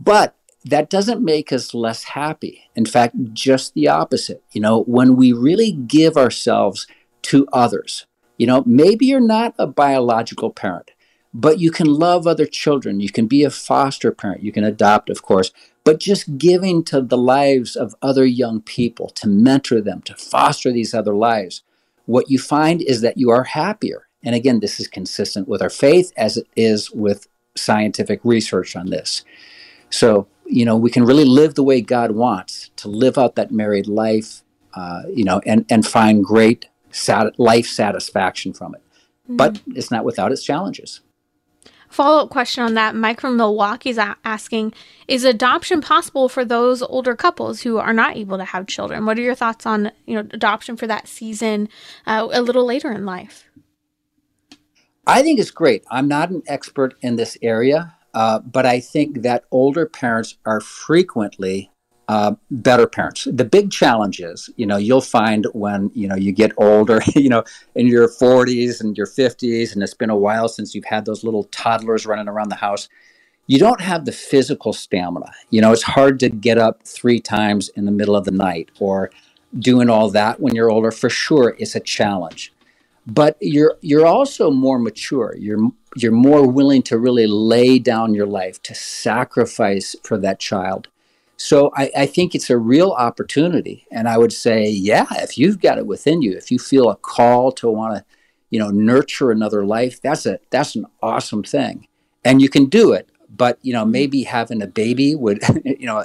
But 0.00 0.34
that 0.66 0.90
doesn't 0.90 1.24
make 1.24 1.52
us 1.52 1.74
less 1.74 2.02
happy. 2.02 2.64
In 2.74 2.86
fact, 2.86 3.14
just 3.32 3.74
the 3.74 3.88
opposite. 3.88 4.42
You 4.50 4.60
know, 4.60 4.82
when 4.82 5.14
we 5.14 5.32
really 5.32 5.70
give 5.72 6.16
ourselves 6.16 6.88
to 7.22 7.46
others, 7.52 8.06
you 8.36 8.46
know, 8.46 8.64
maybe 8.66 9.06
you're 9.06 9.20
not 9.20 9.54
a 9.58 9.66
biological 9.68 10.50
parent, 10.50 10.90
but 11.32 11.60
you 11.60 11.70
can 11.70 11.86
love 11.86 12.26
other 12.26 12.46
children. 12.46 12.98
You 12.98 13.10
can 13.10 13.28
be 13.28 13.44
a 13.44 13.50
foster 13.50 14.10
parent. 14.10 14.42
You 14.42 14.50
can 14.50 14.64
adopt, 14.64 15.08
of 15.08 15.22
course, 15.22 15.52
but 15.84 16.00
just 16.00 16.36
giving 16.36 16.82
to 16.84 17.00
the 17.00 17.16
lives 17.16 17.76
of 17.76 17.94
other 18.02 18.26
young 18.26 18.60
people, 18.60 19.08
to 19.10 19.28
mentor 19.28 19.80
them, 19.80 20.02
to 20.02 20.16
foster 20.16 20.72
these 20.72 20.92
other 20.92 21.14
lives, 21.14 21.62
what 22.06 22.28
you 22.28 22.40
find 22.40 22.82
is 22.82 23.02
that 23.02 23.18
you 23.18 23.30
are 23.30 23.44
happier. 23.44 24.08
And 24.24 24.34
again, 24.34 24.58
this 24.58 24.80
is 24.80 24.88
consistent 24.88 25.46
with 25.46 25.62
our 25.62 25.70
faith 25.70 26.12
as 26.16 26.36
it 26.36 26.48
is 26.56 26.90
with 26.90 27.28
scientific 27.56 28.20
research 28.24 28.74
on 28.74 28.90
this. 28.90 29.24
So, 29.90 30.26
you 30.46 30.64
know, 30.64 30.76
we 30.76 30.90
can 30.90 31.04
really 31.04 31.24
live 31.24 31.54
the 31.54 31.62
way 31.62 31.80
God 31.80 32.12
wants 32.12 32.70
to 32.76 32.88
live 32.88 33.18
out 33.18 33.36
that 33.36 33.50
married 33.50 33.86
life, 33.86 34.42
uh, 34.74 35.02
you 35.12 35.24
know, 35.24 35.40
and, 35.46 35.64
and 35.70 35.86
find 35.86 36.24
great 36.24 36.68
sat- 36.90 37.38
life 37.38 37.66
satisfaction 37.66 38.52
from 38.52 38.74
it. 38.74 38.82
Mm-hmm. 39.24 39.36
But 39.36 39.60
it's 39.68 39.90
not 39.90 40.04
without 40.04 40.32
its 40.32 40.44
challenges. 40.44 41.00
Follow 41.88 42.24
up 42.24 42.30
question 42.30 42.64
on 42.64 42.74
that. 42.74 42.94
Mike 42.94 43.20
from 43.20 43.36
Milwaukee 43.36 43.90
is 43.90 43.98
asking 43.98 44.74
Is 45.08 45.24
adoption 45.24 45.80
possible 45.80 46.28
for 46.28 46.44
those 46.44 46.82
older 46.82 47.14
couples 47.14 47.62
who 47.62 47.78
are 47.78 47.92
not 47.92 48.16
able 48.16 48.38
to 48.38 48.44
have 48.44 48.66
children? 48.66 49.06
What 49.06 49.18
are 49.18 49.22
your 49.22 49.34
thoughts 49.34 49.66
on 49.66 49.92
you 50.04 50.14
know 50.14 50.20
adoption 50.20 50.76
for 50.76 50.86
that 50.86 51.08
season 51.08 51.68
uh, 52.06 52.28
a 52.32 52.42
little 52.42 52.64
later 52.64 52.90
in 52.90 53.06
life? 53.06 53.48
I 55.06 55.22
think 55.22 55.38
it's 55.38 55.52
great. 55.52 55.84
I'm 55.90 56.08
not 56.08 56.30
an 56.30 56.42
expert 56.48 56.94
in 57.00 57.16
this 57.16 57.38
area. 57.40 57.95
Uh, 58.16 58.38
but 58.38 58.64
I 58.64 58.80
think 58.80 59.20
that 59.22 59.44
older 59.50 59.84
parents 59.84 60.38
are 60.46 60.62
frequently 60.62 61.70
uh, 62.08 62.34
better 62.50 62.86
parents. 62.86 63.28
The 63.30 63.44
big 63.44 63.70
challenge 63.70 64.20
is, 64.20 64.48
you 64.56 64.64
know, 64.64 64.78
you'll 64.78 65.02
find 65.02 65.46
when 65.52 65.90
you 65.92 66.08
know 66.08 66.14
you 66.14 66.32
get 66.32 66.52
older, 66.56 67.02
you 67.14 67.28
know, 67.28 67.44
in 67.74 67.86
your 67.86 68.08
40s 68.08 68.80
and 68.80 68.96
your 68.96 69.06
50s, 69.06 69.74
and 69.74 69.82
it's 69.82 69.92
been 69.92 70.08
a 70.08 70.16
while 70.16 70.48
since 70.48 70.74
you've 70.74 70.86
had 70.86 71.04
those 71.04 71.24
little 71.24 71.44
toddlers 71.44 72.06
running 72.06 72.26
around 72.26 72.48
the 72.48 72.56
house. 72.56 72.88
You 73.48 73.58
don't 73.58 73.82
have 73.82 74.06
the 74.06 74.12
physical 74.12 74.72
stamina. 74.72 75.30
You 75.50 75.60
know, 75.60 75.72
it's 75.72 75.82
hard 75.82 76.18
to 76.20 76.30
get 76.30 76.56
up 76.56 76.84
three 76.84 77.20
times 77.20 77.68
in 77.76 77.84
the 77.84 77.92
middle 77.92 78.16
of 78.16 78.24
the 78.24 78.30
night 78.30 78.70
or 78.80 79.10
doing 79.58 79.90
all 79.90 80.08
that 80.12 80.40
when 80.40 80.54
you're 80.54 80.70
older. 80.70 80.90
For 80.90 81.10
sure, 81.10 81.54
it's 81.58 81.74
a 81.74 81.80
challenge 81.80 82.50
but 83.06 83.36
you're 83.40 83.76
you're 83.82 84.04
also 84.04 84.50
more 84.50 84.78
mature 84.78 85.34
you're 85.38 85.70
you're 86.02 86.12
more 86.12 86.46
willing 86.46 86.82
to 86.82 86.98
really 86.98 87.26
lay 87.26 87.78
down 87.78 88.14
your 88.14 88.26
life 88.26 88.62
to 88.62 88.74
sacrifice 88.74 89.96
for 90.02 90.18
that 90.18 90.38
child. 90.38 90.88
So 91.36 91.70
I, 91.76 91.90
I 91.96 92.06
think 92.06 92.34
it's 92.34 92.50
a 92.50 92.58
real 92.58 92.92
opportunity. 92.92 93.86
And 93.90 94.08
i 94.08 94.18
would 94.18 94.32
say 94.32 94.68
yeah 94.68 95.06
if 95.12 95.36
you've 95.38 95.60
got 95.60 95.78
it 95.78 95.86
within 95.86 96.22
you 96.22 96.36
if 96.36 96.50
you 96.50 96.58
feel 96.58 96.88
a 96.88 96.96
call 96.96 97.52
to 97.52 97.70
want 97.70 97.96
to 97.96 98.04
you 98.50 98.58
know 98.58 98.70
nurture 98.70 99.30
another 99.30 99.64
life 99.64 100.00
that's 100.00 100.26
a 100.26 100.38
that's 100.50 100.74
an 100.76 100.86
awesome 101.02 101.42
thing. 101.42 101.88
And 102.24 102.42
you 102.42 102.48
can 102.48 102.66
do 102.66 102.92
it 102.92 103.08
but 103.28 103.58
you 103.62 103.72
know 103.72 103.84
maybe 103.84 104.22
having 104.22 104.62
a 104.62 104.66
baby 104.66 105.14
would 105.14 105.40
you 105.64 105.86
know 105.86 106.04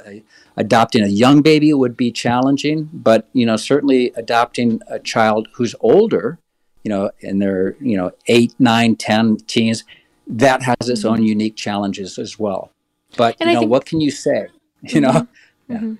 adopting 0.56 1.02
a 1.02 1.08
young 1.08 1.42
baby 1.42 1.72
would 1.72 1.96
be 1.96 2.10
challenging. 2.10 2.90
But 2.92 3.28
you 3.32 3.46
know 3.46 3.56
certainly 3.56 4.12
adopting 4.16 4.80
a 4.88 4.98
child 4.98 5.48
who's 5.54 5.74
older 5.80 6.38
you 6.84 6.88
know, 6.88 7.10
and 7.22 7.30
in 7.30 7.38
their, 7.38 7.76
you 7.80 7.96
know, 7.96 8.12
eight, 8.26 8.54
nine, 8.58 8.96
ten 8.96 9.36
teens, 9.46 9.84
that 10.26 10.62
has 10.62 10.88
its 10.88 11.04
own 11.04 11.16
mm-hmm. 11.16 11.24
unique 11.24 11.56
challenges 11.56 12.18
as 12.18 12.38
well. 12.38 12.72
But, 13.16 13.36
and 13.40 13.48
you 13.48 13.54
know, 13.54 13.60
think- 13.60 13.70
what 13.70 13.84
can 13.86 14.00
you 14.00 14.10
say? 14.10 14.48
You 14.82 15.00
know? 15.00 15.28
Mm-hmm. 15.70 15.90
Yeah. 15.90 15.94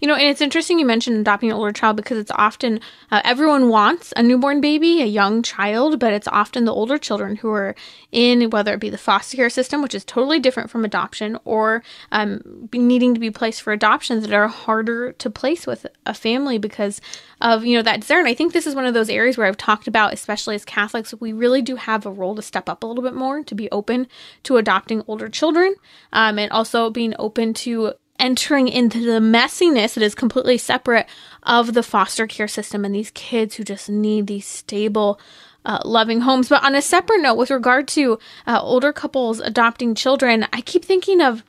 You 0.00 0.08
know, 0.08 0.14
and 0.14 0.28
it's 0.28 0.40
interesting 0.40 0.78
you 0.78 0.86
mentioned 0.86 1.18
adopting 1.18 1.50
an 1.50 1.56
older 1.56 1.72
child 1.72 1.96
because 1.96 2.18
it's 2.18 2.30
often 2.32 2.80
uh, 3.10 3.20
everyone 3.24 3.68
wants 3.68 4.12
a 4.16 4.22
newborn 4.22 4.60
baby, 4.60 5.02
a 5.02 5.06
young 5.06 5.42
child, 5.42 5.98
but 5.98 6.12
it's 6.12 6.28
often 6.28 6.64
the 6.64 6.72
older 6.72 6.98
children 6.98 7.36
who 7.36 7.50
are 7.50 7.74
in 8.10 8.50
whether 8.50 8.74
it 8.74 8.80
be 8.80 8.90
the 8.90 8.98
foster 8.98 9.36
care 9.36 9.50
system, 9.50 9.82
which 9.82 9.94
is 9.94 10.04
totally 10.04 10.38
different 10.38 10.70
from 10.70 10.84
adoption, 10.84 11.38
or 11.44 11.82
um, 12.12 12.68
needing 12.72 13.14
to 13.14 13.20
be 13.20 13.30
placed 13.30 13.62
for 13.62 13.72
adoptions 13.72 14.26
that 14.26 14.34
are 14.34 14.48
harder 14.48 15.12
to 15.12 15.30
place 15.30 15.66
with 15.66 15.86
a 16.06 16.14
family 16.14 16.58
because 16.58 17.00
of 17.40 17.64
you 17.64 17.76
know 17.76 17.82
that 17.82 18.00
desire. 18.00 18.18
And 18.18 18.28
I 18.28 18.34
think 18.34 18.52
this 18.52 18.66
is 18.66 18.74
one 18.74 18.86
of 18.86 18.94
those 18.94 19.10
areas 19.10 19.36
where 19.36 19.46
I've 19.46 19.56
talked 19.56 19.88
about, 19.88 20.12
especially 20.12 20.54
as 20.54 20.64
Catholics, 20.64 21.14
we 21.20 21.32
really 21.32 21.62
do 21.62 21.76
have 21.76 22.06
a 22.06 22.10
role 22.10 22.34
to 22.36 22.42
step 22.42 22.68
up 22.68 22.82
a 22.82 22.86
little 22.86 23.02
bit 23.02 23.14
more 23.14 23.42
to 23.42 23.54
be 23.54 23.70
open 23.70 24.06
to 24.44 24.56
adopting 24.56 25.02
older 25.06 25.28
children, 25.28 25.74
um, 26.12 26.38
and 26.38 26.50
also 26.52 26.90
being 26.90 27.14
open 27.18 27.54
to 27.54 27.94
entering 28.18 28.68
into 28.68 29.00
the 29.00 29.20
messiness 29.20 29.94
that 29.94 30.02
is 30.02 30.14
completely 30.14 30.58
separate 30.58 31.06
of 31.42 31.74
the 31.74 31.82
foster 31.82 32.26
care 32.26 32.48
system 32.48 32.84
and 32.84 32.94
these 32.94 33.10
kids 33.12 33.56
who 33.56 33.64
just 33.64 33.88
need 33.88 34.26
these 34.26 34.46
stable 34.46 35.18
uh, 35.64 35.80
loving 35.84 36.20
homes. 36.20 36.48
But 36.48 36.64
on 36.64 36.74
a 36.74 36.82
separate 36.82 37.20
note, 37.20 37.36
with 37.36 37.50
regard 37.50 37.88
to 37.88 38.18
uh, 38.46 38.60
older 38.62 38.92
couples 38.92 39.40
adopting 39.40 39.94
children, 39.94 40.46
I 40.52 40.60
keep 40.60 40.84
thinking 40.84 41.20
of 41.20 41.42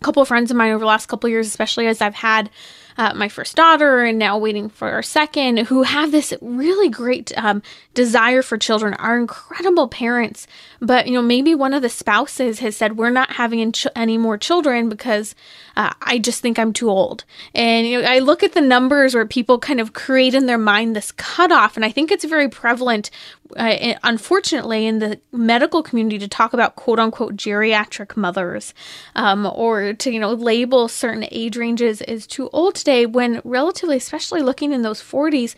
a 0.00 0.04
couple 0.04 0.22
of 0.22 0.28
friends 0.28 0.50
of 0.50 0.56
mine 0.56 0.72
over 0.72 0.80
the 0.80 0.86
last 0.86 1.06
couple 1.06 1.28
of 1.28 1.32
years, 1.32 1.46
especially 1.46 1.86
as 1.86 2.00
I've 2.00 2.14
had 2.14 2.50
uh, 2.98 3.12
my 3.14 3.28
first 3.28 3.56
daughter 3.56 4.04
and 4.04 4.18
now 4.18 4.38
waiting 4.38 4.68
for 4.68 4.90
our 4.90 5.02
second, 5.02 5.58
who 5.58 5.82
have 5.82 6.12
this 6.12 6.32
really 6.40 6.88
great 6.88 7.36
um, 7.36 7.62
desire 7.96 8.42
for 8.42 8.56
children, 8.56 8.94
are 8.94 9.18
incredible 9.18 9.88
parents. 9.88 10.46
But, 10.80 11.08
you 11.08 11.14
know, 11.14 11.22
maybe 11.22 11.54
one 11.54 11.74
of 11.74 11.82
the 11.82 11.88
spouses 11.88 12.60
has 12.60 12.76
said, 12.76 12.96
We're 12.96 13.10
not 13.10 13.32
having 13.32 13.74
any 13.96 14.18
more 14.18 14.38
children 14.38 14.88
because 14.88 15.34
uh, 15.76 15.92
I 16.00 16.18
just 16.18 16.40
think 16.40 16.58
I'm 16.58 16.72
too 16.72 16.88
old. 16.88 17.24
And, 17.54 17.86
you 17.86 18.00
know, 18.00 18.08
I 18.08 18.20
look 18.20 18.44
at 18.44 18.52
the 18.52 18.60
numbers 18.60 19.14
where 19.14 19.26
people 19.26 19.58
kind 19.58 19.80
of 19.80 19.94
create 19.94 20.34
in 20.34 20.46
their 20.46 20.58
mind 20.58 20.94
this 20.94 21.10
cutoff, 21.10 21.74
and 21.74 21.84
I 21.84 21.90
think 21.90 22.12
it's 22.12 22.24
very 22.24 22.48
prevalent 22.48 23.10
uh, 23.56 23.94
unfortunately, 24.02 24.86
in 24.86 24.98
the 24.98 25.20
medical 25.32 25.82
community, 25.82 26.18
to 26.18 26.28
talk 26.28 26.52
about 26.52 26.76
quote 26.76 26.98
unquote 26.98 27.36
geriatric 27.36 28.16
mothers, 28.16 28.74
um, 29.14 29.46
or 29.46 29.92
to 29.92 30.10
you 30.10 30.18
know 30.18 30.32
label 30.32 30.88
certain 30.88 31.26
age 31.30 31.56
ranges 31.56 32.02
as 32.02 32.26
too 32.26 32.50
old 32.52 32.74
today, 32.74 33.06
when 33.06 33.40
relatively, 33.44 33.96
especially 33.96 34.42
looking 34.42 34.72
in 34.72 34.82
those 34.82 35.00
40s, 35.00 35.54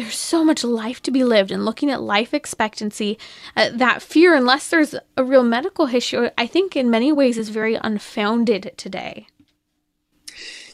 there's 0.00 0.16
so 0.16 0.42
much 0.44 0.64
life 0.64 1.02
to 1.02 1.10
be 1.10 1.24
lived 1.24 1.50
and 1.50 1.64
looking 1.64 1.90
at 1.90 2.00
life 2.00 2.32
expectancy 2.32 3.18
uh, 3.56 3.68
that 3.72 4.00
fear 4.00 4.34
unless 4.34 4.68
there's 4.68 4.94
a 5.16 5.24
real 5.24 5.42
medical 5.42 5.86
issue 5.88 6.28
i 6.38 6.46
think 6.46 6.74
in 6.74 6.90
many 6.90 7.12
ways 7.12 7.36
is 7.36 7.50
very 7.50 7.74
unfounded 7.82 8.72
today 8.76 9.26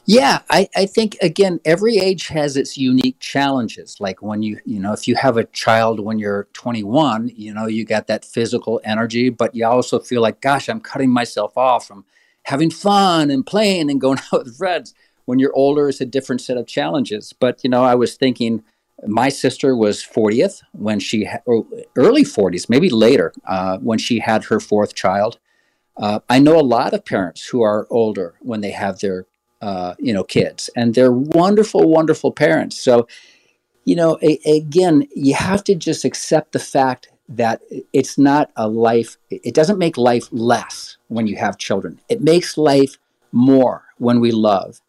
yeah, 0.09 0.43
I, 0.51 0.69
I 0.77 0.87
think 0.87 1.17
again, 1.21 1.59
every 1.65 1.99
age 1.99 2.29
has 2.29 2.57
its 2.57 2.79
unique 2.79 3.19
challenges. 3.19 3.97
Like 3.99 4.23
when 4.23 4.41
you, 4.41 4.61
you 4.65 4.79
know, 4.79 4.93
if 4.93 5.09
you 5.09 5.17
have 5.17 5.37
a 5.37 5.45
child 5.47 5.99
when 5.99 6.21
you're 6.21 6.47
21, 6.53 7.33
you 7.35 7.53
know, 7.53 7.67
you 7.67 7.85
got 7.85 8.07
that 8.07 8.25
physical 8.25 8.81
energy, 8.85 9.31
but 9.31 9.53
you 9.53 9.67
also 9.67 9.99
feel 9.99 10.23
like, 10.23 10.41
gosh, 10.41 10.69
I'm 10.69 10.81
cutting 10.81 11.11
myself 11.11 11.59
off 11.59 11.89
from 11.89 12.05
having 12.45 12.71
fun 12.71 13.33
and 13.33 13.45
playing 13.45 13.91
and 13.91 14.01
going 14.01 14.19
out 14.33 14.45
with 14.45 14.57
friends. 14.57 14.95
When 15.25 15.41
you're 15.41 15.57
older, 15.57 15.89
it's 15.89 16.01
a 16.01 16.07
different 16.07 16.41
set 16.41 16.57
of 16.57 16.69
challenges. 16.69 17.33
But, 17.33 17.65
you 17.65 17.71
know, 17.71 17.83
I 17.83 17.97
was 17.97 18.15
thinking, 18.15 18.63
my 19.05 19.29
sister 19.29 19.77
was 19.77 20.03
40th 20.03 20.63
when 20.73 20.99
she 20.99 21.25
had, 21.25 21.43
early 21.97 22.25
40s, 22.25 22.69
maybe 22.69 22.89
later, 22.89 23.33
uh, 23.47 23.79
when 23.79 23.99
she 23.99 24.19
had 24.19 24.45
her 24.45 24.61
fourth 24.61 24.95
child. 24.95 25.39
Uh, 25.97 26.21
I 26.29 26.39
know 26.39 26.59
a 26.59 26.63
lot 26.63 26.95
of 26.95 27.05
parents 27.05 27.47
who 27.47 27.63
are 27.63 27.87
older 27.91 28.35
when 28.41 28.61
they 28.61 28.71
have 28.71 29.01
their 29.01 29.27
uh, 29.63 29.95
you 29.99 30.13
know 30.13 30.23
kids 30.23 30.69
and 30.77 30.95
they're 30.95 31.13
wonderful 31.13 31.89
wonderful 31.89 32.31
parents. 32.31 32.79
So 32.79 33.09
you 33.85 33.97
know 33.97 34.19
a, 34.23 34.39
again 34.47 35.09
you 35.15 35.35
have 35.35 35.65
to 35.65 35.75
just 35.75 36.05
accept 36.05 36.53
the 36.53 36.59
fact 36.59 37.09
that 37.29 37.63
it's 37.93 38.19
not 38.19 38.51
a 38.57 38.69
life 38.69 39.17
it 39.31 39.55
doesn't 39.55 39.79
make 39.79 39.97
life 39.97 40.29
less 40.31 40.99
when 41.09 41.27
you 41.27 41.37
have 41.37 41.57
children. 41.57 42.01
It 42.11 42.21
makes 42.21 42.59
life 42.59 42.99
more 43.33 43.87
when 43.97 44.21
we 44.21 44.31
love 44.31 44.81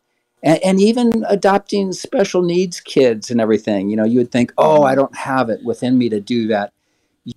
and, 0.43 0.63
and 0.63 0.79
even 0.79 1.25
adopting 1.27 1.91
special 1.91 2.41
needs 2.41 2.79
kids 2.79 3.31
and 3.31 3.41
everything 3.41 3.89
you 3.89 3.95
know 3.95 4.05
you 4.05 4.19
would 4.19 4.31
think 4.31 4.53
oh 4.57 4.83
i 4.83 4.95
don't 4.95 5.15
have 5.15 5.49
it 5.49 5.63
within 5.63 5.97
me 5.97 6.09
to 6.09 6.19
do 6.19 6.47
that. 6.47 6.71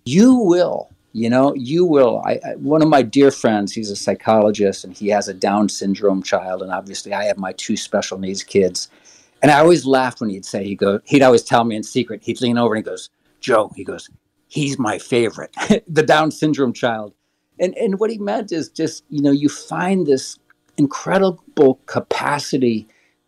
You 0.04 0.34
will 0.34 0.90
you 1.12 1.28
know 1.28 1.54
you 1.54 1.84
will. 1.84 2.22
I, 2.24 2.38
I, 2.44 2.54
one 2.56 2.82
of 2.82 2.88
my 2.88 3.02
dear 3.02 3.30
friends 3.30 3.72
he's 3.72 3.90
a 3.90 3.96
psychologist 3.96 4.84
and 4.84 4.96
he 4.96 5.08
has 5.08 5.28
a 5.28 5.34
down 5.34 5.68
syndrome 5.68 6.22
child 6.22 6.62
and 6.62 6.70
obviously 6.70 7.12
i 7.12 7.24
have 7.24 7.38
my 7.38 7.52
two 7.52 7.76
special 7.76 8.18
needs 8.18 8.42
kids. 8.42 8.88
And 9.42 9.50
i 9.50 9.58
always 9.58 9.84
laughed 9.86 10.20
when 10.20 10.30
he'd 10.30 10.44
say 10.44 10.64
he 10.64 10.76
go 10.76 11.00
he'd 11.04 11.22
always 11.22 11.42
tell 11.42 11.64
me 11.64 11.76
in 11.76 11.82
secret 11.82 12.22
he'd 12.22 12.40
lean 12.40 12.58
over 12.58 12.74
and 12.74 12.84
he 12.84 12.88
goes 12.88 13.10
joe 13.40 13.72
he 13.74 13.84
goes 13.84 14.08
he's 14.50 14.78
my 14.78 14.98
favorite. 14.98 15.54
The 15.88 16.02
down 16.02 16.30
syndrome 16.30 16.74
child. 16.74 17.14
And 17.58 17.74
and 17.76 17.98
what 17.98 18.10
he 18.10 18.18
meant 18.18 18.52
is 18.52 18.68
just 18.68 19.04
you 19.08 19.22
know 19.22 19.30
you 19.30 19.48
find 19.48 20.06
this 20.06 20.38
incredible 20.80 21.72
capacity 21.86 22.78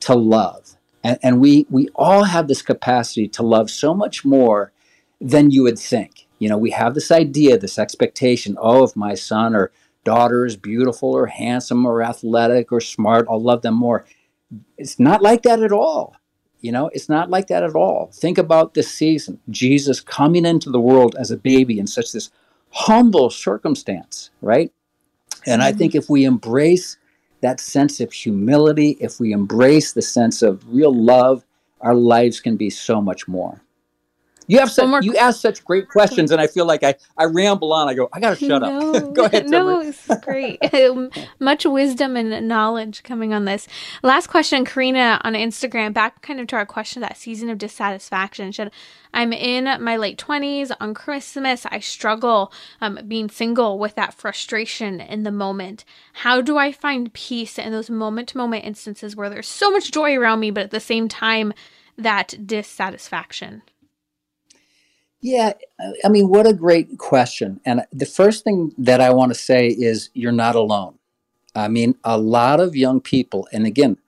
to 0.01 0.15
love 0.15 0.77
and, 1.05 1.19
and 1.23 1.41
we 1.41 1.67
we 1.71 1.89
all 1.95 2.25
have 2.25 2.49
this 2.49 2.63
capacity 2.63 3.27
to 3.29 3.43
love 3.43 3.71
so 3.71 3.95
much 3.95 4.25
more 4.25 4.73
than 5.21 5.51
you 5.51 5.63
would 5.63 5.79
think 5.79 6.23
you 6.43 6.49
know, 6.49 6.59
we 6.59 6.73
have 6.73 6.95
this 6.95 7.13
idea, 7.13 7.57
this 7.57 7.79
expectation 7.79 8.59
oh, 8.61 8.83
if 8.83 8.97
my 8.97 9.15
son 9.15 9.55
or 9.55 9.71
daughter 10.03 10.45
is 10.45 10.57
beautiful 10.57 11.13
or 11.13 11.27
handsome 11.27 11.87
or 11.87 12.03
athletic 12.03 12.73
or 12.73 12.81
smart, 12.81 13.29
I'll 13.31 13.41
love 13.41 13.63
them 13.63 13.77
more. 13.77 14.05
It's 14.77 14.99
not 14.99 15.23
like 15.23 15.43
that 15.43 15.63
at 15.63 15.71
all. 15.71 16.17
You 16.61 16.73
know, 16.73 16.91
it's 16.93 17.09
not 17.09 17.31
like 17.31 17.47
that 17.47 17.63
at 17.63 17.77
all. 17.77 18.11
Think 18.13 18.39
about 18.39 18.75
this 18.75 18.93
season 18.93 19.39
Jesus 19.51 20.01
coming 20.01 20.45
into 20.45 20.69
the 20.69 20.81
world 20.81 21.15
as 21.17 21.31
a 21.31 21.37
baby 21.37 21.79
in 21.79 21.87
such 21.87 22.11
this 22.11 22.33
humble 22.71 23.31
circumstance, 23.31 24.31
right? 24.41 24.73
And 25.47 25.63
I 25.63 25.71
think 25.71 25.93
mm-hmm. 25.93 25.99
if 25.99 26.11
we 26.11 26.25
embrace 26.25 26.97
that 27.43 27.61
sense 27.61 28.01
of 28.01 28.13
humility, 28.13 28.97
if 29.01 29.21
we 29.21 29.33
embrace 29.33 29.93
the 29.93 30.03
sense 30.03 30.43
of 30.43 30.65
real 30.73 30.95
love, 30.95 31.45
our 31.81 31.95
lives 31.95 32.41
can 32.41 32.57
be 32.57 32.71
so 32.71 33.01
much 33.01 33.29
more. 33.29 33.61
You 34.47 34.59
have 34.59 34.71
such, 34.71 35.05
you 35.05 35.17
ask 35.17 35.41
such 35.41 35.65
great 35.65 35.89
questions, 35.89 36.31
and 36.31 36.41
I 36.41 36.47
feel 36.47 36.67
like 36.67 36.83
I, 36.83 36.95
I 37.17 37.25
ramble 37.25 37.73
on. 37.73 37.89
I 37.89 37.95
go, 37.95 38.09
I 38.13 38.21
gotta 38.21 38.37
shut 38.47 38.63
no, 38.63 38.95
up. 38.95 39.15
go 39.15 39.25
ahead. 39.25 39.49
No, 39.49 39.81
it's 39.81 40.09
great. 40.21 40.61
Much 41.41 41.65
wisdom 41.65 42.17
and 42.17 42.49
knowledge 42.49 43.03
coming 43.03 43.33
on 43.33 43.45
this. 43.45 43.69
Last 44.03 44.29
question, 44.29 44.65
Karina 44.65 45.21
on 45.25 45.35
Instagram. 45.35 45.93
Back 45.93 46.23
kind 46.23 46.41
of 46.41 46.47
to 46.49 46.57
our 46.57 46.67
question 46.67 47.03
that 47.03 47.17
season 47.17 47.49
of 47.49 47.59
dissatisfaction. 47.59 48.53
Should 48.53 48.71
I'm 49.15 49.33
in 49.33 49.65
my 49.83 49.97
late 49.97 50.19
twenties 50.19 50.73
on 50.81 50.95
Christmas. 50.95 51.67
I 51.67 51.81
struggle 51.81 52.53
um, 52.81 52.99
being 53.07 53.29
single 53.29 53.79
with 53.79 53.95
that 53.95 54.15
frustration 54.15 55.01
in 55.01 55.23
the 55.23 55.31
moment. 55.31 55.85
How 56.15 56.41
do 56.41 56.57
I 56.57 56.73
find 56.73 57.13
peace 57.13 57.59
in 57.59 57.73
those 57.73 57.91
moment 57.91 58.31
to 58.31 58.39
moment 58.39 58.65
instances 58.65 59.15
where 59.15 59.31
there's 59.31 59.49
so 59.49 59.71
much 59.71 59.93
joy 59.93 60.17
around 60.17 60.41
me, 60.41 60.51
but 60.51 60.65
at 60.65 60.71
the 60.71 60.81
same 60.81 61.09
time 61.09 61.53
that 61.97 62.35
dissatisfaction? 62.47 63.63
Yeah, 65.23 65.53
I 66.05 66.09
mean, 66.09 66.29
what 66.29 66.49
a 66.49 66.53
great 66.53 66.99
question. 66.99 67.61
And 67.65 67.83
the 67.93 68.07
first 68.07 68.43
thing 68.43 68.73
that 68.77 69.01
I 69.01 69.11
want 69.13 69.33
to 69.33 69.39
say 69.39 69.69
is 69.69 70.11
you're 70.15 70.33
not 70.33 70.57
alone. 70.57 70.99
I 71.55 71.69
mean, 71.69 71.95
a 72.03 72.19
lot 72.19 72.59
of 72.59 72.75
young 72.75 73.01
people, 73.01 73.47
and 73.53 73.65
again, 73.65 73.99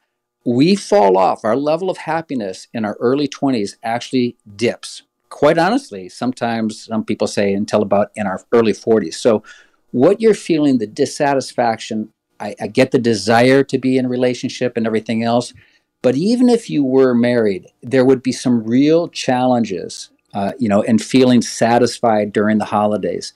we 0.45 0.75
fall 0.75 1.17
off. 1.17 1.45
Our 1.45 1.57
level 1.57 1.89
of 1.89 1.99
happiness 1.99 2.67
in 2.75 2.85
our 2.85 2.97
early 2.99 3.29
20s 3.29 3.77
actually 3.85 4.37
dips. 4.57 5.03
Quite 5.29 5.57
honestly, 5.57 6.09
sometimes 6.09 6.85
some 6.85 7.05
people 7.05 7.29
say 7.29 7.55
until 7.55 7.83
about 7.83 8.11
in 8.17 8.27
our 8.27 8.45
early 8.53 8.73
40s. 8.73 9.15
So, 9.15 9.45
what 9.93 10.21
you're 10.21 10.35
feeling, 10.35 10.79
the 10.79 10.87
dissatisfaction, 10.89 12.11
I, 12.41 12.57
I 12.61 12.67
get 12.67 12.91
the 12.91 12.99
desire 12.99 13.63
to 13.63 13.79
be 13.79 13.97
in 13.97 14.07
a 14.07 14.09
relationship 14.09 14.77
and 14.77 14.85
everything 14.87 15.23
else. 15.23 15.55
But 16.03 16.17
even 16.17 16.49
if 16.49 16.69
you 16.69 16.83
were 16.83 17.15
married, 17.15 17.69
there 17.83 18.05
would 18.05 18.23
be 18.23 18.33
some 18.33 18.65
real 18.65 19.09
challenges 19.09 20.11
uh, 20.35 20.53
you 20.59 20.69
know, 20.69 20.83
and 20.83 21.01
feeling 21.01 21.41
satisfied 21.41 22.33
during 22.33 22.59
the 22.59 22.65
holidays. 22.65 23.33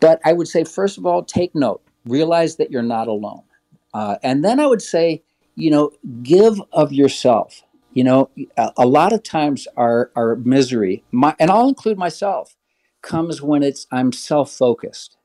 But 0.00 0.20
I 0.24 0.32
would 0.32 0.48
say, 0.48 0.64
first 0.64 0.98
of 0.98 1.06
all, 1.06 1.24
take 1.24 1.54
note, 1.54 1.82
realize 2.04 2.56
that 2.56 2.70
you're 2.70 2.82
not 2.82 3.08
alone. 3.08 3.42
Uh, 3.94 4.16
and 4.22 4.44
then 4.44 4.60
I 4.60 4.66
would 4.66 4.82
say, 4.82 5.22
you 5.54 5.70
know, 5.70 5.92
give 6.22 6.60
of 6.72 6.92
yourself. 6.92 7.62
You 7.94 8.04
know, 8.04 8.30
a, 8.58 8.72
a 8.76 8.86
lot 8.86 9.14
of 9.14 9.22
times 9.22 9.66
our, 9.76 10.10
our 10.14 10.36
misery, 10.36 11.02
my, 11.10 11.34
and 11.40 11.50
I'll 11.50 11.68
include 11.68 11.96
myself, 11.96 12.54
comes 13.00 13.40
when 13.40 13.62
it's 13.62 13.86
I'm 13.90 14.12
self 14.12 14.50
focused. 14.50 15.16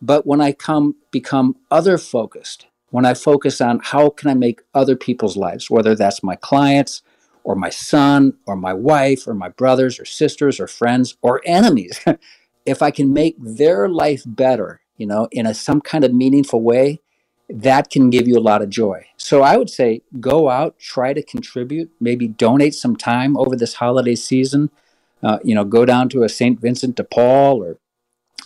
But 0.00 0.26
when 0.26 0.40
I 0.40 0.52
come 0.52 0.96
become 1.10 1.56
other 1.70 1.98
focused, 1.98 2.66
when 2.90 3.04
I 3.04 3.12
focus 3.12 3.60
on 3.60 3.80
how 3.82 4.08
can 4.08 4.30
I 4.30 4.34
make 4.34 4.62
other 4.72 4.96
people's 4.96 5.36
lives, 5.36 5.70
whether 5.70 5.94
that's 5.94 6.22
my 6.22 6.36
clients, 6.36 7.02
or 7.44 7.54
my 7.54 7.70
son 7.70 8.32
or 8.46 8.56
my 8.56 8.72
wife 8.72 9.28
or 9.28 9.34
my 9.34 9.50
brothers 9.50 10.00
or 10.00 10.04
sisters 10.04 10.58
or 10.58 10.66
friends 10.66 11.16
or 11.22 11.40
enemies, 11.44 12.00
if 12.66 12.82
I 12.82 12.90
can 12.90 13.12
make 13.12 13.36
their 13.38 13.88
life 13.88 14.22
better, 14.26 14.80
you 14.96 15.06
know, 15.06 15.28
in 15.30 15.46
a 15.46 15.54
some 15.54 15.80
kind 15.80 16.04
of 16.04 16.12
meaningful 16.12 16.62
way, 16.62 17.00
that 17.50 17.90
can 17.90 18.08
give 18.08 18.26
you 18.26 18.38
a 18.38 18.40
lot 18.40 18.62
of 18.62 18.70
joy. 18.70 19.06
So 19.18 19.42
I 19.42 19.56
would 19.56 19.68
say 19.68 20.00
go 20.18 20.48
out, 20.48 20.78
try 20.78 21.12
to 21.12 21.22
contribute, 21.22 21.90
maybe 22.00 22.26
donate 22.26 22.74
some 22.74 22.96
time 22.96 23.36
over 23.36 23.54
this 23.54 23.74
holiday 23.74 24.14
season. 24.14 24.70
Uh, 25.22 25.38
you 25.44 25.54
know, 25.54 25.64
go 25.64 25.84
down 25.84 26.08
to 26.10 26.22
a 26.22 26.28
St. 26.28 26.60
Vincent 26.60 26.96
de 26.96 27.04
Paul 27.04 27.62
or 27.62 27.78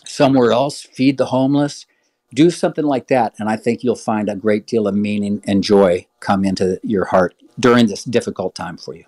somewhere 0.04 0.52
else, 0.52 0.82
feed 0.82 1.18
the 1.18 1.26
homeless, 1.26 1.86
do 2.34 2.50
something 2.50 2.84
like 2.84 3.08
that. 3.08 3.34
And 3.38 3.48
I 3.48 3.56
think 3.56 3.82
you'll 3.82 3.96
find 3.96 4.28
a 4.28 4.36
great 4.36 4.66
deal 4.66 4.86
of 4.86 4.94
meaning 4.94 5.42
and 5.46 5.62
joy 5.62 6.06
come 6.20 6.44
into 6.44 6.80
your 6.82 7.06
heart 7.06 7.34
during 7.58 7.86
this 7.86 8.04
difficult 8.04 8.54
time 8.54 8.76
for 8.76 8.94
you. 8.94 9.04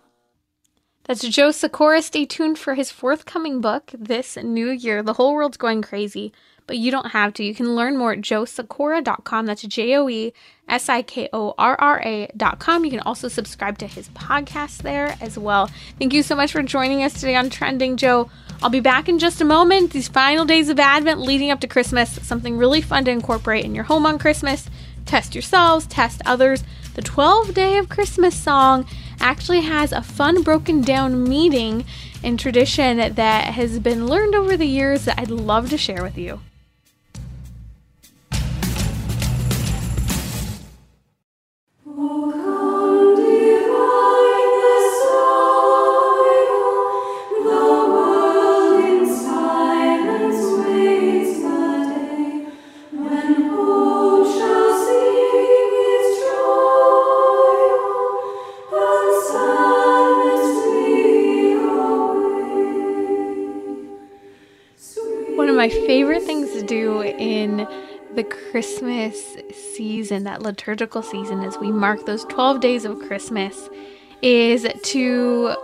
That's 1.04 1.22
Joe 1.22 1.48
Sikorra. 1.48 2.02
Stay 2.02 2.24
tuned 2.24 2.58
for 2.58 2.74
his 2.74 2.90
forthcoming 2.90 3.60
book 3.60 3.90
this 3.98 4.36
new 4.36 4.70
year. 4.70 5.02
The 5.02 5.14
whole 5.14 5.34
world's 5.34 5.56
going 5.56 5.82
crazy, 5.82 6.32
but 6.68 6.76
you 6.76 6.92
don't 6.92 7.10
have 7.10 7.34
to. 7.34 7.44
You 7.44 7.52
can 7.54 7.74
learn 7.74 7.96
more 7.96 8.12
at 8.12 8.20
joesikorra.com. 8.20 9.46
That's 9.46 9.62
J 9.62 9.96
O 9.96 10.08
E 10.08 10.32
S 10.68 10.88
I 10.88 11.02
K 11.02 11.28
O 11.32 11.54
R 11.58 11.74
R 11.80 12.00
A.com. 12.04 12.84
You 12.84 12.92
can 12.92 13.00
also 13.00 13.26
subscribe 13.26 13.78
to 13.78 13.88
his 13.88 14.08
podcast 14.10 14.82
there 14.82 15.16
as 15.20 15.36
well. 15.36 15.68
Thank 15.98 16.12
you 16.12 16.22
so 16.22 16.36
much 16.36 16.52
for 16.52 16.62
joining 16.62 17.02
us 17.02 17.14
today 17.14 17.34
on 17.34 17.50
Trending, 17.50 17.96
Joe. 17.96 18.30
I'll 18.62 18.68
be 18.68 18.80
back 18.80 19.08
in 19.08 19.18
just 19.18 19.40
a 19.40 19.44
moment. 19.46 19.92
These 19.92 20.08
final 20.08 20.44
days 20.44 20.68
of 20.68 20.78
Advent 20.78 21.18
leading 21.20 21.50
up 21.50 21.60
to 21.60 21.66
Christmas, 21.66 22.20
something 22.26 22.58
really 22.58 22.82
fun 22.82 23.06
to 23.06 23.10
incorporate 23.10 23.64
in 23.64 23.74
your 23.74 23.84
home 23.84 24.04
on 24.04 24.18
Christmas. 24.18 24.68
Test 25.06 25.34
yourselves, 25.34 25.86
test 25.86 26.20
others 26.26 26.62
the 26.94 27.00
12 27.00 27.54
Day 27.54 27.78
of 27.78 27.88
Christmas 27.88 28.34
song, 28.34 28.86
actually 29.18 29.62
has 29.62 29.92
a 29.92 30.02
fun, 30.02 30.42
broken 30.42 30.82
down 30.82 31.26
meaning 31.26 31.86
and 32.22 32.38
tradition 32.38 32.98
that 32.98 33.54
has 33.54 33.78
been 33.78 34.06
learned 34.06 34.34
over 34.34 34.58
the 34.58 34.66
years 34.66 35.06
that 35.06 35.18
I'd 35.18 35.30
love 35.30 35.70
to 35.70 35.78
share 35.78 36.02
with 36.02 36.18
you. 36.18 36.40
Oh. 41.86 42.29
My 65.60 65.68
favorite 65.68 66.22
things 66.22 66.50
to 66.52 66.62
do 66.62 67.02
in 67.02 67.68
the 68.14 68.24
Christmas 68.24 69.36
season, 69.74 70.24
that 70.24 70.40
liturgical 70.40 71.02
season, 71.02 71.44
as 71.44 71.58
we 71.58 71.70
mark 71.70 72.06
those 72.06 72.24
12 72.24 72.62
days 72.62 72.86
of 72.86 72.98
Christmas, 73.00 73.68
is 74.22 74.66
to 74.84 75.54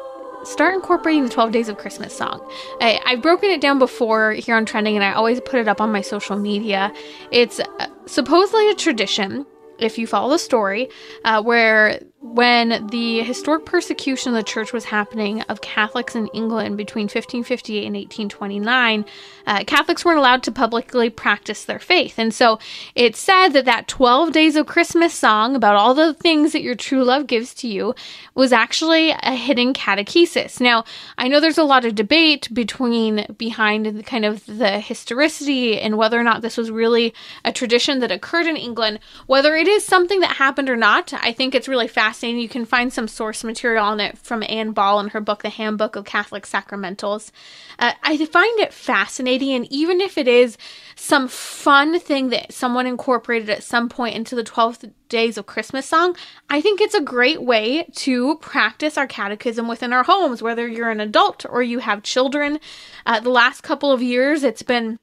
start 0.44 0.74
incorporating 0.74 1.24
the 1.24 1.30
12 1.30 1.50
days 1.50 1.70
of 1.70 1.78
Christmas 1.78 2.14
song. 2.14 2.46
I, 2.78 3.00
have 3.06 3.22
broken 3.22 3.48
it 3.48 3.62
down 3.62 3.78
before 3.78 4.32
here 4.32 4.54
on 4.54 4.66
Trending, 4.66 4.96
and 4.96 5.04
I 5.04 5.14
always 5.14 5.40
put 5.40 5.60
it 5.60 5.66
up 5.66 5.80
on 5.80 5.90
my 5.92 6.02
social 6.02 6.36
media. 6.36 6.92
It's 7.30 7.58
uh, 7.58 7.86
supposedly 8.04 8.68
a 8.68 8.74
tradition, 8.74 9.46
if 9.78 9.96
you 9.96 10.06
follow 10.06 10.28
the 10.28 10.38
story, 10.38 10.90
uh, 11.24 11.42
where 11.42 12.02
when 12.34 12.88
the 12.88 13.20
historic 13.20 13.64
persecution 13.64 14.34
of 14.34 14.36
the 14.36 14.42
church 14.42 14.72
was 14.72 14.86
happening 14.86 15.42
of 15.42 15.60
Catholics 15.60 16.16
in 16.16 16.26
England 16.28 16.76
between 16.76 17.04
1558 17.04 17.86
and 17.86 17.94
1829, 17.94 19.04
uh, 19.46 19.64
Catholics 19.64 20.04
weren't 20.04 20.18
allowed 20.18 20.42
to 20.42 20.50
publicly 20.50 21.08
practice 21.08 21.64
their 21.64 21.78
faith. 21.78 22.18
And 22.18 22.34
so 22.34 22.58
it's 22.94 23.20
said 23.20 23.50
that 23.50 23.64
that 23.64 23.86
12 23.86 24.32
days 24.32 24.56
of 24.56 24.66
Christmas 24.66 25.14
song 25.14 25.54
about 25.54 25.76
all 25.76 25.94
the 25.94 26.14
things 26.14 26.52
that 26.52 26.62
your 26.62 26.74
true 26.74 27.04
love 27.04 27.26
gives 27.26 27.54
to 27.54 27.68
you 27.68 27.94
was 28.34 28.52
actually 28.52 29.10
a 29.10 29.36
hidden 29.36 29.72
catechesis. 29.72 30.60
Now, 30.60 30.84
I 31.16 31.28
know 31.28 31.38
there's 31.38 31.58
a 31.58 31.64
lot 31.64 31.84
of 31.84 31.94
debate 31.94 32.52
between 32.52 33.26
behind 33.38 33.86
the 33.86 34.02
kind 34.02 34.24
of 34.24 34.44
the 34.46 34.80
historicity 34.80 35.80
and 35.80 35.96
whether 35.96 36.18
or 36.18 36.24
not 36.24 36.42
this 36.42 36.56
was 36.56 36.70
really 36.70 37.14
a 37.44 37.52
tradition 37.52 38.00
that 38.00 38.10
occurred 38.10 38.46
in 38.46 38.56
England. 38.56 38.98
Whether 39.26 39.54
it 39.54 39.68
is 39.68 39.84
something 39.84 40.20
that 40.20 40.36
happened 40.36 40.68
or 40.68 40.76
not, 40.76 41.14
I 41.14 41.32
think 41.32 41.54
it's 41.54 41.68
really 41.68 41.88
fascinating 41.88 42.15
fascinating. 42.16 42.40
You 42.40 42.48
can 42.48 42.64
find 42.64 42.90
some 42.90 43.08
source 43.08 43.44
material 43.44 43.84
on 43.84 44.00
it 44.00 44.16
from 44.16 44.42
Ann 44.48 44.72
Ball 44.72 45.00
in 45.00 45.08
her 45.08 45.20
book, 45.20 45.42
The 45.42 45.50
Handbook 45.50 45.96
of 45.96 46.06
Catholic 46.06 46.44
Sacramentals. 46.44 47.30
Uh, 47.78 47.92
I 48.02 48.16
find 48.24 48.58
it 48.58 48.72
fascinating, 48.72 49.52
and 49.52 49.70
even 49.70 50.00
if 50.00 50.16
it 50.16 50.26
is 50.26 50.56
some 50.94 51.28
fun 51.28 52.00
thing 52.00 52.30
that 52.30 52.54
someone 52.54 52.86
incorporated 52.86 53.50
at 53.50 53.62
some 53.62 53.90
point 53.90 54.14
into 54.14 54.34
the 54.34 54.42
12 54.42 54.86
days 55.10 55.36
of 55.36 55.44
Christmas 55.44 55.84
song, 55.84 56.16
I 56.48 56.62
think 56.62 56.80
it's 56.80 56.94
a 56.94 57.02
great 57.02 57.42
way 57.42 57.86
to 57.96 58.38
practice 58.38 58.96
our 58.96 59.06
catechism 59.06 59.68
within 59.68 59.92
our 59.92 60.04
homes, 60.04 60.40
whether 60.40 60.66
you're 60.66 60.90
an 60.90 61.00
adult 61.00 61.44
or 61.46 61.62
you 61.62 61.80
have 61.80 62.02
children. 62.02 62.58
Uh, 63.04 63.20
the 63.20 63.28
last 63.28 63.62
couple 63.62 63.92
of 63.92 64.02
years, 64.02 64.42
it's 64.42 64.62
been 64.62 64.96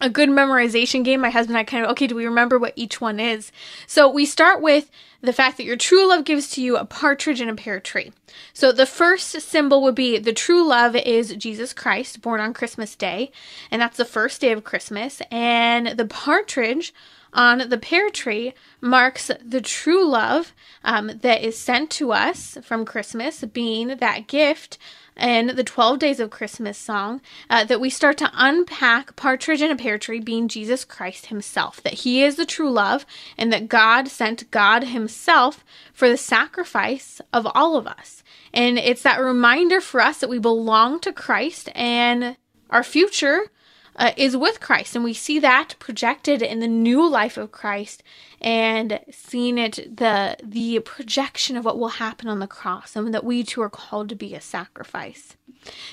a 0.00 0.10
good 0.10 0.28
memorization 0.28 1.04
game. 1.04 1.20
My 1.20 1.30
husband 1.30 1.56
and 1.56 1.60
I 1.60 1.64
kind 1.64 1.84
of, 1.84 1.90
okay, 1.92 2.06
do 2.06 2.14
we 2.14 2.26
remember 2.26 2.58
what 2.58 2.72
each 2.76 3.00
one 3.00 3.20
is? 3.20 3.52
So 3.86 4.08
we 4.08 4.26
start 4.26 4.60
with 4.60 4.90
the 5.20 5.32
fact 5.32 5.56
that 5.56 5.64
your 5.64 5.76
true 5.76 6.08
love 6.08 6.24
gives 6.24 6.50
to 6.50 6.62
you 6.62 6.76
a 6.76 6.84
partridge 6.84 7.40
in 7.40 7.48
a 7.48 7.54
pear 7.54 7.80
tree. 7.80 8.12
So 8.52 8.72
the 8.72 8.86
first 8.86 9.30
symbol 9.40 9.82
would 9.82 9.94
be 9.94 10.18
the 10.18 10.32
true 10.32 10.66
love 10.66 10.94
is 10.96 11.34
Jesus 11.36 11.72
Christ, 11.72 12.20
born 12.20 12.40
on 12.40 12.52
Christmas 12.52 12.94
Day, 12.94 13.30
and 13.70 13.80
that's 13.80 13.96
the 13.96 14.04
first 14.04 14.40
day 14.40 14.52
of 14.52 14.64
Christmas. 14.64 15.22
And 15.30 15.96
the 15.98 16.04
partridge 16.04 16.92
on 17.32 17.68
the 17.68 17.78
pear 17.78 18.10
tree 18.10 18.54
marks 18.80 19.30
the 19.44 19.60
true 19.60 20.06
love 20.06 20.52
um, 20.84 21.18
that 21.22 21.42
is 21.42 21.58
sent 21.58 21.90
to 21.90 22.12
us 22.12 22.58
from 22.62 22.84
Christmas, 22.84 23.42
being 23.44 23.96
that 23.96 24.26
gift 24.26 24.78
in 25.16 25.54
the 25.54 25.64
12 25.64 25.98
Days 25.98 26.20
of 26.20 26.30
Christmas 26.30 26.76
song 26.76 27.20
uh, 27.48 27.64
that 27.64 27.80
we 27.80 27.90
start 27.90 28.18
to 28.18 28.30
unpack 28.34 29.16
Partridge 29.16 29.62
in 29.62 29.70
a 29.70 29.76
Pear 29.76 29.98
Tree 29.98 30.20
being 30.20 30.48
Jesus 30.48 30.84
Christ 30.84 31.26
Himself, 31.26 31.82
that 31.82 31.94
He 31.94 32.22
is 32.22 32.36
the 32.36 32.46
true 32.46 32.70
love, 32.70 33.06
and 33.38 33.52
that 33.52 33.68
God 33.68 34.08
sent 34.08 34.50
God 34.50 34.84
Himself 34.84 35.64
for 35.92 36.08
the 36.08 36.16
sacrifice 36.16 37.20
of 37.32 37.46
all 37.54 37.76
of 37.76 37.86
us. 37.86 38.22
And 38.52 38.78
it's 38.78 39.02
that 39.02 39.20
reminder 39.20 39.80
for 39.80 40.00
us 40.00 40.18
that 40.18 40.30
we 40.30 40.38
belong 40.38 41.00
to 41.00 41.12
Christ 41.12 41.70
and 41.74 42.36
our 42.70 42.82
future 42.82 43.50
uh, 43.96 44.12
is 44.16 44.36
with 44.36 44.60
Christ. 44.60 44.94
And 44.94 45.04
we 45.04 45.14
see 45.14 45.38
that 45.38 45.74
projected 45.78 46.42
in 46.42 46.60
the 46.60 46.68
new 46.68 47.08
life 47.08 47.36
of 47.36 47.52
Christ 47.52 48.02
and 48.40 49.00
seeing 49.10 49.56
it 49.58 49.96
the 49.96 50.36
the 50.42 50.80
projection 50.80 51.56
of 51.56 51.64
what 51.64 51.78
will 51.78 51.88
happen 51.88 52.28
on 52.28 52.40
the 52.40 52.46
cross 52.46 52.94
and 52.94 53.14
that 53.14 53.24
we 53.24 53.42
too 53.42 53.62
are 53.62 53.70
called 53.70 54.08
to 54.10 54.14
be 54.14 54.34
a 54.34 54.40
sacrifice. 54.40 55.36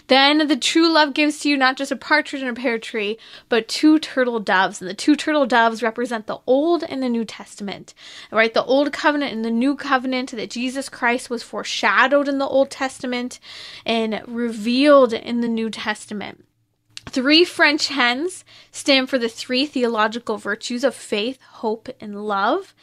Then 0.08 0.48
the 0.48 0.58
true 0.58 0.92
love 0.92 1.14
gives 1.14 1.40
to 1.40 1.50
you 1.50 1.56
not 1.56 1.78
just 1.78 1.94
a 1.94 1.96
partridge 1.96 2.42
in 2.42 2.50
a 2.50 2.54
pear 2.54 2.78
tree, 2.78 3.18
but 3.48 3.70
two 3.70 4.00
turtle 4.00 4.40
doves. 4.42 4.82
And 4.82 4.90
the 4.90 4.94
two 4.94 5.16
turtle 5.16 5.46
doves 5.46 5.82
represent 5.82 6.28
the 6.28 6.40
Old 6.46 6.84
and 6.84 7.02
the 7.02 7.08
New 7.08 7.24
Testament. 7.24 7.94
Right? 8.32 8.54
The 8.54 8.66
Old 8.66 8.92
Covenant 8.92 9.32
and 9.32 9.46
the 9.46 9.52
New 9.52 9.76
Covenant 9.76 10.32
that 10.32 10.50
Jesus 10.50 10.90
Christ 10.90 11.30
was 11.30 11.44
foreshadowed 11.44 12.28
in 12.28 12.38
the 12.38 12.48
Old 12.48 12.70
Testament 12.70 13.40
and 13.86 14.22
revealed 14.28 15.14
in 15.14 15.40
the 15.40 15.48
New 15.48 15.70
Testament. 15.70 16.44
Three 17.12 17.44
French 17.44 17.90
hens 17.90 18.46
stand 18.72 19.10
for 19.10 19.18
the 19.18 19.28
three 19.28 19.66
theological 19.66 20.38
virtues 20.38 20.86
of 20.86 20.96
faith, 20.96 21.40
hope, 21.42 21.90
and 22.00 22.26
love. 22.26 22.74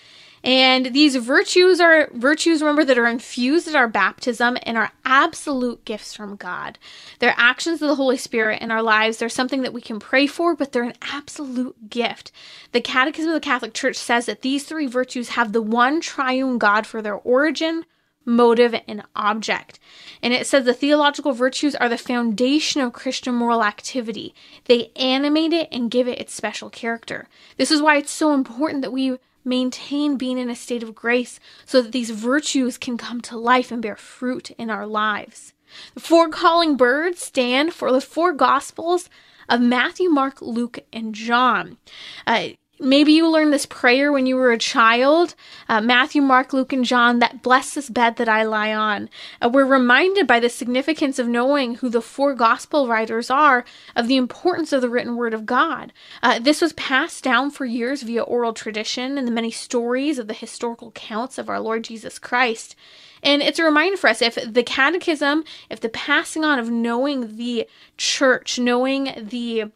And 0.44 0.92
these 0.92 1.16
virtues 1.16 1.80
are 1.80 2.10
virtues, 2.12 2.60
remember, 2.60 2.84
that 2.84 2.98
are 2.98 3.06
infused 3.06 3.68
at 3.68 3.74
our 3.74 3.88
baptism 3.88 4.58
and 4.64 4.76
are 4.76 4.92
absolute 5.04 5.84
gifts 5.86 6.14
from 6.14 6.36
God. 6.36 6.78
They're 7.18 7.34
actions 7.38 7.80
of 7.80 7.88
the 7.88 7.94
Holy 7.94 8.18
Spirit 8.18 8.60
in 8.60 8.70
our 8.70 8.82
lives. 8.82 9.16
They're 9.16 9.30
something 9.30 9.62
that 9.62 9.72
we 9.72 9.80
can 9.80 9.98
pray 9.98 10.26
for, 10.26 10.54
but 10.54 10.72
they're 10.72 10.82
an 10.82 10.92
absolute 11.00 11.88
gift. 11.88 12.30
The 12.72 12.82
Catechism 12.82 13.30
of 13.30 13.34
the 13.34 13.40
Catholic 13.40 13.72
Church 13.72 13.96
says 13.96 14.26
that 14.26 14.42
these 14.42 14.64
three 14.64 14.86
virtues 14.86 15.30
have 15.30 15.52
the 15.52 15.62
one 15.62 16.00
triune 16.00 16.58
God 16.58 16.86
for 16.86 17.00
their 17.00 17.16
origin, 17.16 17.84
motive, 18.28 18.74
and 18.86 19.02
object. 19.16 19.80
And 20.22 20.32
it 20.32 20.46
says 20.46 20.64
the 20.64 20.74
theological 20.74 21.32
virtues 21.32 21.74
are 21.74 21.88
the 21.88 21.98
foundation 21.98 22.80
of 22.80 22.92
Christian 22.92 23.34
moral 23.34 23.64
activity. 23.64 24.34
They 24.66 24.92
animate 24.94 25.52
it 25.52 25.68
and 25.72 25.90
give 25.90 26.06
it 26.06 26.20
its 26.20 26.34
special 26.34 26.70
character. 26.70 27.28
This 27.56 27.70
is 27.70 27.82
why 27.82 27.96
it's 27.96 28.12
so 28.12 28.34
important 28.34 28.82
that 28.82 28.92
we 28.92 29.18
maintain 29.44 30.16
being 30.16 30.38
in 30.38 30.50
a 30.50 30.54
state 30.54 30.82
of 30.82 30.94
grace 30.94 31.40
so 31.64 31.80
that 31.80 31.92
these 31.92 32.10
virtues 32.10 32.76
can 32.76 32.98
come 32.98 33.20
to 33.22 33.36
life 33.36 33.72
and 33.72 33.82
bear 33.82 33.96
fruit 33.96 34.50
in 34.52 34.70
our 34.70 34.86
lives. 34.86 35.54
The 35.94 36.00
four 36.00 36.28
calling 36.28 36.76
birds 36.76 37.22
stand 37.22 37.72
for 37.72 37.90
the 37.92 38.00
four 38.00 38.32
gospels 38.32 39.08
of 39.48 39.60
Matthew, 39.60 40.10
Mark, 40.10 40.42
Luke, 40.42 40.80
and 40.92 41.14
John. 41.14 41.78
Uh, 42.26 42.50
Maybe 42.80 43.12
you 43.12 43.28
learned 43.28 43.52
this 43.52 43.66
prayer 43.66 44.12
when 44.12 44.26
you 44.26 44.36
were 44.36 44.52
a 44.52 44.58
child. 44.58 45.34
Uh, 45.68 45.80
Matthew, 45.80 46.22
Mark, 46.22 46.52
Luke, 46.52 46.72
and 46.72 46.84
John, 46.84 47.18
that 47.18 47.42
bless 47.42 47.74
this 47.74 47.90
bed 47.90 48.16
that 48.16 48.28
I 48.28 48.44
lie 48.44 48.72
on. 48.72 49.10
Uh, 49.42 49.50
we're 49.52 49.64
reminded 49.64 50.26
by 50.26 50.38
the 50.38 50.48
significance 50.48 51.18
of 51.18 51.26
knowing 51.26 51.76
who 51.76 51.88
the 51.88 52.00
four 52.00 52.34
gospel 52.34 52.86
writers 52.86 53.30
are 53.30 53.64
of 53.96 54.06
the 54.06 54.16
importance 54.16 54.72
of 54.72 54.80
the 54.80 54.88
written 54.88 55.16
word 55.16 55.34
of 55.34 55.46
God. 55.46 55.92
Uh, 56.22 56.38
this 56.38 56.60
was 56.60 56.72
passed 56.74 57.24
down 57.24 57.50
for 57.50 57.64
years 57.64 58.02
via 58.02 58.22
oral 58.22 58.52
tradition 58.52 59.18
and 59.18 59.26
the 59.26 59.32
many 59.32 59.50
stories 59.50 60.18
of 60.18 60.28
the 60.28 60.34
historical 60.34 60.88
accounts 60.88 61.36
of 61.36 61.48
our 61.48 61.60
Lord 61.60 61.84
Jesus 61.84 62.18
Christ. 62.18 62.76
And 63.22 63.42
it's 63.42 63.58
a 63.58 63.64
reminder 63.64 63.96
for 63.96 64.08
us 64.08 64.22
if 64.22 64.36
the 64.36 64.62
catechism, 64.62 65.44
if 65.70 65.80
the 65.80 65.88
passing 65.88 66.44
on 66.44 66.58
of 66.58 66.70
knowing 66.70 67.36
the 67.36 67.68
church, 67.96 68.58
knowing 68.58 69.12
the 69.16 69.72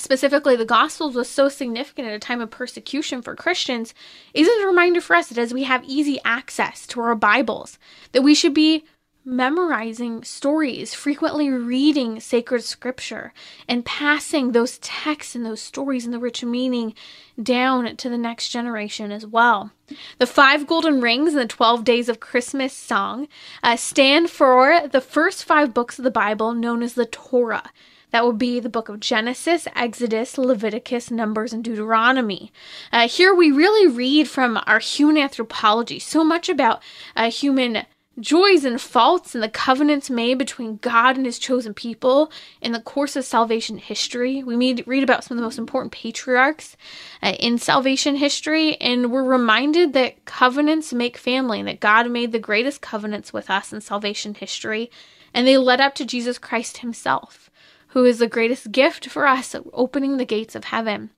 specifically 0.00 0.56
the 0.56 0.64
Gospels 0.64 1.14
was 1.14 1.28
so 1.28 1.48
significant 1.48 2.08
at 2.08 2.14
a 2.14 2.18
time 2.18 2.40
of 2.40 2.50
persecution 2.50 3.22
for 3.22 3.36
Christians 3.36 3.94
is 4.34 4.48
a 4.48 4.66
reminder 4.66 5.00
for 5.00 5.14
us 5.14 5.28
that 5.28 5.38
as 5.38 5.54
we 5.54 5.64
have 5.64 5.84
easy 5.84 6.18
access 6.24 6.86
to 6.88 7.00
our 7.00 7.14
Bibles, 7.14 7.78
that 8.12 8.22
we 8.22 8.34
should 8.34 8.54
be 8.54 8.84
memorizing 9.24 10.24
stories, 10.24 10.94
frequently 10.94 11.50
reading 11.50 12.18
sacred 12.20 12.64
scripture, 12.64 13.32
and 13.68 13.84
passing 13.84 14.52
those 14.52 14.78
texts 14.78 15.34
and 15.34 15.44
those 15.44 15.60
stories 15.60 16.04
and 16.04 16.14
the 16.14 16.18
rich 16.18 16.42
meaning 16.42 16.94
down 17.40 17.96
to 17.96 18.08
the 18.08 18.18
next 18.18 18.48
generation 18.48 19.12
as 19.12 19.26
well. 19.26 19.70
The 20.18 20.26
five 20.26 20.66
golden 20.66 21.00
rings 21.00 21.34
and 21.34 21.42
the 21.42 21.46
12 21.46 21.84
days 21.84 22.08
of 22.08 22.20
Christmas 22.20 22.72
song 22.72 23.28
uh, 23.62 23.76
stand 23.76 24.30
for 24.30 24.88
the 24.88 25.00
first 25.00 25.44
five 25.44 25.74
books 25.74 25.98
of 25.98 26.04
the 26.04 26.10
Bible 26.10 26.54
known 26.54 26.82
as 26.82 26.94
the 26.94 27.06
Torah. 27.06 27.70
That 28.10 28.26
would 28.26 28.38
be 28.38 28.60
the 28.60 28.68
book 28.68 28.88
of 28.88 29.00
Genesis, 29.00 29.66
Exodus, 29.74 30.36
Leviticus, 30.36 31.10
Numbers, 31.10 31.52
and 31.52 31.62
Deuteronomy. 31.62 32.52
Uh, 32.92 33.08
here 33.08 33.34
we 33.34 33.50
really 33.50 33.86
read 33.86 34.28
from 34.28 34.60
our 34.66 34.78
human 34.80 35.16
anthropology, 35.16 35.98
so 35.98 36.24
much 36.24 36.48
about 36.48 36.82
uh, 37.16 37.30
human 37.30 37.86
joys 38.18 38.64
and 38.64 38.80
faults 38.80 39.34
and 39.34 39.42
the 39.42 39.48
covenants 39.48 40.10
made 40.10 40.36
between 40.36 40.76
God 40.78 41.16
and 41.16 41.24
his 41.24 41.38
chosen 41.38 41.72
people 41.72 42.30
in 42.60 42.72
the 42.72 42.80
course 42.80 43.16
of 43.16 43.24
salvation 43.24 43.78
history. 43.78 44.42
We 44.42 44.74
read 44.86 45.02
about 45.02 45.24
some 45.24 45.36
of 45.36 45.40
the 45.40 45.46
most 45.46 45.58
important 45.58 45.92
patriarchs 45.92 46.76
uh, 47.22 47.34
in 47.38 47.58
salvation 47.58 48.16
history, 48.16 48.76
and 48.76 49.10
we're 49.10 49.24
reminded 49.24 49.92
that 49.94 50.24
covenants 50.24 50.92
make 50.92 51.16
family 51.16 51.60
and 51.60 51.68
that 51.68 51.80
God 51.80 52.10
made 52.10 52.32
the 52.32 52.38
greatest 52.38 52.80
covenants 52.80 53.32
with 53.32 53.48
us 53.48 53.72
in 53.72 53.80
salvation 53.80 54.34
history, 54.34 54.90
and 55.32 55.46
they 55.46 55.56
led 55.56 55.80
up 55.80 55.94
to 55.94 56.04
Jesus 56.04 56.38
Christ 56.38 56.78
himself, 56.78 57.49
who 57.90 58.04
is 58.04 58.18
the 58.18 58.28
greatest 58.28 58.72
gift 58.72 59.08
for 59.08 59.26
us, 59.26 59.54
opening 59.72 60.16
the 60.16 60.24
gates 60.24 60.54
of 60.54 60.64
heaven. 60.64 61.10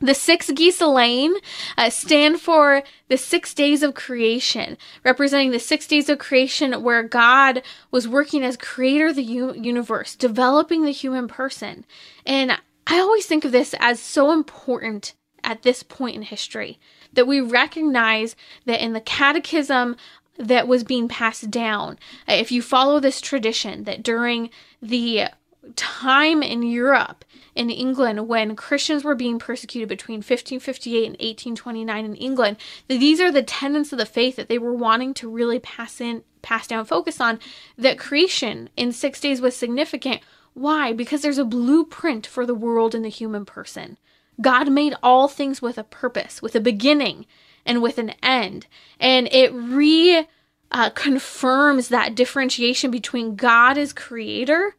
The 0.00 0.14
six 0.14 0.50
geese 0.50 0.80
lane 0.80 1.34
uh, 1.78 1.88
stand 1.88 2.40
for 2.40 2.82
the 3.06 3.16
six 3.16 3.54
days 3.54 3.84
of 3.84 3.94
creation, 3.94 4.76
representing 5.04 5.52
the 5.52 5.60
six 5.60 5.86
days 5.86 6.08
of 6.08 6.18
creation 6.18 6.82
where 6.82 7.04
God 7.04 7.62
was 7.92 8.08
working 8.08 8.42
as 8.42 8.56
creator 8.56 9.08
of 9.08 9.16
the 9.16 9.22
u- 9.22 9.54
universe, 9.54 10.16
developing 10.16 10.84
the 10.84 10.90
human 10.90 11.28
person. 11.28 11.84
And 12.26 12.58
I 12.86 12.98
always 12.98 13.26
think 13.26 13.44
of 13.44 13.52
this 13.52 13.76
as 13.78 14.00
so 14.00 14.32
important 14.32 15.14
at 15.44 15.62
this 15.62 15.84
point 15.84 16.16
in 16.16 16.22
history 16.22 16.80
that 17.12 17.28
we 17.28 17.40
recognize 17.40 18.34
that 18.64 18.82
in 18.82 18.94
the 18.94 19.00
catechism 19.00 19.96
that 20.36 20.66
was 20.66 20.82
being 20.82 21.06
passed 21.06 21.48
down, 21.48 21.98
uh, 22.28 22.32
if 22.32 22.50
you 22.50 22.60
follow 22.60 22.98
this 22.98 23.20
tradition, 23.20 23.84
that 23.84 24.02
during 24.02 24.50
the 24.80 25.28
time 25.76 26.42
in 26.42 26.62
Europe, 26.62 27.24
in 27.54 27.70
England, 27.70 28.26
when 28.28 28.56
Christians 28.56 29.04
were 29.04 29.14
being 29.14 29.38
persecuted 29.38 29.88
between 29.88 30.18
1558 30.18 30.96
and 31.04 31.12
1829 31.12 32.04
in 32.04 32.14
England, 32.16 32.56
that 32.88 32.98
these 32.98 33.20
are 33.20 33.30
the 33.30 33.42
tenets 33.42 33.92
of 33.92 33.98
the 33.98 34.06
faith 34.06 34.36
that 34.36 34.48
they 34.48 34.58
were 34.58 34.74
wanting 34.74 35.14
to 35.14 35.28
really 35.28 35.58
pass 35.58 36.00
in, 36.00 36.24
pass 36.40 36.66
down, 36.66 36.84
focus 36.84 37.20
on. 37.20 37.38
That 37.78 37.98
creation 37.98 38.70
in 38.76 38.92
six 38.92 39.20
days 39.20 39.40
was 39.40 39.56
significant. 39.56 40.20
Why? 40.54 40.92
Because 40.92 41.22
there's 41.22 41.38
a 41.38 41.44
blueprint 41.44 42.26
for 42.26 42.44
the 42.44 42.54
world 42.54 42.94
and 42.94 43.04
the 43.04 43.10
human 43.10 43.44
person. 43.44 43.98
God 44.40 44.72
made 44.72 44.94
all 45.02 45.28
things 45.28 45.62
with 45.62 45.78
a 45.78 45.84
purpose, 45.84 46.42
with 46.42 46.56
a 46.56 46.60
beginning, 46.60 47.26
and 47.64 47.80
with 47.80 47.98
an 47.98 48.10
end, 48.22 48.66
and 48.98 49.28
it 49.30 49.52
re 49.52 50.26
uh, 50.72 50.90
confirms 50.90 51.88
that 51.88 52.14
differentiation 52.14 52.90
between 52.90 53.36
God 53.36 53.78
as 53.78 53.92
creator 53.92 54.74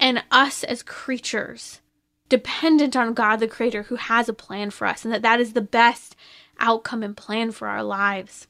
and 0.00 0.24
us 0.30 0.64
as 0.64 0.82
creatures 0.82 1.80
dependent 2.28 2.96
on 2.96 3.12
God 3.12 3.36
the 3.36 3.48
creator 3.48 3.84
who 3.84 3.96
has 3.96 4.28
a 4.28 4.32
plan 4.32 4.70
for 4.70 4.86
us 4.86 5.04
and 5.04 5.12
that 5.12 5.22
that 5.22 5.40
is 5.40 5.52
the 5.52 5.60
best 5.60 6.16
outcome 6.58 7.02
and 7.02 7.16
plan 7.16 7.50
for 7.50 7.68
our 7.68 7.82
lives. 7.82 8.46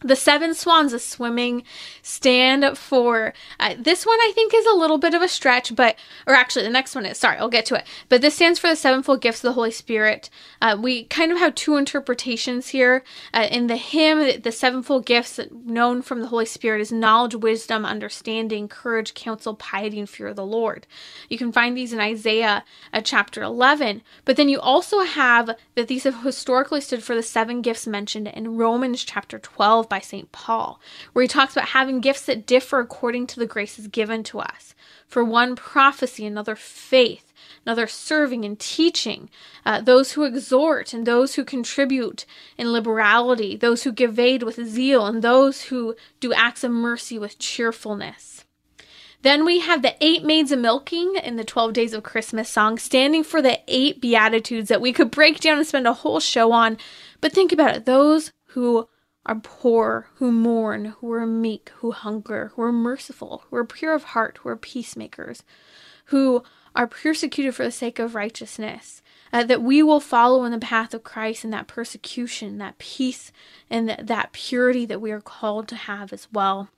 The 0.00 0.16
seven 0.16 0.52
swans 0.52 0.92
of 0.92 1.00
swimming 1.00 1.62
stand 2.02 2.76
for 2.76 3.32
uh, 3.58 3.74
this 3.78 4.04
one. 4.04 4.18
I 4.20 4.32
think 4.34 4.52
is 4.52 4.66
a 4.66 4.76
little 4.76 4.98
bit 4.98 5.14
of 5.14 5.22
a 5.22 5.28
stretch, 5.28 5.74
but 5.74 5.96
or 6.26 6.34
actually 6.34 6.64
the 6.64 6.70
next 6.70 6.94
one 6.94 7.06
is 7.06 7.16
sorry, 7.16 7.38
I'll 7.38 7.48
get 7.48 7.64
to 7.66 7.76
it. 7.76 7.86
But 8.10 8.20
this 8.20 8.34
stands 8.34 8.58
for 8.58 8.68
the 8.68 8.76
sevenfold 8.76 9.22
gifts 9.22 9.38
of 9.38 9.48
the 9.48 9.54
Holy 9.54 9.70
Spirit. 9.70 10.28
Uh, 10.60 10.76
we 10.78 11.04
kind 11.04 11.32
of 11.32 11.38
have 11.38 11.54
two 11.54 11.76
interpretations 11.76 12.68
here 12.68 13.02
uh, 13.32 13.48
in 13.50 13.66
the 13.66 13.76
hymn. 13.76 14.42
The 14.42 14.52
sevenfold 14.52 15.06
gifts 15.06 15.40
known 15.50 16.02
from 16.02 16.20
the 16.20 16.26
Holy 16.26 16.44
Spirit 16.44 16.82
is 16.82 16.92
knowledge, 16.92 17.36
wisdom, 17.36 17.86
understanding, 17.86 18.68
courage, 18.68 19.14
counsel, 19.14 19.54
piety, 19.54 19.98
and 19.98 20.10
fear 20.10 20.26
of 20.26 20.36
the 20.36 20.44
Lord. 20.44 20.86
You 21.30 21.38
can 21.38 21.50
find 21.50 21.74
these 21.74 21.94
in 21.94 22.00
Isaiah 22.00 22.62
uh, 22.92 23.00
chapter 23.00 23.42
eleven. 23.42 24.02
But 24.26 24.36
then 24.36 24.50
you 24.50 24.60
also 24.60 25.00
have 25.00 25.56
that 25.76 25.88
these 25.88 26.04
have 26.04 26.22
historically 26.22 26.82
stood 26.82 27.02
for 27.02 27.14
the 27.14 27.22
seven 27.22 27.62
gifts 27.62 27.86
mentioned 27.86 28.28
in 28.28 28.58
Romans 28.58 29.02
chapter 29.02 29.38
twelve 29.84 29.88
by 29.88 30.04
St. 30.04 30.32
Paul, 30.32 30.80
where 31.12 31.22
he 31.22 31.28
talks 31.28 31.54
about 31.54 31.68
having 31.68 32.00
gifts 32.00 32.26
that 32.26 32.46
differ 32.46 32.80
according 32.80 33.26
to 33.28 33.38
the 33.38 33.46
graces 33.46 33.86
given 33.86 34.22
to 34.24 34.40
us. 34.40 34.74
For 35.06 35.22
one, 35.22 35.56
prophecy, 35.56 36.24
another, 36.24 36.56
faith, 36.56 37.32
another, 37.66 37.86
serving 37.86 38.44
and 38.44 38.58
teaching, 38.58 39.28
uh, 39.66 39.80
those 39.82 40.12
who 40.12 40.24
exhort 40.24 40.94
and 40.94 41.06
those 41.06 41.34
who 41.34 41.44
contribute 41.44 42.24
in 42.56 42.72
liberality, 42.72 43.56
those 43.56 43.82
who 43.82 43.92
give 43.92 44.18
aid 44.18 44.42
with 44.42 44.64
zeal, 44.66 45.06
and 45.06 45.22
those 45.22 45.64
who 45.64 45.94
do 46.20 46.32
acts 46.32 46.64
of 46.64 46.70
mercy 46.70 47.18
with 47.18 47.38
cheerfulness. 47.38 48.44
Then 49.22 49.44
we 49.44 49.60
have 49.60 49.82
the 49.82 49.96
eight 50.00 50.22
maids 50.22 50.52
of 50.52 50.58
milking 50.58 51.16
in 51.16 51.36
the 51.36 51.44
12 51.44 51.72
days 51.72 51.94
of 51.94 52.02
Christmas 52.02 52.48
song, 52.48 52.78
standing 52.78 53.24
for 53.24 53.40
the 53.40 53.60
eight 53.68 54.00
beatitudes 54.00 54.68
that 54.68 54.82
we 54.82 54.92
could 54.92 55.10
break 55.10 55.40
down 55.40 55.58
and 55.58 55.66
spend 55.66 55.86
a 55.86 55.94
whole 55.94 56.20
show 56.20 56.52
on. 56.52 56.76
But 57.20 57.32
think 57.32 57.52
about 57.52 57.74
it 57.74 57.86
those 57.86 58.32
who 58.48 58.88
are 59.26 59.36
poor, 59.36 60.08
who 60.16 60.30
mourn, 60.30 60.94
who 61.00 61.12
are 61.12 61.26
meek, 61.26 61.70
who 61.76 61.92
hunger, 61.92 62.52
who 62.54 62.62
are 62.62 62.72
merciful, 62.72 63.44
who 63.48 63.56
are 63.56 63.64
pure 63.64 63.94
of 63.94 64.04
heart, 64.04 64.38
who 64.42 64.48
are 64.48 64.56
peacemakers, 64.56 65.42
who 66.06 66.42
are 66.74 66.86
persecuted 66.86 67.54
for 67.54 67.64
the 67.64 67.70
sake 67.70 67.98
of 67.98 68.14
righteousness, 68.14 69.00
uh, 69.32 69.44
that 69.44 69.62
we 69.62 69.82
will 69.82 70.00
follow 70.00 70.44
in 70.44 70.52
the 70.52 70.58
path 70.58 70.92
of 70.92 71.04
Christ 71.04 71.44
and 71.44 71.52
that 71.52 71.68
persecution, 71.68 72.58
that 72.58 72.78
peace, 72.78 73.32
and 73.70 73.88
that, 73.88 74.06
that 74.06 74.32
purity 74.32 74.84
that 74.86 75.00
we 75.00 75.10
are 75.10 75.20
called 75.20 75.68
to 75.68 75.76
have 75.76 76.12
as 76.12 76.28
well. 76.32 76.68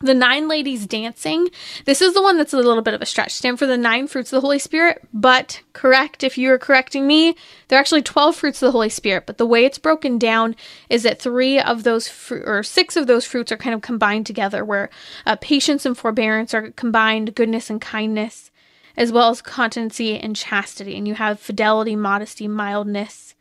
The 0.00 0.14
nine 0.14 0.46
ladies 0.46 0.86
dancing. 0.86 1.48
This 1.84 2.00
is 2.00 2.14
the 2.14 2.22
one 2.22 2.36
that's 2.36 2.52
a 2.52 2.56
little 2.56 2.82
bit 2.82 2.94
of 2.94 3.02
a 3.02 3.06
stretch. 3.06 3.32
Stand 3.32 3.58
for 3.58 3.66
the 3.66 3.76
nine 3.76 4.06
fruits 4.06 4.32
of 4.32 4.36
the 4.36 4.46
Holy 4.46 4.60
Spirit, 4.60 5.02
but 5.12 5.60
correct 5.72 6.22
if 6.22 6.38
you 6.38 6.52
are 6.52 6.58
correcting 6.58 7.06
me. 7.06 7.34
They're 7.66 7.80
actually 7.80 8.02
12 8.02 8.36
fruits 8.36 8.62
of 8.62 8.68
the 8.68 8.72
Holy 8.72 8.90
Spirit, 8.90 9.26
but 9.26 9.38
the 9.38 9.46
way 9.46 9.64
it's 9.64 9.78
broken 9.78 10.16
down 10.16 10.54
is 10.88 11.02
that 11.02 11.20
three 11.20 11.58
of 11.58 11.82
those 11.82 12.30
or 12.30 12.62
six 12.62 12.96
of 12.96 13.08
those 13.08 13.24
fruits 13.24 13.50
are 13.50 13.56
kind 13.56 13.74
of 13.74 13.82
combined 13.82 14.26
together, 14.26 14.64
where 14.64 14.88
uh, 15.26 15.34
patience 15.40 15.84
and 15.84 15.98
forbearance 15.98 16.54
are 16.54 16.70
combined, 16.70 17.34
goodness 17.34 17.68
and 17.68 17.80
kindness, 17.80 18.52
as 18.96 19.10
well 19.10 19.30
as 19.30 19.42
continency 19.42 20.16
and 20.16 20.36
chastity. 20.36 20.96
And 20.96 21.08
you 21.08 21.14
have 21.14 21.40
fidelity, 21.40 21.96
modesty, 21.96 22.46
mildness, 22.46 23.34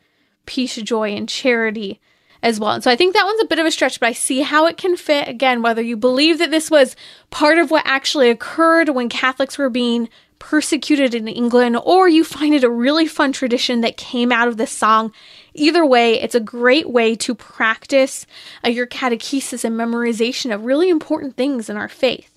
peace, 0.47 0.75
joy, 0.77 1.11
and 1.11 1.29
charity 1.29 2.01
as 2.43 2.59
well. 2.59 2.71
And 2.71 2.83
so 2.83 2.91
I 2.91 2.95
think 2.95 3.13
that 3.13 3.25
one's 3.25 3.41
a 3.41 3.47
bit 3.47 3.59
of 3.59 3.65
a 3.65 3.71
stretch, 3.71 3.99
but 3.99 4.07
I 4.07 4.13
see 4.13 4.41
how 4.41 4.65
it 4.67 4.77
can 4.77 4.95
fit 4.95 5.27
again, 5.27 5.61
whether 5.61 5.81
you 5.81 5.97
believe 5.97 6.37
that 6.39 6.51
this 6.51 6.69
was 6.71 6.95
part 7.29 7.57
of 7.57 7.71
what 7.71 7.85
actually 7.85 8.29
occurred 8.29 8.89
when 8.89 9.09
Catholics 9.09 9.57
were 9.57 9.69
being 9.69 10.09
persecuted 10.39 11.15
in 11.15 11.27
England, 11.27 11.77
or 11.83 12.07
you 12.07 12.23
find 12.23 12.53
it 12.53 12.63
a 12.63 12.69
really 12.69 13.07
fun 13.07 13.31
tradition 13.31 13.81
that 13.81 13.97
came 13.97 14.31
out 14.31 14.47
of 14.47 14.57
this 14.57 14.71
song. 14.71 15.11
Either 15.55 15.85
way, 15.85 16.19
it's 16.21 16.35
a 16.35 16.39
great 16.39 16.89
way 16.89 17.15
to 17.15 17.33
practice 17.33 18.27
uh, 18.63 18.69
your 18.69 18.85
catechesis 18.85 19.63
and 19.63 19.75
memorization 19.75 20.53
of 20.53 20.65
really 20.65 20.89
important 20.89 21.35
things 21.35 21.69
in 21.69 21.77
our 21.77 21.89
faith. 21.89 22.36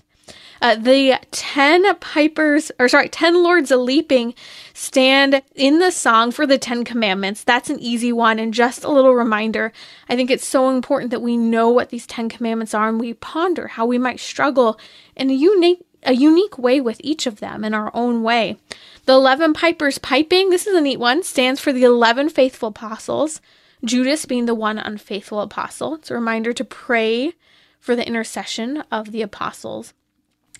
Uh, 0.61 0.75
the 0.75 1.19
10 1.31 1.95
pipers, 1.95 2.71
or 2.77 2.87
sorry, 2.87 3.09
10 3.09 3.43
lords 3.43 3.71
a 3.71 3.77
leaping 3.77 4.35
stand 4.73 5.41
in 5.55 5.79
the 5.79 5.89
song 5.91 6.31
for 6.31 6.45
the 6.45 6.59
10 6.59 6.83
commandments. 6.83 7.43
That's 7.43 7.71
an 7.71 7.79
easy 7.79 8.13
one. 8.13 8.37
And 8.37 8.53
just 8.53 8.83
a 8.83 8.91
little 8.91 9.15
reminder 9.15 9.73
I 10.07 10.15
think 10.15 10.29
it's 10.29 10.45
so 10.45 10.69
important 10.69 11.09
that 11.11 11.21
we 11.21 11.35
know 11.35 11.69
what 11.69 11.89
these 11.89 12.05
10 12.05 12.29
commandments 12.29 12.73
are 12.73 12.89
and 12.89 12.99
we 12.99 13.13
ponder 13.13 13.69
how 13.69 13.85
we 13.85 13.97
might 13.97 14.19
struggle 14.19 14.79
in 15.15 15.29
a 15.29 15.33
unique 15.33 15.83
a 16.03 16.13
unique 16.13 16.57
way 16.57 16.81
with 16.81 16.99
each 17.03 17.27
of 17.27 17.39
them 17.39 17.63
in 17.63 17.73
our 17.73 17.91
own 17.93 18.23
way. 18.23 18.57
The 19.05 19.13
11 19.13 19.53
pipers 19.53 19.99
piping, 19.99 20.49
this 20.49 20.65
is 20.65 20.75
a 20.75 20.81
neat 20.81 20.99
one, 20.99 21.21
stands 21.21 21.61
for 21.61 21.71
the 21.71 21.83
11 21.83 22.29
faithful 22.29 22.69
apostles, 22.69 23.39
Judas 23.85 24.25
being 24.25 24.45
the 24.45 24.55
one 24.55 24.79
unfaithful 24.79 25.41
apostle. 25.41 25.95
It's 25.95 26.09
a 26.09 26.15
reminder 26.15 26.53
to 26.53 26.63
pray 26.63 27.33
for 27.79 27.95
the 27.95 28.07
intercession 28.07 28.83
of 28.91 29.11
the 29.11 29.21
apostles. 29.21 29.93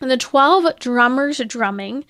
And 0.02 0.12
the 0.12 0.18
12 0.18 0.80
drummers 0.80 1.42
drumming. 1.48 2.06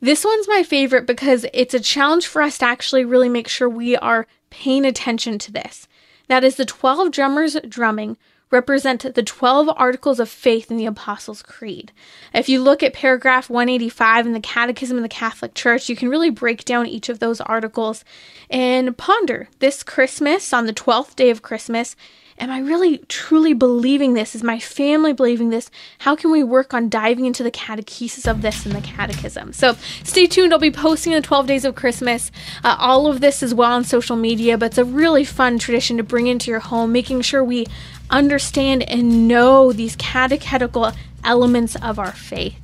This 0.00 0.24
one's 0.24 0.48
my 0.48 0.62
favorite 0.62 1.06
because 1.06 1.46
it's 1.54 1.74
a 1.74 1.80
challenge 1.80 2.26
for 2.26 2.42
us 2.42 2.58
to 2.58 2.66
actually 2.66 3.04
really 3.04 3.28
make 3.28 3.48
sure 3.48 3.68
we 3.68 3.96
are 3.96 4.26
paying 4.50 4.84
attention 4.84 5.38
to 5.38 5.52
this. 5.52 5.88
That 6.28 6.44
is, 6.44 6.56
the 6.56 6.64
12 6.64 7.10
drummers 7.10 7.56
drumming 7.68 8.16
represent 8.50 9.14
the 9.14 9.22
12 9.22 9.70
articles 9.76 10.20
of 10.20 10.28
faith 10.28 10.70
in 10.70 10.76
the 10.76 10.86
Apostles' 10.86 11.42
Creed. 11.42 11.90
If 12.34 12.48
you 12.48 12.62
look 12.62 12.82
at 12.82 12.92
paragraph 12.92 13.48
185 13.48 14.26
in 14.26 14.32
the 14.32 14.40
Catechism 14.40 14.98
of 14.98 15.02
the 15.02 15.08
Catholic 15.08 15.54
Church, 15.54 15.88
you 15.88 15.96
can 15.96 16.10
really 16.10 16.30
break 16.30 16.64
down 16.64 16.86
each 16.86 17.08
of 17.08 17.18
those 17.18 17.40
articles 17.40 18.04
and 18.50 18.96
ponder 18.96 19.48
this 19.58 19.82
Christmas, 19.82 20.52
on 20.52 20.66
the 20.66 20.74
12th 20.74 21.16
day 21.16 21.30
of 21.30 21.42
Christmas, 21.42 21.96
Am 22.42 22.50
I 22.50 22.58
really 22.58 22.98
truly 23.06 23.54
believing 23.54 24.14
this? 24.14 24.34
Is 24.34 24.42
my 24.42 24.58
family 24.58 25.12
believing 25.12 25.50
this? 25.50 25.70
How 25.98 26.16
can 26.16 26.32
we 26.32 26.42
work 26.42 26.74
on 26.74 26.88
diving 26.88 27.24
into 27.24 27.44
the 27.44 27.52
catechesis 27.52 28.28
of 28.28 28.42
this 28.42 28.66
in 28.66 28.72
the 28.72 28.80
catechism? 28.80 29.52
So 29.52 29.76
stay 30.02 30.26
tuned. 30.26 30.52
I'll 30.52 30.58
be 30.58 30.72
posting 30.72 31.12
the 31.12 31.20
12 31.20 31.46
days 31.46 31.64
of 31.64 31.76
Christmas. 31.76 32.32
Uh, 32.64 32.74
all 32.80 33.06
of 33.06 33.20
this 33.20 33.44
as 33.44 33.54
well 33.54 33.70
on 33.70 33.84
social 33.84 34.16
media, 34.16 34.58
but 34.58 34.66
it's 34.66 34.78
a 34.78 34.84
really 34.84 35.24
fun 35.24 35.60
tradition 35.60 35.98
to 35.98 36.02
bring 36.02 36.26
into 36.26 36.50
your 36.50 36.58
home, 36.58 36.90
making 36.90 37.20
sure 37.20 37.44
we 37.44 37.64
understand 38.10 38.82
and 38.90 39.28
know 39.28 39.72
these 39.72 39.94
catechetical 39.94 40.90
elements 41.22 41.76
of 41.76 42.00
our 42.00 42.10
faith. 42.10 42.58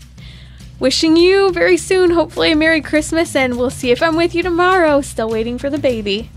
Wishing 0.80 1.16
you 1.16 1.52
very 1.52 1.76
soon, 1.76 2.10
hopefully, 2.10 2.50
a 2.50 2.56
Merry 2.56 2.80
Christmas, 2.80 3.36
and 3.36 3.56
we'll 3.56 3.70
see 3.70 3.92
if 3.92 4.02
I'm 4.02 4.16
with 4.16 4.34
you 4.34 4.42
tomorrow. 4.42 5.02
Still 5.02 5.30
waiting 5.30 5.56
for 5.56 5.70
the 5.70 5.78
baby. 5.78 6.30